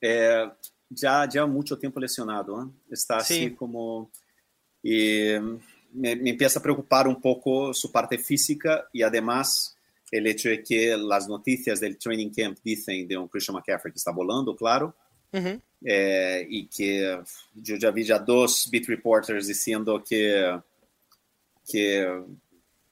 Eh, 0.00 0.50
ya 0.88 1.28
lleva 1.28 1.46
mucho 1.46 1.78
tiempo 1.78 2.00
lesionado, 2.00 2.62
¿eh? 2.62 2.66
está 2.90 3.18
así 3.18 3.48
Sí. 3.48 3.54
como... 3.54 4.10
me, 5.92 6.16
me 6.16 6.30
empieza 6.30 6.58
a 6.58 6.62
preocupar 6.62 7.08
un 7.08 7.20
poco 7.20 7.74
su 7.74 7.90
parte 7.90 8.18
física 8.18 8.88
y 8.92 9.02
además 9.02 9.76
el 10.10 10.26
hecho 10.26 10.48
de 10.48 10.62
que 10.62 10.96
las 10.96 11.28
noticias 11.28 11.80
del 11.80 11.96
training 11.96 12.30
camp 12.30 12.58
dicen 12.64 13.06
de 13.06 13.16
un 13.16 13.28
Christian 13.28 13.54
McCaffrey 13.54 13.92
que 13.92 13.98
está 13.98 14.10
volando, 14.10 14.56
claro, 14.56 14.94
Ujú. 15.32 15.60
eh, 15.84 16.46
y 16.48 16.66
que 16.66 17.20
yo 17.54 17.76
ya 17.76 17.90
vi 17.90 18.04
dos 18.26 18.68
beat 18.70 18.86
reporters 18.86 19.46
diciendo 19.46 20.02
que, 20.06 20.58
que, 21.70 22.22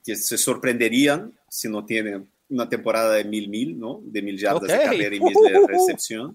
que 0.05 0.17
se 0.17 0.39
sorprenderían 0.39 1.37
si 1.49 1.69
no 1.69 1.85
tienen 1.85 2.29
una 2.51 2.69
temporada 2.69 3.15
de 3.15 3.25
mil 3.25 3.49
mil, 3.49 3.79
¿no? 3.79 4.01
De 4.05 4.23
mil 4.23 4.39
yardas 4.39 4.63
de 4.63 4.85
carrera 4.85 5.15
y 5.15 5.21
mil 5.21 5.35
de 5.35 6.29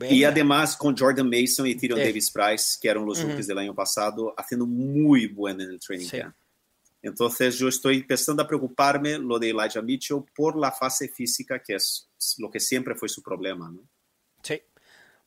recepción. 0.00 0.20
Y 0.20 0.24
además 0.24 0.76
con 0.76 0.96
Jordan 0.96 1.28
Mason 1.28 1.66
y 1.66 1.74
Tyrion 1.74 1.98
Davis 1.98 2.30
Price, 2.30 2.78
que 2.80 2.88
eran 2.88 3.04
los 3.04 3.22
rookies 3.22 3.46
del 3.46 3.58
año 3.58 3.74
pasado, 3.74 4.34
haciendo 4.36 4.66
buen 4.66 5.60
en 5.60 5.70
el 5.70 5.80
training 5.80 6.08
camp. 6.08 6.34
Entonces 7.00 7.56
yo 7.58 7.68
estoy 7.68 7.98
empezando 7.98 8.42
a 8.42 8.46
preocuparme 8.46 9.18
lo 9.18 9.38
de 9.38 9.50
Elijah 9.50 9.82
Mitchell 9.82 10.24
por 10.34 10.58
la 10.58 10.72
fase 10.72 11.08
física, 11.08 11.62
que 11.62 11.76
es 11.76 12.10
lo 12.38 12.50
que 12.50 12.58
siempre 12.58 12.94
fue 12.94 13.08
su 13.08 13.22
problema, 13.22 13.70
¿no? 13.70 13.88
Sí. 14.42 14.60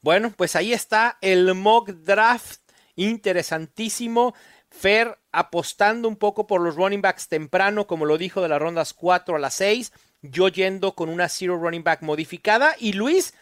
Bueno, 0.02 0.34
pues 0.36 0.56
ahí 0.56 0.74
está 0.74 1.18
el 1.22 1.54
mock 1.54 1.90
draft 1.90 2.62
interesantísimo. 2.96 4.34
Fer 4.70 5.18
apostando 5.32 6.08
un 6.08 6.16
poco 6.16 6.48
por 6.48 6.62
los 6.62 6.76
running 6.76 7.02
backs 7.02 7.28
temprano, 7.28 7.88
como 7.88 8.06
lo 8.06 8.18
dijo, 8.18 8.42
de 8.42 8.50
las 8.50 8.62
rondas 8.62 8.94
4 8.94 9.36
a 9.36 9.40
las 9.40 9.54
6. 9.56 9.92
Yo 10.22 10.48
yendo 10.48 10.94
con 10.94 11.10
una 11.10 11.30
zero 11.30 11.58
running 11.58 11.84
back 11.84 12.02
modificada. 12.02 12.76
Y 12.80 12.94
Luis, 12.94 13.34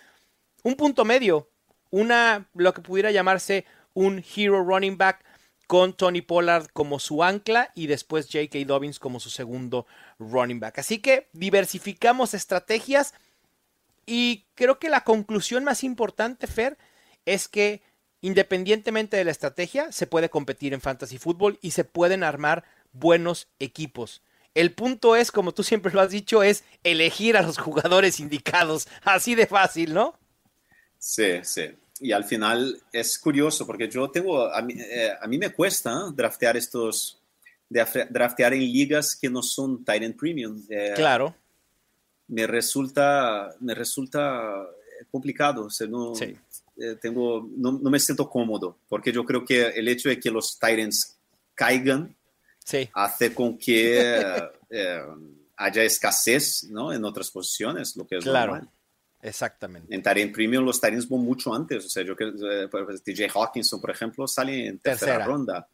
un 0.63 0.75
punto 0.75 1.05
medio. 1.05 1.49
Una, 1.91 2.49
lo 2.53 2.73
que 2.73 2.81
pudiera 2.81 3.11
llamarse 3.11 3.65
un 3.93 4.23
hero 4.35 4.63
running 4.63 4.97
back 4.97 5.23
con 5.67 5.93
Tony 5.93 6.21
Pollard 6.21 6.67
como 6.73 6.99
su 6.99 7.23
ancla 7.23 7.71
y 7.75 7.87
después 7.87 8.27
J.K. 8.31 8.59
Dobbins 8.65 8.99
como 8.99 9.19
su 9.19 9.29
segundo 9.29 9.85
running 10.17 10.59
back. 10.59 10.79
Así 10.79 10.99
que 10.99 11.29
diversificamos 11.33 12.33
estrategias 12.33 13.13
y 14.05 14.45
creo 14.55 14.79
que 14.79 14.89
la 14.89 15.03
conclusión 15.03 15.63
más 15.63 15.83
importante, 15.83 16.47
Fer, 16.47 16.77
es 17.25 17.47
que 17.47 17.83
independientemente 18.21 19.17
de 19.17 19.23
la 19.23 19.31
estrategia, 19.31 19.91
se 19.91 20.07
puede 20.07 20.29
competir 20.29 20.73
en 20.73 20.81
fantasy 20.81 21.17
fútbol 21.17 21.57
y 21.61 21.71
se 21.71 21.83
pueden 21.83 22.23
armar 22.23 22.63
buenos 22.91 23.47
equipos. 23.59 24.21
El 24.55 24.73
punto 24.73 25.15
es, 25.15 25.31
como 25.31 25.53
tú 25.53 25.63
siempre 25.63 25.93
lo 25.93 26.01
has 26.01 26.09
dicho, 26.09 26.43
es 26.43 26.63
elegir 26.83 27.37
a 27.37 27.41
los 27.41 27.57
jugadores 27.57 28.19
indicados. 28.19 28.87
Así 29.03 29.35
de 29.35 29.47
fácil, 29.47 29.93
¿no? 29.93 30.15
Sí, 30.99 31.39
sí 31.43 31.69
y 31.99 32.11
al 32.11 32.23
final 32.23 32.81
es 32.91 33.19
curioso 33.19 33.65
porque 33.65 33.89
yo 33.89 34.09
tengo, 34.09 34.51
a 34.51 34.61
mí, 34.61 34.73
eh, 34.77 35.15
me 35.27 35.51
cuesta 35.51 36.09
draftear 36.13 36.55
estos, 36.57 37.21
draftear 37.69 38.53
en 38.53 38.61
ligas 38.61 39.15
que 39.15 39.29
no 39.29 39.43
son 39.43 39.83
Titan 39.83 40.13
Premium. 40.13 40.63
Eh, 40.69 40.93
claro. 40.95 41.35
Me 42.27 42.47
resulta, 42.47 43.49
me 43.59 43.73
resulta 43.73 44.65
complicado, 45.11 45.67
o 45.67 45.87
no, 45.87 46.13
eh, 46.21 46.95
tengo, 47.01 47.49
no, 47.57 47.71
me 47.73 47.99
siento 47.99 48.29
cómodo, 48.29 48.77
porque 48.87 49.11
yo 49.11 49.25
creo 49.25 49.43
que 49.43 49.67
el 49.67 49.87
hecho 49.87 50.09
de 50.09 50.19
que 50.19 50.31
los 50.31 50.57
Titans 50.59 51.17
caigan 51.55 52.15
hace 52.93 53.33
con 53.33 53.57
que 53.57 54.23
haya 55.57 55.83
escasez 55.83 56.65
¿no? 56.69 56.93
en 56.93 57.03
otras 57.03 57.31
posiciones, 57.31 57.95
lo 57.97 58.05
que 58.05 58.17
es 58.17 58.23
claro. 58.23 58.53
normal. 58.53 58.69
Exactamente. 59.21 59.93
En 59.93 60.01
Tyrant 60.01 60.33
Premium 60.33 60.63
los 60.63 60.79
Tyrants 60.79 61.07
van 61.09 61.21
mucho 61.21 61.53
antes. 61.53 61.85
O 61.85 61.89
sea, 61.89 62.03
yo 62.03 62.15
que 62.15 62.31
TJ 62.31 63.25
eh, 63.25 63.29
Hawkinson, 63.33 63.81
por 63.81 63.91
ejemplo, 63.91 64.27
sale 64.27 64.67
en 64.67 64.79
tercera, 64.79 65.25
ronda, 65.25 65.67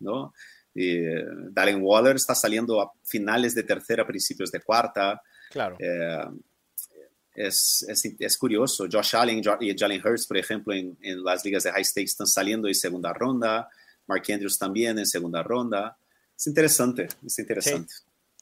¿no? 0.00 0.34
Y 0.74 0.98
eh, 0.98 1.24
Darren 1.50 1.82
Waller 1.82 2.16
está 2.16 2.34
saliendo 2.34 2.80
a 2.80 2.92
finales 3.02 3.54
de 3.54 3.62
tercera, 3.62 4.06
principios 4.06 4.50
de 4.52 4.60
cuarta. 4.60 5.22
Claro. 5.50 5.76
Eh, 5.78 6.26
es, 7.34 7.84
es, 7.88 8.04
es, 8.18 8.36
curioso. 8.36 8.86
Josh 8.90 9.16
Allen 9.16 9.42
y 9.60 9.76
Jalen 9.76 10.02
Hurts, 10.04 10.26
por 10.26 10.36
ejemplo, 10.36 10.74
en, 10.74 10.96
en, 11.00 11.24
las 11.24 11.44
ligas 11.44 11.62
de 11.62 11.72
high 11.72 11.84
stakes 11.84 12.10
están 12.10 12.26
saliendo 12.26 12.68
en 12.68 12.74
segunda 12.74 13.12
ronda. 13.12 13.68
Mark 14.06 14.24
Andrews 14.28 14.58
también 14.58 14.98
en 14.98 15.06
segunda 15.06 15.42
ronda. 15.42 15.96
Es 16.36 16.46
interesante, 16.46 17.08
es 17.24 17.38
interesante. 17.38 17.92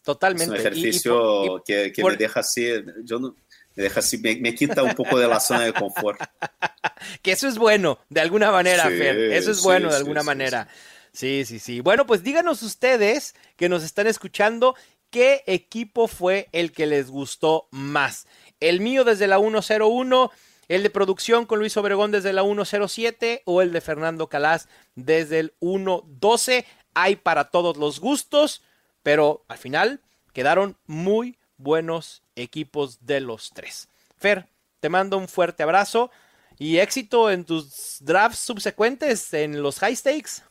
totalmente. 0.03 0.55
Es 0.55 0.61
un 0.61 0.67
ejercicio 0.67 1.63
que, 1.65 1.93
que 1.93 2.03
me 2.03 2.17
deja 2.17 2.41
así. 2.41 2.67
Yo 3.05 3.19
no, 3.19 3.37
me 3.79 3.85
deja 3.85 4.01
así, 4.01 4.19
me, 4.19 4.55
quita 4.57 4.83
un 4.83 4.97
poco 4.97 5.21
de 5.21 5.29
la 5.29 5.39
zona 5.39 5.61
de 5.61 5.73
confort. 5.73 6.21
que 7.23 7.31
eso 7.31 7.47
es 7.47 7.59
bueno, 7.59 8.01
de 8.09 8.21
alguna 8.21 8.51
manera, 8.51 8.83
Fer. 8.87 9.17
Eso 9.33 9.53
es 9.53 9.63
bueno, 9.63 9.89
de 9.89 9.97
alguna 9.97 10.25
manera. 10.25 10.67
Sí, 11.13 11.45
sí, 11.45 11.61
sí. 11.61 11.81
Bueno, 11.81 12.05
pues 12.05 12.25
díganos 12.25 12.65
ustedes 12.65 13.37
que 13.57 13.69
nos 13.69 13.85
están 13.85 14.09
escuchando, 14.09 14.75
¿qué 15.11 15.45
equipo 15.47 16.09
fue 16.09 16.49
el 16.51 16.73
que 16.73 16.87
les 16.87 17.09
gustó 17.09 17.69
más? 17.71 18.27
El 18.59 18.81
mío 18.81 19.05
desde 19.05 19.29
la 19.29 19.39
101, 19.39 20.33
el 20.67 20.83
de 20.83 20.91
producción 20.91 21.47
con 21.47 21.61
Luis 21.61 21.77
Obregón 21.77 22.11
desde 22.11 22.33
la 22.33 22.43
107 22.43 23.43
o 23.45 23.63
el 23.63 23.71
de 23.71 23.81
Fernando 23.81 24.29
Calas 24.29 24.69
desde 24.97 25.39
el 25.39 25.55
112. 25.61 26.67
Hay 26.95 27.15
para 27.15 27.51
todos 27.51 27.77
los 27.77 28.01
gustos, 28.01 28.61
pero 29.05 29.45
al 29.47 29.59
final 29.59 30.01
quedaron 30.33 30.77
muy 30.87 31.39
buenos 31.59 32.25
equipos 32.41 32.99
de 33.05 33.21
los 33.21 33.51
tres. 33.51 33.89
Fer, 34.17 34.47
te 34.81 34.89
mando 34.89 35.19
un 35.19 35.29
fuerte 35.29 35.63
abrazo 35.63 36.11
y 36.59 36.79
éxito 36.79 37.31
en 37.31 37.45
tus 37.45 37.99
drafts 38.01 38.41
subsecuentes 38.41 39.33
en 39.35 39.63
los 39.63 39.79
high 39.79 39.95
stakes. 39.95 40.43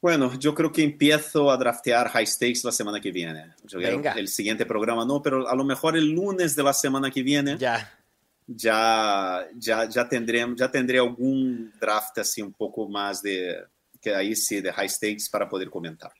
Bueno, 0.00 0.38
yo 0.38 0.54
creo 0.54 0.70
que 0.70 0.84
empiezo 0.84 1.50
a 1.50 1.56
draftear 1.56 2.08
high 2.10 2.26
stakes 2.26 2.60
la 2.62 2.70
semana 2.70 3.00
que 3.00 3.10
viene. 3.10 3.54
Venga. 3.72 4.12
El 4.12 4.28
siguiente 4.28 4.64
programa 4.64 5.04
no, 5.04 5.20
pero 5.20 5.48
a 5.48 5.56
lo 5.56 5.64
mejor 5.64 5.96
el 5.96 6.10
lunes 6.10 6.54
de 6.54 6.62
la 6.62 6.72
semana 6.72 7.10
que 7.10 7.22
viene. 7.22 7.58
Ya. 7.58 7.92
Ya, 8.46 9.46
ya, 9.56 9.88
ya, 9.88 10.08
tendré, 10.08 10.46
ya 10.56 10.70
tendré 10.70 10.98
algún 10.98 11.72
draft 11.78 12.18
así 12.18 12.40
un 12.40 12.52
poco 12.52 12.88
más 12.88 13.20
de, 13.20 13.58
que 14.00 14.14
ahí 14.14 14.34
sí, 14.34 14.60
de 14.60 14.72
high 14.72 14.88
stakes 14.88 15.24
para 15.30 15.48
poder 15.48 15.68
comentar. 15.68 16.12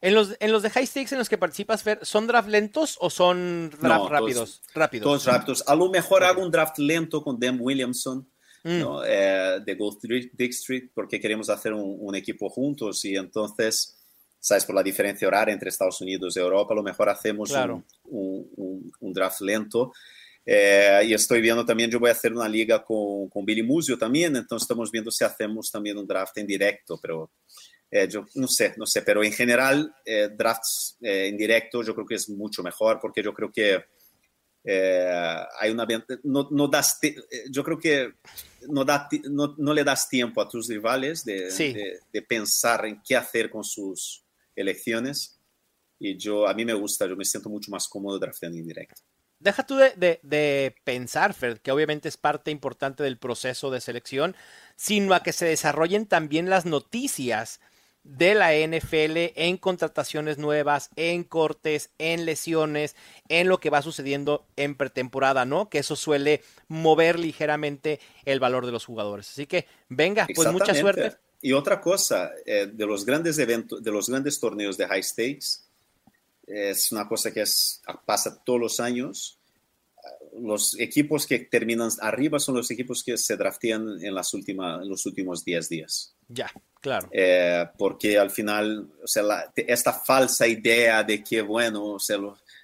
En 0.00 0.14
los, 0.14 0.36
en 0.38 0.52
los 0.52 0.62
de 0.62 0.70
high 0.70 0.86
stakes 0.86 1.12
en 1.12 1.18
los 1.18 1.28
que 1.28 1.38
participas, 1.38 1.82
Fer, 1.82 1.98
¿son 2.02 2.28
draft 2.28 2.48
lentos 2.48 2.96
o 3.00 3.10
son 3.10 3.70
draft 3.80 4.08
rápidos? 4.08 4.60
Todos, 4.60 4.74
rápidos. 4.74 5.04
Todos 5.04 5.26
rápidos. 5.26 5.64
A 5.66 5.74
lo 5.74 5.90
mejor 5.90 6.22
hago 6.22 6.40
un 6.40 6.52
draft 6.52 6.78
lento 6.78 7.22
con 7.22 7.38
Dan 7.40 7.58
Williamson 7.60 8.24
mm. 8.62 8.82
eh, 9.04 9.58
de 9.64 9.74
Gold 9.74 9.98
District 10.32 10.92
porque 10.94 11.20
queremos 11.20 11.50
hacer 11.50 11.72
un, 11.72 12.14
equipo 12.14 12.48
juntos 12.48 13.04
y 13.04 13.16
entonces, 13.16 13.98
¿sabes? 14.38 14.64
Por 14.64 14.76
la 14.76 14.84
diferencia 14.84 15.26
horaria 15.26 15.52
entre 15.52 15.68
Estados 15.68 16.00
Unidos 16.00 16.36
y 16.36 16.40
Europa, 16.40 16.74
a 16.74 16.76
lo 16.76 16.84
mejor 16.84 17.08
hacemos 17.08 17.50
un, 18.04 18.92
un, 19.00 19.12
draft 19.12 19.40
lento. 19.40 19.92
Eh, 20.46 21.06
y 21.08 21.12
estoy 21.12 21.42
viendo 21.42 21.66
también, 21.66 21.90
yo 21.90 21.98
voy 21.98 22.08
a 22.08 22.12
hacer 22.12 22.32
una 22.32 22.48
liga 22.48 22.84
con, 22.84 23.28
con 23.28 23.44
Billy 23.44 23.62
Musio 23.64 23.98
también, 23.98 24.34
entonces 24.34 24.64
estamos 24.64 24.90
viendo 24.90 25.10
si 25.10 25.22
hacemos 25.22 25.70
también 25.70 25.98
un 25.98 26.06
draft 26.06 26.38
en 26.38 26.46
directo, 26.46 26.98
pero 27.02 27.30
eh, 27.90 28.06
yo 28.08 28.26
no 28.34 28.46
sé, 28.48 28.74
no 28.76 28.84
sé, 28.84 29.02
pero 29.02 29.24
en 29.24 29.32
general, 29.32 29.94
eh, 30.04 30.28
drafts 30.36 30.98
eh, 31.00 31.28
en 31.28 31.38
directo 31.38 31.82
yo 31.82 31.94
creo 31.94 32.06
que 32.06 32.16
es 32.16 32.28
mucho 32.28 32.62
mejor 32.62 32.98
porque 33.00 33.22
yo 33.22 33.32
creo 33.32 33.50
que 33.50 33.82
hay 35.60 35.70
una. 35.70 35.86
No, 36.24 36.48
no 36.50 36.68
das, 36.68 37.00
yo 37.50 37.64
creo 37.64 37.78
que 37.78 38.16
no, 38.68 38.84
da, 38.84 39.08
no, 39.30 39.54
no, 39.56 39.72
le 39.72 39.82
das 39.82 40.10
tiempo 40.10 40.42
a 40.42 40.48
tus 40.48 40.68
rivales 40.68 41.24
de, 41.24 41.50
de, 42.12 42.22
pensar 42.22 42.84
en 42.84 43.00
qué 43.02 43.16
hacer 43.16 43.48
con 43.48 43.64
sus 43.64 44.26
elecciones. 44.54 45.40
Y 45.98 46.18
yo, 46.18 46.46
a 46.46 46.52
mí 46.52 46.66
me 46.66 46.74
gusta, 46.74 47.06
yo 47.06 47.16
me 47.16 47.24
siento 47.24 47.48
mucho 47.48 47.70
más 47.70 47.88
cómodo 47.88 48.18
drafteando 48.18 48.58
en 48.58 48.66
directo. 48.66 49.00
Deja 49.38 49.64
tú 49.64 49.76
de, 49.76 49.94
de, 49.96 50.20
de, 50.22 50.74
pensar, 50.84 51.32
Fred, 51.32 51.58
que 51.58 51.72
obviamente 51.72 52.08
es 52.08 52.18
parte 52.18 52.50
importante 52.50 53.02
del 53.02 53.18
proceso 53.18 53.70
de 53.70 53.80
selección, 53.80 54.36
sino 54.76 55.14
a 55.14 55.22
que 55.22 55.32
se 55.32 55.46
desarrollen 55.46 56.04
también 56.04 56.50
las 56.50 56.66
noticias 56.66 57.60
de 58.08 58.34
la 58.34 58.54
NFL 58.54 59.34
en 59.36 59.58
contrataciones 59.58 60.38
nuevas, 60.38 60.88
en 60.96 61.24
cortes, 61.24 61.90
en 61.98 62.24
lesiones, 62.24 62.96
en 63.28 63.48
lo 63.48 63.60
que 63.60 63.68
va 63.68 63.82
sucediendo 63.82 64.46
en 64.56 64.76
pretemporada, 64.76 65.44
¿no? 65.44 65.68
Que 65.68 65.78
eso 65.78 65.94
suele 65.94 66.42
mover 66.68 67.18
ligeramente 67.18 68.00
el 68.24 68.40
valor 68.40 68.64
de 68.64 68.72
los 68.72 68.86
jugadores. 68.86 69.30
Así 69.30 69.46
que 69.46 69.66
venga, 69.90 70.26
pues 70.34 70.50
mucha 70.50 70.74
suerte. 70.74 71.16
Y 71.42 71.52
otra 71.52 71.80
cosa, 71.82 72.32
eh, 72.46 72.66
de 72.72 72.86
los 72.86 73.04
grandes 73.04 73.38
eventos, 73.38 73.82
de 73.82 73.92
los 73.92 74.08
grandes 74.08 74.40
torneos 74.40 74.78
de 74.78 74.86
high 74.86 75.02
stakes, 75.02 75.60
es 76.46 76.90
una 76.90 77.06
cosa 77.06 77.30
que 77.30 77.42
es, 77.42 77.82
pasa 78.06 78.42
todos 78.42 78.58
los 78.58 78.80
años. 78.80 79.38
Los 80.40 80.80
equipos 80.80 81.26
que 81.26 81.40
terminan 81.40 81.90
arriba 82.00 82.38
son 82.40 82.54
los 82.54 82.70
equipos 82.70 83.04
que 83.04 83.18
se 83.18 83.36
draftean 83.36 84.02
en, 84.02 84.14
las 84.14 84.32
últimas, 84.32 84.82
en 84.82 84.88
los 84.88 85.04
últimos 85.04 85.44
10 85.44 85.68
días. 85.68 86.14
Ya. 86.28 86.50
Claro. 86.80 87.08
Eh, 87.10 87.66
porque 87.76 88.18
al 88.18 88.30
final, 88.30 88.88
o 89.02 89.06
sea, 89.06 89.52
esta 89.56 89.92
falsa 89.92 90.46
idea 90.46 91.02
de 91.02 91.24
que, 91.24 91.42
bueno, 91.42 91.84
o 91.84 91.98
sea, 91.98 92.18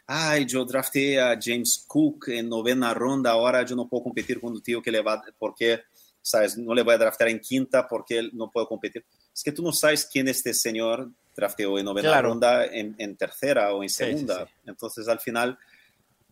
ay, 0.06 0.46
yo 0.46 0.64
drafté 0.64 1.20
a 1.20 1.38
James 1.40 1.84
Cook 1.86 2.28
en 2.28 2.48
novena 2.48 2.94
ronda, 2.94 3.32
ahora 3.32 3.64
yo 3.64 3.74
no 3.74 3.88
puedo 3.88 4.04
competir 4.04 4.40
con 4.40 4.54
el 4.54 4.62
tío 4.62 4.80
que 4.80 4.92
le 4.92 5.02
va, 5.02 5.22
porque, 5.36 5.82
sabes, 6.22 6.56
no 6.56 6.74
le 6.74 6.82
voy 6.82 6.94
a 6.94 6.98
draftear 6.98 7.30
en 7.30 7.40
quinta 7.40 7.88
porque 7.88 8.18
él 8.18 8.30
no 8.34 8.50
puedo 8.50 8.68
competir. 8.68 9.04
Es 9.34 9.42
que 9.42 9.52
tú 9.52 9.62
no 9.62 9.72
sabes 9.72 10.06
quién 10.06 10.28
este 10.28 10.54
señor 10.54 11.10
drafteó 11.34 11.76
en 11.76 11.84
novena 11.84 12.22
ronda, 12.22 12.66
en, 12.66 12.94
en, 12.98 13.16
tercera 13.16 13.74
o 13.74 13.82
en 13.82 13.88
segunda. 13.88 14.46
Entonces, 14.64 15.08
al 15.08 15.18
final, 15.18 15.58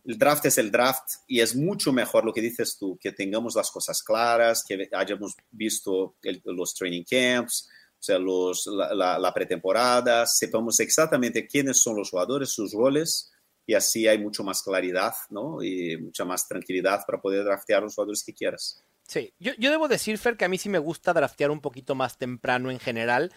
el 0.05 0.17
draft 0.17 0.45
es 0.45 0.57
el 0.57 0.71
draft 0.71 1.09
y 1.27 1.39
es 1.39 1.55
mucho 1.55 1.93
mejor 1.93 2.25
lo 2.25 2.33
que 2.33 2.41
dices 2.41 2.77
tú, 2.77 2.97
que 2.99 3.11
tengamos 3.11 3.55
las 3.55 3.71
cosas 3.71 4.03
claras, 4.03 4.63
que 4.67 4.89
hayamos 4.91 5.35
visto 5.51 6.15
los 6.45 6.73
training 6.73 7.03
camps, 7.03 7.69
o 7.99 8.03
sea, 8.03 8.19
la, 8.19 9.33
pretemporada, 9.33 10.25
sepamos 10.25 10.79
exactamente 10.81 11.47
quiénes 11.47 11.81
son 11.81 11.95
los 11.95 12.09
jugadores, 12.09 12.49
sus 12.49 12.73
roles 12.73 13.31
y 13.65 13.75
así 13.75 14.07
hay 14.07 14.17
mucho 14.17 14.43
más 14.43 14.61
claridad, 14.61 15.13
¿no? 15.29 15.63
Y 15.63 15.95
mucha 15.97 16.25
más 16.25 16.45
tranquilidad 16.45 17.05
para 17.07 17.21
poder 17.21 17.45
draftear 17.45 17.81
los 17.81 17.95
jugadores 17.95 18.21
que 18.25 18.33
quieras. 18.33 18.83
Sí, 19.07 19.33
yo, 19.39 19.53
yo 19.57 19.71
debo 19.71 19.87
decir, 19.87 20.17
Fer, 20.17 20.35
que 20.35 20.43
a 20.43 20.49
mí 20.49 20.57
sí 20.57 20.67
me 20.67 20.79
gusta 20.79 21.13
draftear 21.13 21.49
un 21.49 21.61
poquito 21.61 21.95
más 21.95 22.17
temprano 22.17 22.71
en 22.71 22.79
general, 22.79 23.31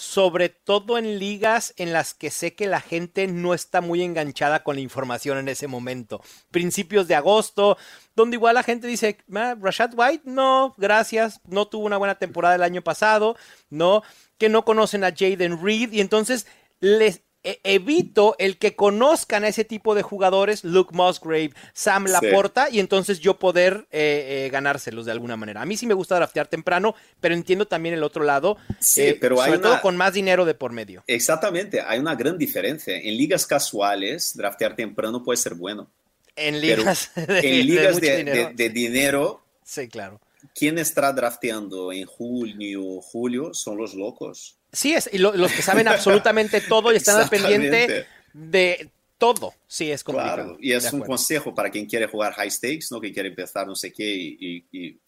sobre 0.00 0.48
todo 0.48 0.96
en 0.96 1.18
ligas 1.18 1.74
en 1.76 1.92
las 1.92 2.14
que 2.14 2.30
sé 2.30 2.54
que 2.54 2.66
la 2.66 2.80
gente 2.80 3.26
no 3.26 3.52
está 3.52 3.82
muy 3.82 4.02
enganchada 4.02 4.62
con 4.62 4.76
la 4.76 4.80
información 4.80 5.36
en 5.36 5.48
ese 5.48 5.66
momento. 5.66 6.22
Principios 6.50 7.06
de 7.06 7.16
agosto, 7.16 7.76
donde 8.16 8.36
igual 8.36 8.54
la 8.54 8.62
gente 8.62 8.86
dice, 8.86 9.18
Rashad 9.28 9.92
White, 9.94 10.22
no, 10.24 10.74
gracias, 10.78 11.42
no 11.46 11.68
tuvo 11.68 11.84
una 11.84 11.98
buena 11.98 12.14
temporada 12.14 12.54
el 12.54 12.62
año 12.62 12.80
pasado, 12.80 13.36
no, 13.68 14.02
que 14.38 14.48
no 14.48 14.64
conocen 14.64 15.04
a 15.04 15.12
Jaden 15.14 15.62
Reed 15.62 15.92
y 15.92 16.00
entonces 16.00 16.46
les 16.80 17.20
evito 17.42 18.36
el 18.38 18.58
que 18.58 18.76
conozcan 18.76 19.44
a 19.44 19.48
ese 19.48 19.64
tipo 19.64 19.94
de 19.94 20.02
jugadores, 20.02 20.64
Luke 20.64 20.94
Musgrave, 20.94 21.52
Sam 21.72 22.06
Laporta, 22.06 22.68
y 22.70 22.80
entonces 22.80 23.20
yo 23.20 23.38
poder 23.38 23.86
eh, 23.90 24.46
eh, 24.46 24.50
ganárselos 24.50 25.06
de 25.06 25.12
alguna 25.12 25.36
manera. 25.36 25.62
A 25.62 25.66
mí 25.66 25.76
sí 25.76 25.86
me 25.86 25.94
gusta 25.94 26.16
draftear 26.16 26.48
temprano, 26.48 26.94
pero 27.20 27.34
entiendo 27.34 27.66
también 27.66 27.94
el 27.94 28.02
otro 28.02 28.24
lado, 28.24 28.58
sí, 28.78 29.02
eh, 29.02 29.18
pero 29.20 29.36
sobre 29.36 29.58
todo 29.58 29.80
con 29.80 29.96
más 29.96 30.12
dinero 30.12 30.44
de 30.44 30.54
por 30.54 30.72
medio. 30.72 31.02
Exactamente, 31.06 31.80
hay 31.80 31.98
una 31.98 32.14
gran 32.14 32.36
diferencia. 32.36 32.96
En 32.96 33.16
ligas 33.16 33.46
casuales, 33.46 34.36
draftear 34.36 34.76
temprano 34.76 35.22
puede 35.22 35.38
ser 35.38 35.54
bueno. 35.54 35.90
En 36.36 36.60
ligas, 36.60 37.10
de, 37.14 37.60
en 37.60 37.66
ligas 37.66 38.00
de, 38.00 38.70
dinero. 38.70 39.42
Sí, 39.64 39.88
claro. 39.88 40.20
¿Quién 40.54 40.78
está 40.78 41.12
drafteando 41.12 41.92
en 41.92 42.06
junio, 42.06 43.00
julio? 43.00 43.52
Son 43.52 43.76
los 43.76 43.94
locos. 43.94 44.56
Sí, 44.72 44.92
es, 44.92 45.10
y 45.12 45.18
los 45.18 45.52
que 45.52 45.62
saben 45.62 45.88
absolutamente 45.88 46.60
todo 46.60 46.92
y 46.92 46.96
están 46.96 47.20
al 47.20 47.28
pendiente 47.30 48.06
de 48.32 48.90
todo. 49.18 49.54
Sí, 49.66 49.90
es 49.90 50.02
complicado. 50.02 50.34
Claro, 50.34 50.56
y 50.60 50.72
es 50.72 50.92
un 50.92 51.00
consejo 51.00 51.54
para 51.54 51.70
quien 51.70 51.86
quiere 51.86 52.06
jugar 52.06 52.32
high 52.34 52.50
stakes, 52.50 52.86
¿no? 52.90 53.00
Que 53.00 53.12
quiere 53.12 53.28
empezar 53.28 53.66
no 53.66 53.74
sé 53.74 53.92
qué. 53.92 54.04
Y, 54.06 54.98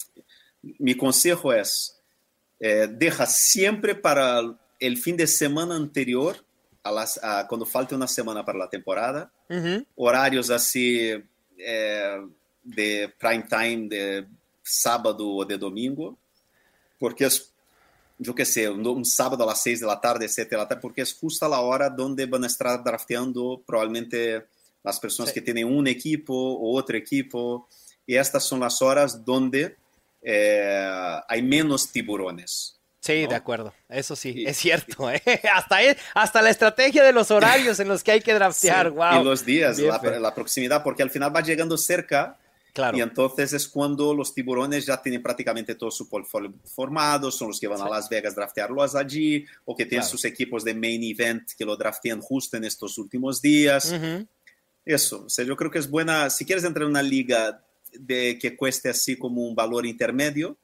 mi 0.78 0.94
consejo 0.96 1.52
es, 1.52 1.98
eh, 2.60 2.88
deja 2.88 3.26
siempre 3.26 3.96
para 3.96 4.40
el 4.78 4.96
fin 4.96 5.16
de 5.16 5.26
semana 5.26 5.74
anterior, 5.74 6.36
a 6.84 6.92
las, 6.92 7.20
cuando 7.48 7.66
falte 7.66 7.94
una 7.94 8.06
semana 8.06 8.44
para 8.44 8.58
la 8.58 8.68
temporada, 8.68 9.32
horarios 9.96 10.50
así 10.50 11.12
eh, 11.58 12.26
de 12.62 13.12
prime 13.18 13.46
time 13.48 13.88
de 13.88 14.26
sábado 14.62 15.28
o 15.28 15.44
de 15.44 15.58
domingo, 15.58 16.18
porque 16.98 17.24
es 17.24 17.51
yo 18.22 18.34
qué 18.34 18.44
sé, 18.44 18.68
un, 18.68 19.04
sábado 19.04 19.44
a 19.44 19.46
las 19.48 19.62
6 19.62 19.80
de 19.80 19.86
la 19.86 20.00
tarde, 20.00 20.28
7 20.28 20.48
de 20.48 20.56
la 20.56 20.68
tarde, 20.68 20.80
porque 20.80 21.02
es 21.02 21.12
justo 21.14 21.48
la 21.48 21.60
hora 21.60 21.90
donde 21.90 22.26
van 22.26 22.44
a 22.44 22.46
estar 22.46 22.82
drafteando 22.82 23.62
probablemente 23.66 24.46
las 24.82 24.98
personas 25.00 25.32
que 25.32 25.40
tienen 25.40 25.66
un 25.66 25.86
equipo 25.86 26.34
o 26.34 26.76
otro 26.76 26.96
equipo. 26.96 27.68
Y 28.06 28.16
estas 28.16 28.44
son 28.44 28.60
las 28.60 28.80
horas 28.80 29.24
donde 29.24 29.76
eh, 30.22 31.20
hay 31.28 31.42
menos 31.42 31.90
tiburones. 31.90 32.78
Sí, 33.00 33.26
de 33.26 33.34
acuerdo. 33.34 33.74
Eso 33.88 34.14
sí, 34.14 34.44
es 34.46 34.56
cierto. 34.56 35.10
¿eh? 35.10 35.20
Hasta, 35.52 35.78
hasta 36.14 36.42
la 36.42 36.50
estrategia 36.50 37.02
de 37.02 37.12
los 37.12 37.32
horarios 37.32 37.80
en 37.80 37.88
los 37.88 38.04
que 38.04 38.12
hay 38.12 38.20
que 38.20 38.32
draftear. 38.32 38.90
wow. 38.90 39.20
Y 39.20 39.24
los 39.24 39.44
días, 39.44 39.78
la, 39.78 39.98
la, 39.98 40.34
proximidad, 40.34 40.84
porque 40.84 41.02
al 41.02 41.10
final 41.10 41.34
va 41.34 41.40
llegando 41.40 41.76
cerca 41.76 42.38
y 42.94 43.00
entonces 43.00 43.52
es 43.52 43.68
cuando 43.68 44.14
los 44.14 44.32
tiburones 44.32 44.86
ya 44.86 45.00
tienen 45.00 45.22
prácticamente 45.22 45.74
todo 45.74 45.90
su 45.90 46.08
portfolio 46.08 46.54
formado, 46.64 47.30
son 47.30 47.48
los 47.48 47.60
que 47.60 47.68
van 47.68 47.80
a 47.82 47.88
Las 47.88 48.08
Vegas 48.08 48.34
draftearlos 48.34 48.94
allí, 48.94 49.44
o 49.64 49.76
que 49.76 49.84
tienen 49.84 50.06
sus 50.06 50.24
equipos 50.24 50.64
de 50.64 50.74
main 50.74 51.02
event 51.02 51.50
que 51.56 51.64
lo 51.64 51.76
draftean 51.76 52.20
justo 52.20 52.56
en 52.56 52.64
estos 52.64 52.96
últimos 52.96 53.42
días. 53.42 53.94
Eso, 54.84 55.24
o 55.26 55.28
sea, 55.28 55.44
yo 55.44 55.54
creo 55.56 55.70
que 55.70 55.78
es 55.78 55.88
buena, 55.88 56.30
si 56.30 56.44
quieres 56.44 56.64
entrar 56.64 56.84
en 56.84 56.90
una 56.90 57.02
liga 57.02 57.62
de 57.92 58.38
que 58.38 58.56
cueste 58.56 58.88
así 58.88 59.16
como 59.16 59.46
un 59.46 59.54
valor 59.54 59.84
intermedio, 59.84 60.56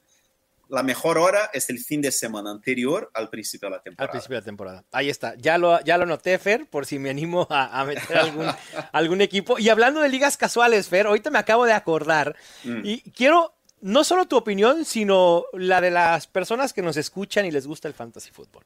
la 0.68 0.82
mejor 0.82 1.18
hora 1.18 1.50
es 1.52 1.70
el 1.70 1.78
fin 1.78 2.02
de 2.02 2.12
semana 2.12 2.50
anterior 2.50 3.10
al 3.14 3.30
principio 3.30 3.68
de 3.68 3.76
la 3.76 3.82
temporada. 3.82 4.06
Al 4.06 4.10
principio 4.10 4.36
de 4.36 4.40
la 4.40 4.44
temporada. 4.44 4.84
Ahí 4.92 5.08
está. 5.08 5.34
Ya 5.36 5.56
lo, 5.56 5.80
ya 5.80 5.96
lo 5.96 6.06
noté, 6.06 6.38
Fer, 6.38 6.66
por 6.68 6.84
si 6.84 6.98
me 6.98 7.10
animo 7.10 7.46
a, 7.50 7.84
meter 7.84 8.16
algún, 8.18 8.46
algún 8.92 9.20
equipo. 9.22 9.58
Y 9.58 9.70
hablando 9.70 10.00
de 10.00 10.08
ligas 10.08 10.36
casuales, 10.36 10.88
Fer, 10.88 11.06
ahorita 11.06 11.30
me 11.30 11.38
acabo 11.38 11.64
de 11.64 11.72
acordar. 11.72 12.36
Mm. 12.64 12.80
Y 12.84 13.10
quiero 13.12 13.54
no 13.80 14.04
solo 14.04 14.26
tu 14.26 14.36
opinión, 14.36 14.84
sino 14.84 15.44
la 15.52 15.80
de 15.80 15.90
las 15.90 16.26
personas 16.26 16.72
que 16.72 16.82
nos 16.82 16.96
escuchan 16.96 17.46
y 17.46 17.50
les 17.50 17.66
gusta 17.66 17.88
el 17.88 17.94
fantasy 17.94 18.30
fútbol. 18.30 18.64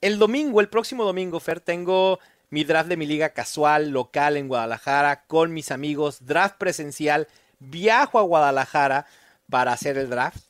El 0.00 0.18
domingo, 0.18 0.60
el 0.60 0.68
próximo 0.68 1.04
domingo, 1.04 1.40
Fer, 1.40 1.60
tengo 1.60 2.18
mi 2.50 2.64
draft 2.64 2.88
de 2.88 2.98
mi 2.98 3.06
liga 3.06 3.30
casual 3.30 3.90
local 3.90 4.36
en 4.36 4.48
Guadalajara 4.48 5.24
con 5.26 5.54
mis 5.54 5.70
amigos, 5.70 6.26
draft 6.26 6.56
presencial. 6.58 7.28
Viajo 7.60 8.18
a 8.18 8.22
Guadalajara 8.22 9.06
para 9.48 9.72
hacer 9.72 9.96
el 9.96 10.10
draft 10.10 10.44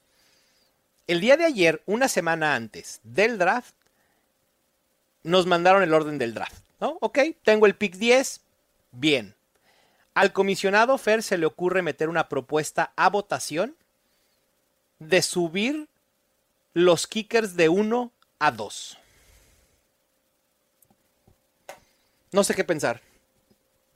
el 1.07 1.21
día 1.21 1.37
de 1.37 1.45
ayer, 1.45 1.83
una 1.87 2.09
semana 2.09 2.55
antes 2.55 3.01
del 3.03 3.39
draft, 3.39 3.75
nos 5.23 5.47
mandaron 5.47 5.83
el 5.83 5.95
orden 5.95 6.19
del 6.19 6.35
draft. 6.35 6.63
¿no? 6.81 6.99
Ok, 7.01 7.19
tengo 7.43 7.67
el 7.67 7.75
pick 7.75 7.95
10, 7.97 8.41
bien. 8.93 9.35
Al 10.15 10.33
comisionado 10.33 10.97
Fer 10.99 11.23
se 11.23 11.39
le 11.39 11.47
ocurre 11.47 11.83
meter 11.83 12.09
una 12.09 12.29
propuesta 12.29 12.93
a 12.97 13.09
votación 13.11 13.77
de 14.99 15.23
subir 15.23 15.89
los 16.73 17.07
kickers 17.07 17.57
de 17.57 17.69
1 17.69 18.13
a 18.39 18.51
2. 18.51 18.99
No 22.33 22.45
sé 22.45 22.55
qué 22.55 22.65
pensar. 22.65 23.01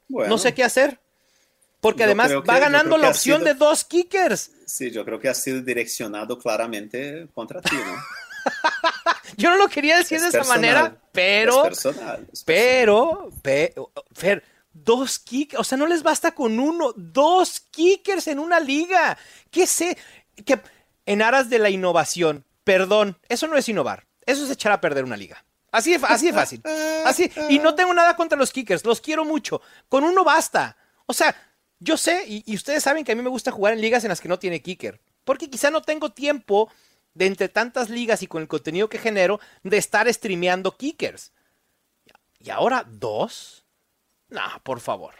No 0.09 0.39
sé 0.39 0.55
qué 0.55 0.65
hacer. 0.65 1.01
Porque 1.81 2.05
además 2.05 2.33
va 2.33 2.59
ganando 2.59 2.99
la 2.99 3.11
opción 3.11 3.45
de 3.45 3.55
dos 3.55 3.85
kickers. 3.85 4.51
Sí, 4.66 4.91
yo 4.91 5.05
creo 5.05 5.20
que 5.20 5.29
ha 5.29 5.35
sido 5.35 5.62
direccionado 5.62 6.39
claramente 6.39 7.29
contra 7.35 7.61
ti, 7.61 7.76
¿no? 7.76 7.97
yo 9.37 9.51
no 9.51 9.57
lo 9.57 9.68
quería 9.68 9.97
decir 9.97 10.20
de 10.20 10.29
esa 10.29 10.45
manera, 10.45 10.97
pero. 11.12 11.62
Es 11.62 11.68
personal, 11.68 12.26
pero, 12.45 13.31
Fer, 14.12 14.43
dos 14.72 15.18
kickers, 15.18 15.61
o 15.61 15.64
sea, 15.64 15.79
no 15.79 15.87
les 15.87 16.03
basta 16.03 16.33
con 16.33 16.59
uno, 16.59 16.93
dos 16.97 17.61
kickers 17.70 18.26
en 18.26 18.39
una 18.39 18.61
liga. 18.61 19.16
¿Qué 19.51 19.66
sé? 19.66 19.97
Que 20.45 20.61
en 21.07 21.22
aras 21.22 21.49
de 21.49 21.59
la 21.59 21.70
innovación, 21.70 22.45
perdón, 22.64 23.18
eso 23.29 23.47
no 23.47 23.57
es 23.57 23.68
innovar, 23.68 24.07
eso 24.26 24.45
es 24.45 24.51
echar 24.51 24.72
a 24.72 24.81
perder 24.81 25.05
una 25.05 25.16
liga. 25.16 25.45
Así 25.70 25.97
de, 25.97 26.07
así 26.07 26.26
de 26.26 26.33
fácil. 26.33 26.62
Así, 27.05 27.31
y 27.51 27.59
no 27.59 27.74
tengo 27.74 27.93
nada 27.93 28.16
contra 28.16 28.39
los 28.39 28.53
kickers, 28.53 28.85
los 28.85 29.01
quiero 29.01 29.24
mucho. 29.24 29.61
Con 29.89 30.03
uno 30.05 30.24
basta. 30.24 30.76
O 31.07 31.12
sea, 31.12 31.35
yo 31.81 31.97
sé, 31.97 32.24
y, 32.26 32.55
ustedes 32.55 32.83
saben 32.83 33.05
que 33.05 33.12
a 33.12 33.14
mí 33.14 33.22
me 33.22 33.29
gusta 33.29 33.53
jugar 33.53 33.72
en 33.72 33.81
ligas 33.81 34.05
en 34.05 34.09
las 34.09 34.20
que 34.20 34.29
no 34.29 34.39
tiene 34.39 34.62
kicker. 34.62 35.01
Porque 35.24 35.51
quizá 35.51 35.70
no 35.70 35.83
tengo 35.83 36.11
tiempo 36.11 36.70
de 37.14 37.26
entre 37.26 37.49
tantas 37.49 37.91
ligas 37.91 38.22
y 38.22 38.26
con 38.26 38.43
el 38.43 38.49
contenido 38.49 38.89
que 38.89 38.99
genero 38.99 39.41
de 39.62 39.76
estar 39.76 40.12
streameando 40.12 40.76
kickers. 40.76 41.33
¿Y 42.41 42.51
ahora 42.51 42.85
dos? 42.89 43.64
No, 44.29 44.43
por 44.62 44.81
favor. 44.81 45.14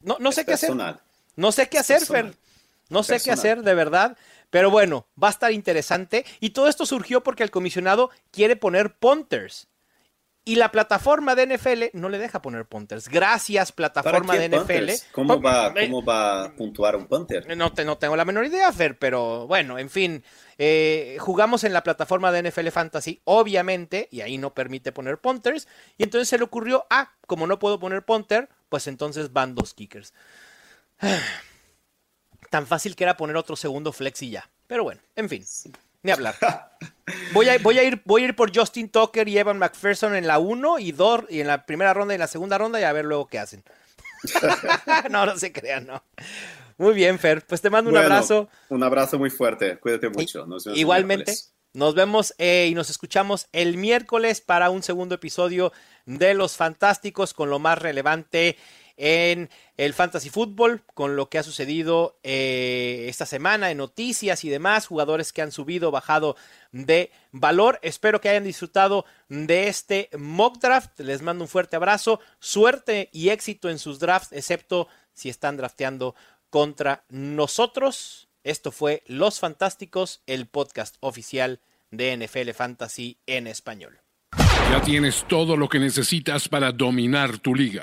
No, 0.00 0.16
no 0.20 0.32
sé 0.32 0.44
qué 0.44 0.54
hacer. 0.54 0.74
No 1.36 1.52
sé 1.52 1.68
qué 1.68 1.78
hacer, 1.78 2.04
Fer. 2.04 2.34
No 2.88 3.02
sé 3.02 3.20
qué 3.20 3.30
hacer, 3.30 3.62
de 3.62 3.74
verdad. 3.74 4.16
Pero 4.50 4.70
bueno, 4.70 5.06
va 5.20 5.28
a 5.28 5.32
estar 5.32 5.52
interesante. 5.52 6.24
Y 6.40 6.50
todo 6.50 6.68
esto 6.68 6.86
surgió 6.86 7.22
porque 7.22 7.42
el 7.42 7.50
comisionado 7.50 8.10
quiere 8.30 8.56
poner 8.56 8.94
punters. 8.96 9.68
Y 10.46 10.56
la 10.56 10.70
plataforma 10.70 11.34
de 11.34 11.56
NFL 11.56 11.84
no 11.94 12.10
le 12.10 12.18
deja 12.18 12.42
poner 12.42 12.66
punters. 12.66 13.08
Gracias, 13.08 13.72
plataforma 13.72 14.36
de 14.36 14.50
NFL. 14.50 14.90
¿Cómo 15.12 15.40
va, 15.40 15.72
¿Cómo 15.72 16.04
va 16.04 16.44
a 16.44 16.52
puntuar 16.54 16.96
un 16.96 17.06
punter? 17.06 17.56
No, 17.56 17.72
te, 17.72 17.82
no 17.86 17.96
tengo 17.96 18.14
la 18.14 18.26
menor 18.26 18.44
idea, 18.44 18.70
Fer, 18.70 18.98
pero 18.98 19.46
bueno, 19.46 19.78
en 19.78 19.88
fin. 19.88 20.22
Eh, 20.58 21.16
jugamos 21.18 21.64
en 21.64 21.72
la 21.72 21.82
plataforma 21.82 22.30
de 22.30 22.50
NFL 22.50 22.68
Fantasy, 22.68 23.22
obviamente, 23.24 24.08
y 24.10 24.20
ahí 24.20 24.36
no 24.36 24.52
permite 24.52 24.92
poner 24.92 25.18
punters. 25.18 25.66
Y 25.96 26.02
entonces 26.02 26.28
se 26.28 26.36
le 26.36 26.44
ocurrió, 26.44 26.86
ah, 26.90 27.12
como 27.26 27.46
no 27.46 27.58
puedo 27.58 27.80
poner 27.80 28.04
punter, 28.04 28.50
pues 28.68 28.86
entonces 28.86 29.32
van 29.32 29.54
dos 29.54 29.72
kickers. 29.72 30.12
Tan 32.50 32.66
fácil 32.66 32.96
que 32.96 33.04
era 33.04 33.16
poner 33.16 33.38
otro 33.38 33.56
segundo 33.56 33.94
flex 33.94 34.20
y 34.22 34.30
ya. 34.30 34.50
Pero 34.66 34.84
bueno, 34.84 35.00
en 35.16 35.30
fin. 35.30 35.44
Ni 36.02 36.10
hablar. 36.10 36.34
Voy 37.32 37.48
a, 37.48 37.58
voy, 37.58 37.78
a 37.78 37.82
ir, 37.82 38.00
voy 38.04 38.22
a 38.22 38.24
ir 38.26 38.36
por 38.36 38.56
Justin 38.56 38.88
Tucker 38.88 39.28
y 39.28 39.36
Evan 39.36 39.58
McPherson 39.58 40.14
en 40.14 40.26
la 40.26 40.38
1 40.38 40.78
y 40.78 40.92
Dor 40.92 41.26
y 41.28 41.40
en 41.40 41.46
la 41.46 41.66
primera 41.66 41.92
ronda 41.92 42.14
y 42.14 42.16
en 42.16 42.20
la 42.20 42.26
segunda 42.26 42.56
ronda 42.56 42.80
y 42.80 42.84
a 42.84 42.92
ver 42.92 43.04
luego 43.04 43.26
qué 43.26 43.38
hacen. 43.38 43.62
no, 45.10 45.26
no 45.26 45.36
se 45.36 45.52
crean, 45.52 45.86
no. 45.86 46.02
Muy 46.78 46.94
bien, 46.94 47.18
Fer. 47.18 47.44
Pues 47.46 47.60
te 47.60 47.70
mando 47.70 47.90
un 47.90 47.96
abrazo. 47.96 48.48
Un 48.68 48.82
abrazo 48.82 49.18
muy 49.18 49.30
fuerte. 49.30 49.76
Cuídate 49.78 50.08
mucho. 50.08 50.46
igualmente. 50.74 51.34
Nos 51.72 51.96
vemos 51.96 52.34
eh, 52.38 52.68
y 52.70 52.74
nos 52.74 52.88
escuchamos 52.88 53.48
el 53.52 53.76
miércoles 53.76 54.40
para 54.40 54.70
un 54.70 54.84
segundo 54.84 55.16
episodio 55.16 55.72
de 56.06 56.34
Los 56.34 56.56
Fantásticos 56.56 57.34
con 57.34 57.50
lo 57.50 57.58
más 57.58 57.78
relevante 57.78 58.56
en 58.96 59.50
el 59.76 59.92
fantasy 59.92 60.30
fútbol 60.30 60.82
con 60.94 61.16
lo 61.16 61.28
que 61.28 61.38
ha 61.38 61.42
sucedido 61.42 62.18
eh, 62.22 63.06
esta 63.08 63.26
semana 63.26 63.70
en 63.70 63.78
noticias 63.78 64.44
y 64.44 64.48
demás, 64.48 64.86
jugadores 64.86 65.32
que 65.32 65.42
han 65.42 65.52
subido, 65.52 65.90
bajado 65.90 66.36
de 66.72 67.10
valor. 67.32 67.78
Espero 67.82 68.20
que 68.20 68.28
hayan 68.28 68.44
disfrutado 68.44 69.04
de 69.28 69.68
este 69.68 70.10
mock 70.16 70.58
draft. 70.58 70.98
Les 71.00 71.22
mando 71.22 71.44
un 71.44 71.48
fuerte 71.48 71.76
abrazo, 71.76 72.20
suerte 72.38 73.10
y 73.12 73.30
éxito 73.30 73.68
en 73.70 73.78
sus 73.78 73.98
drafts, 73.98 74.32
excepto 74.32 74.88
si 75.12 75.28
están 75.28 75.56
drafteando 75.56 76.14
contra 76.50 77.04
nosotros. 77.08 78.28
Esto 78.44 78.70
fue 78.70 79.02
Los 79.06 79.40
Fantásticos, 79.40 80.22
el 80.26 80.46
podcast 80.46 80.96
oficial 81.00 81.60
de 81.90 82.16
NFL 82.16 82.50
Fantasy 82.50 83.18
en 83.26 83.46
español. 83.46 84.00
Ya 84.70 84.80
tienes 84.82 85.24
todo 85.28 85.56
lo 85.56 85.68
que 85.68 85.78
necesitas 85.78 86.48
para 86.48 86.72
dominar 86.72 87.38
tu 87.38 87.54
liga. 87.54 87.82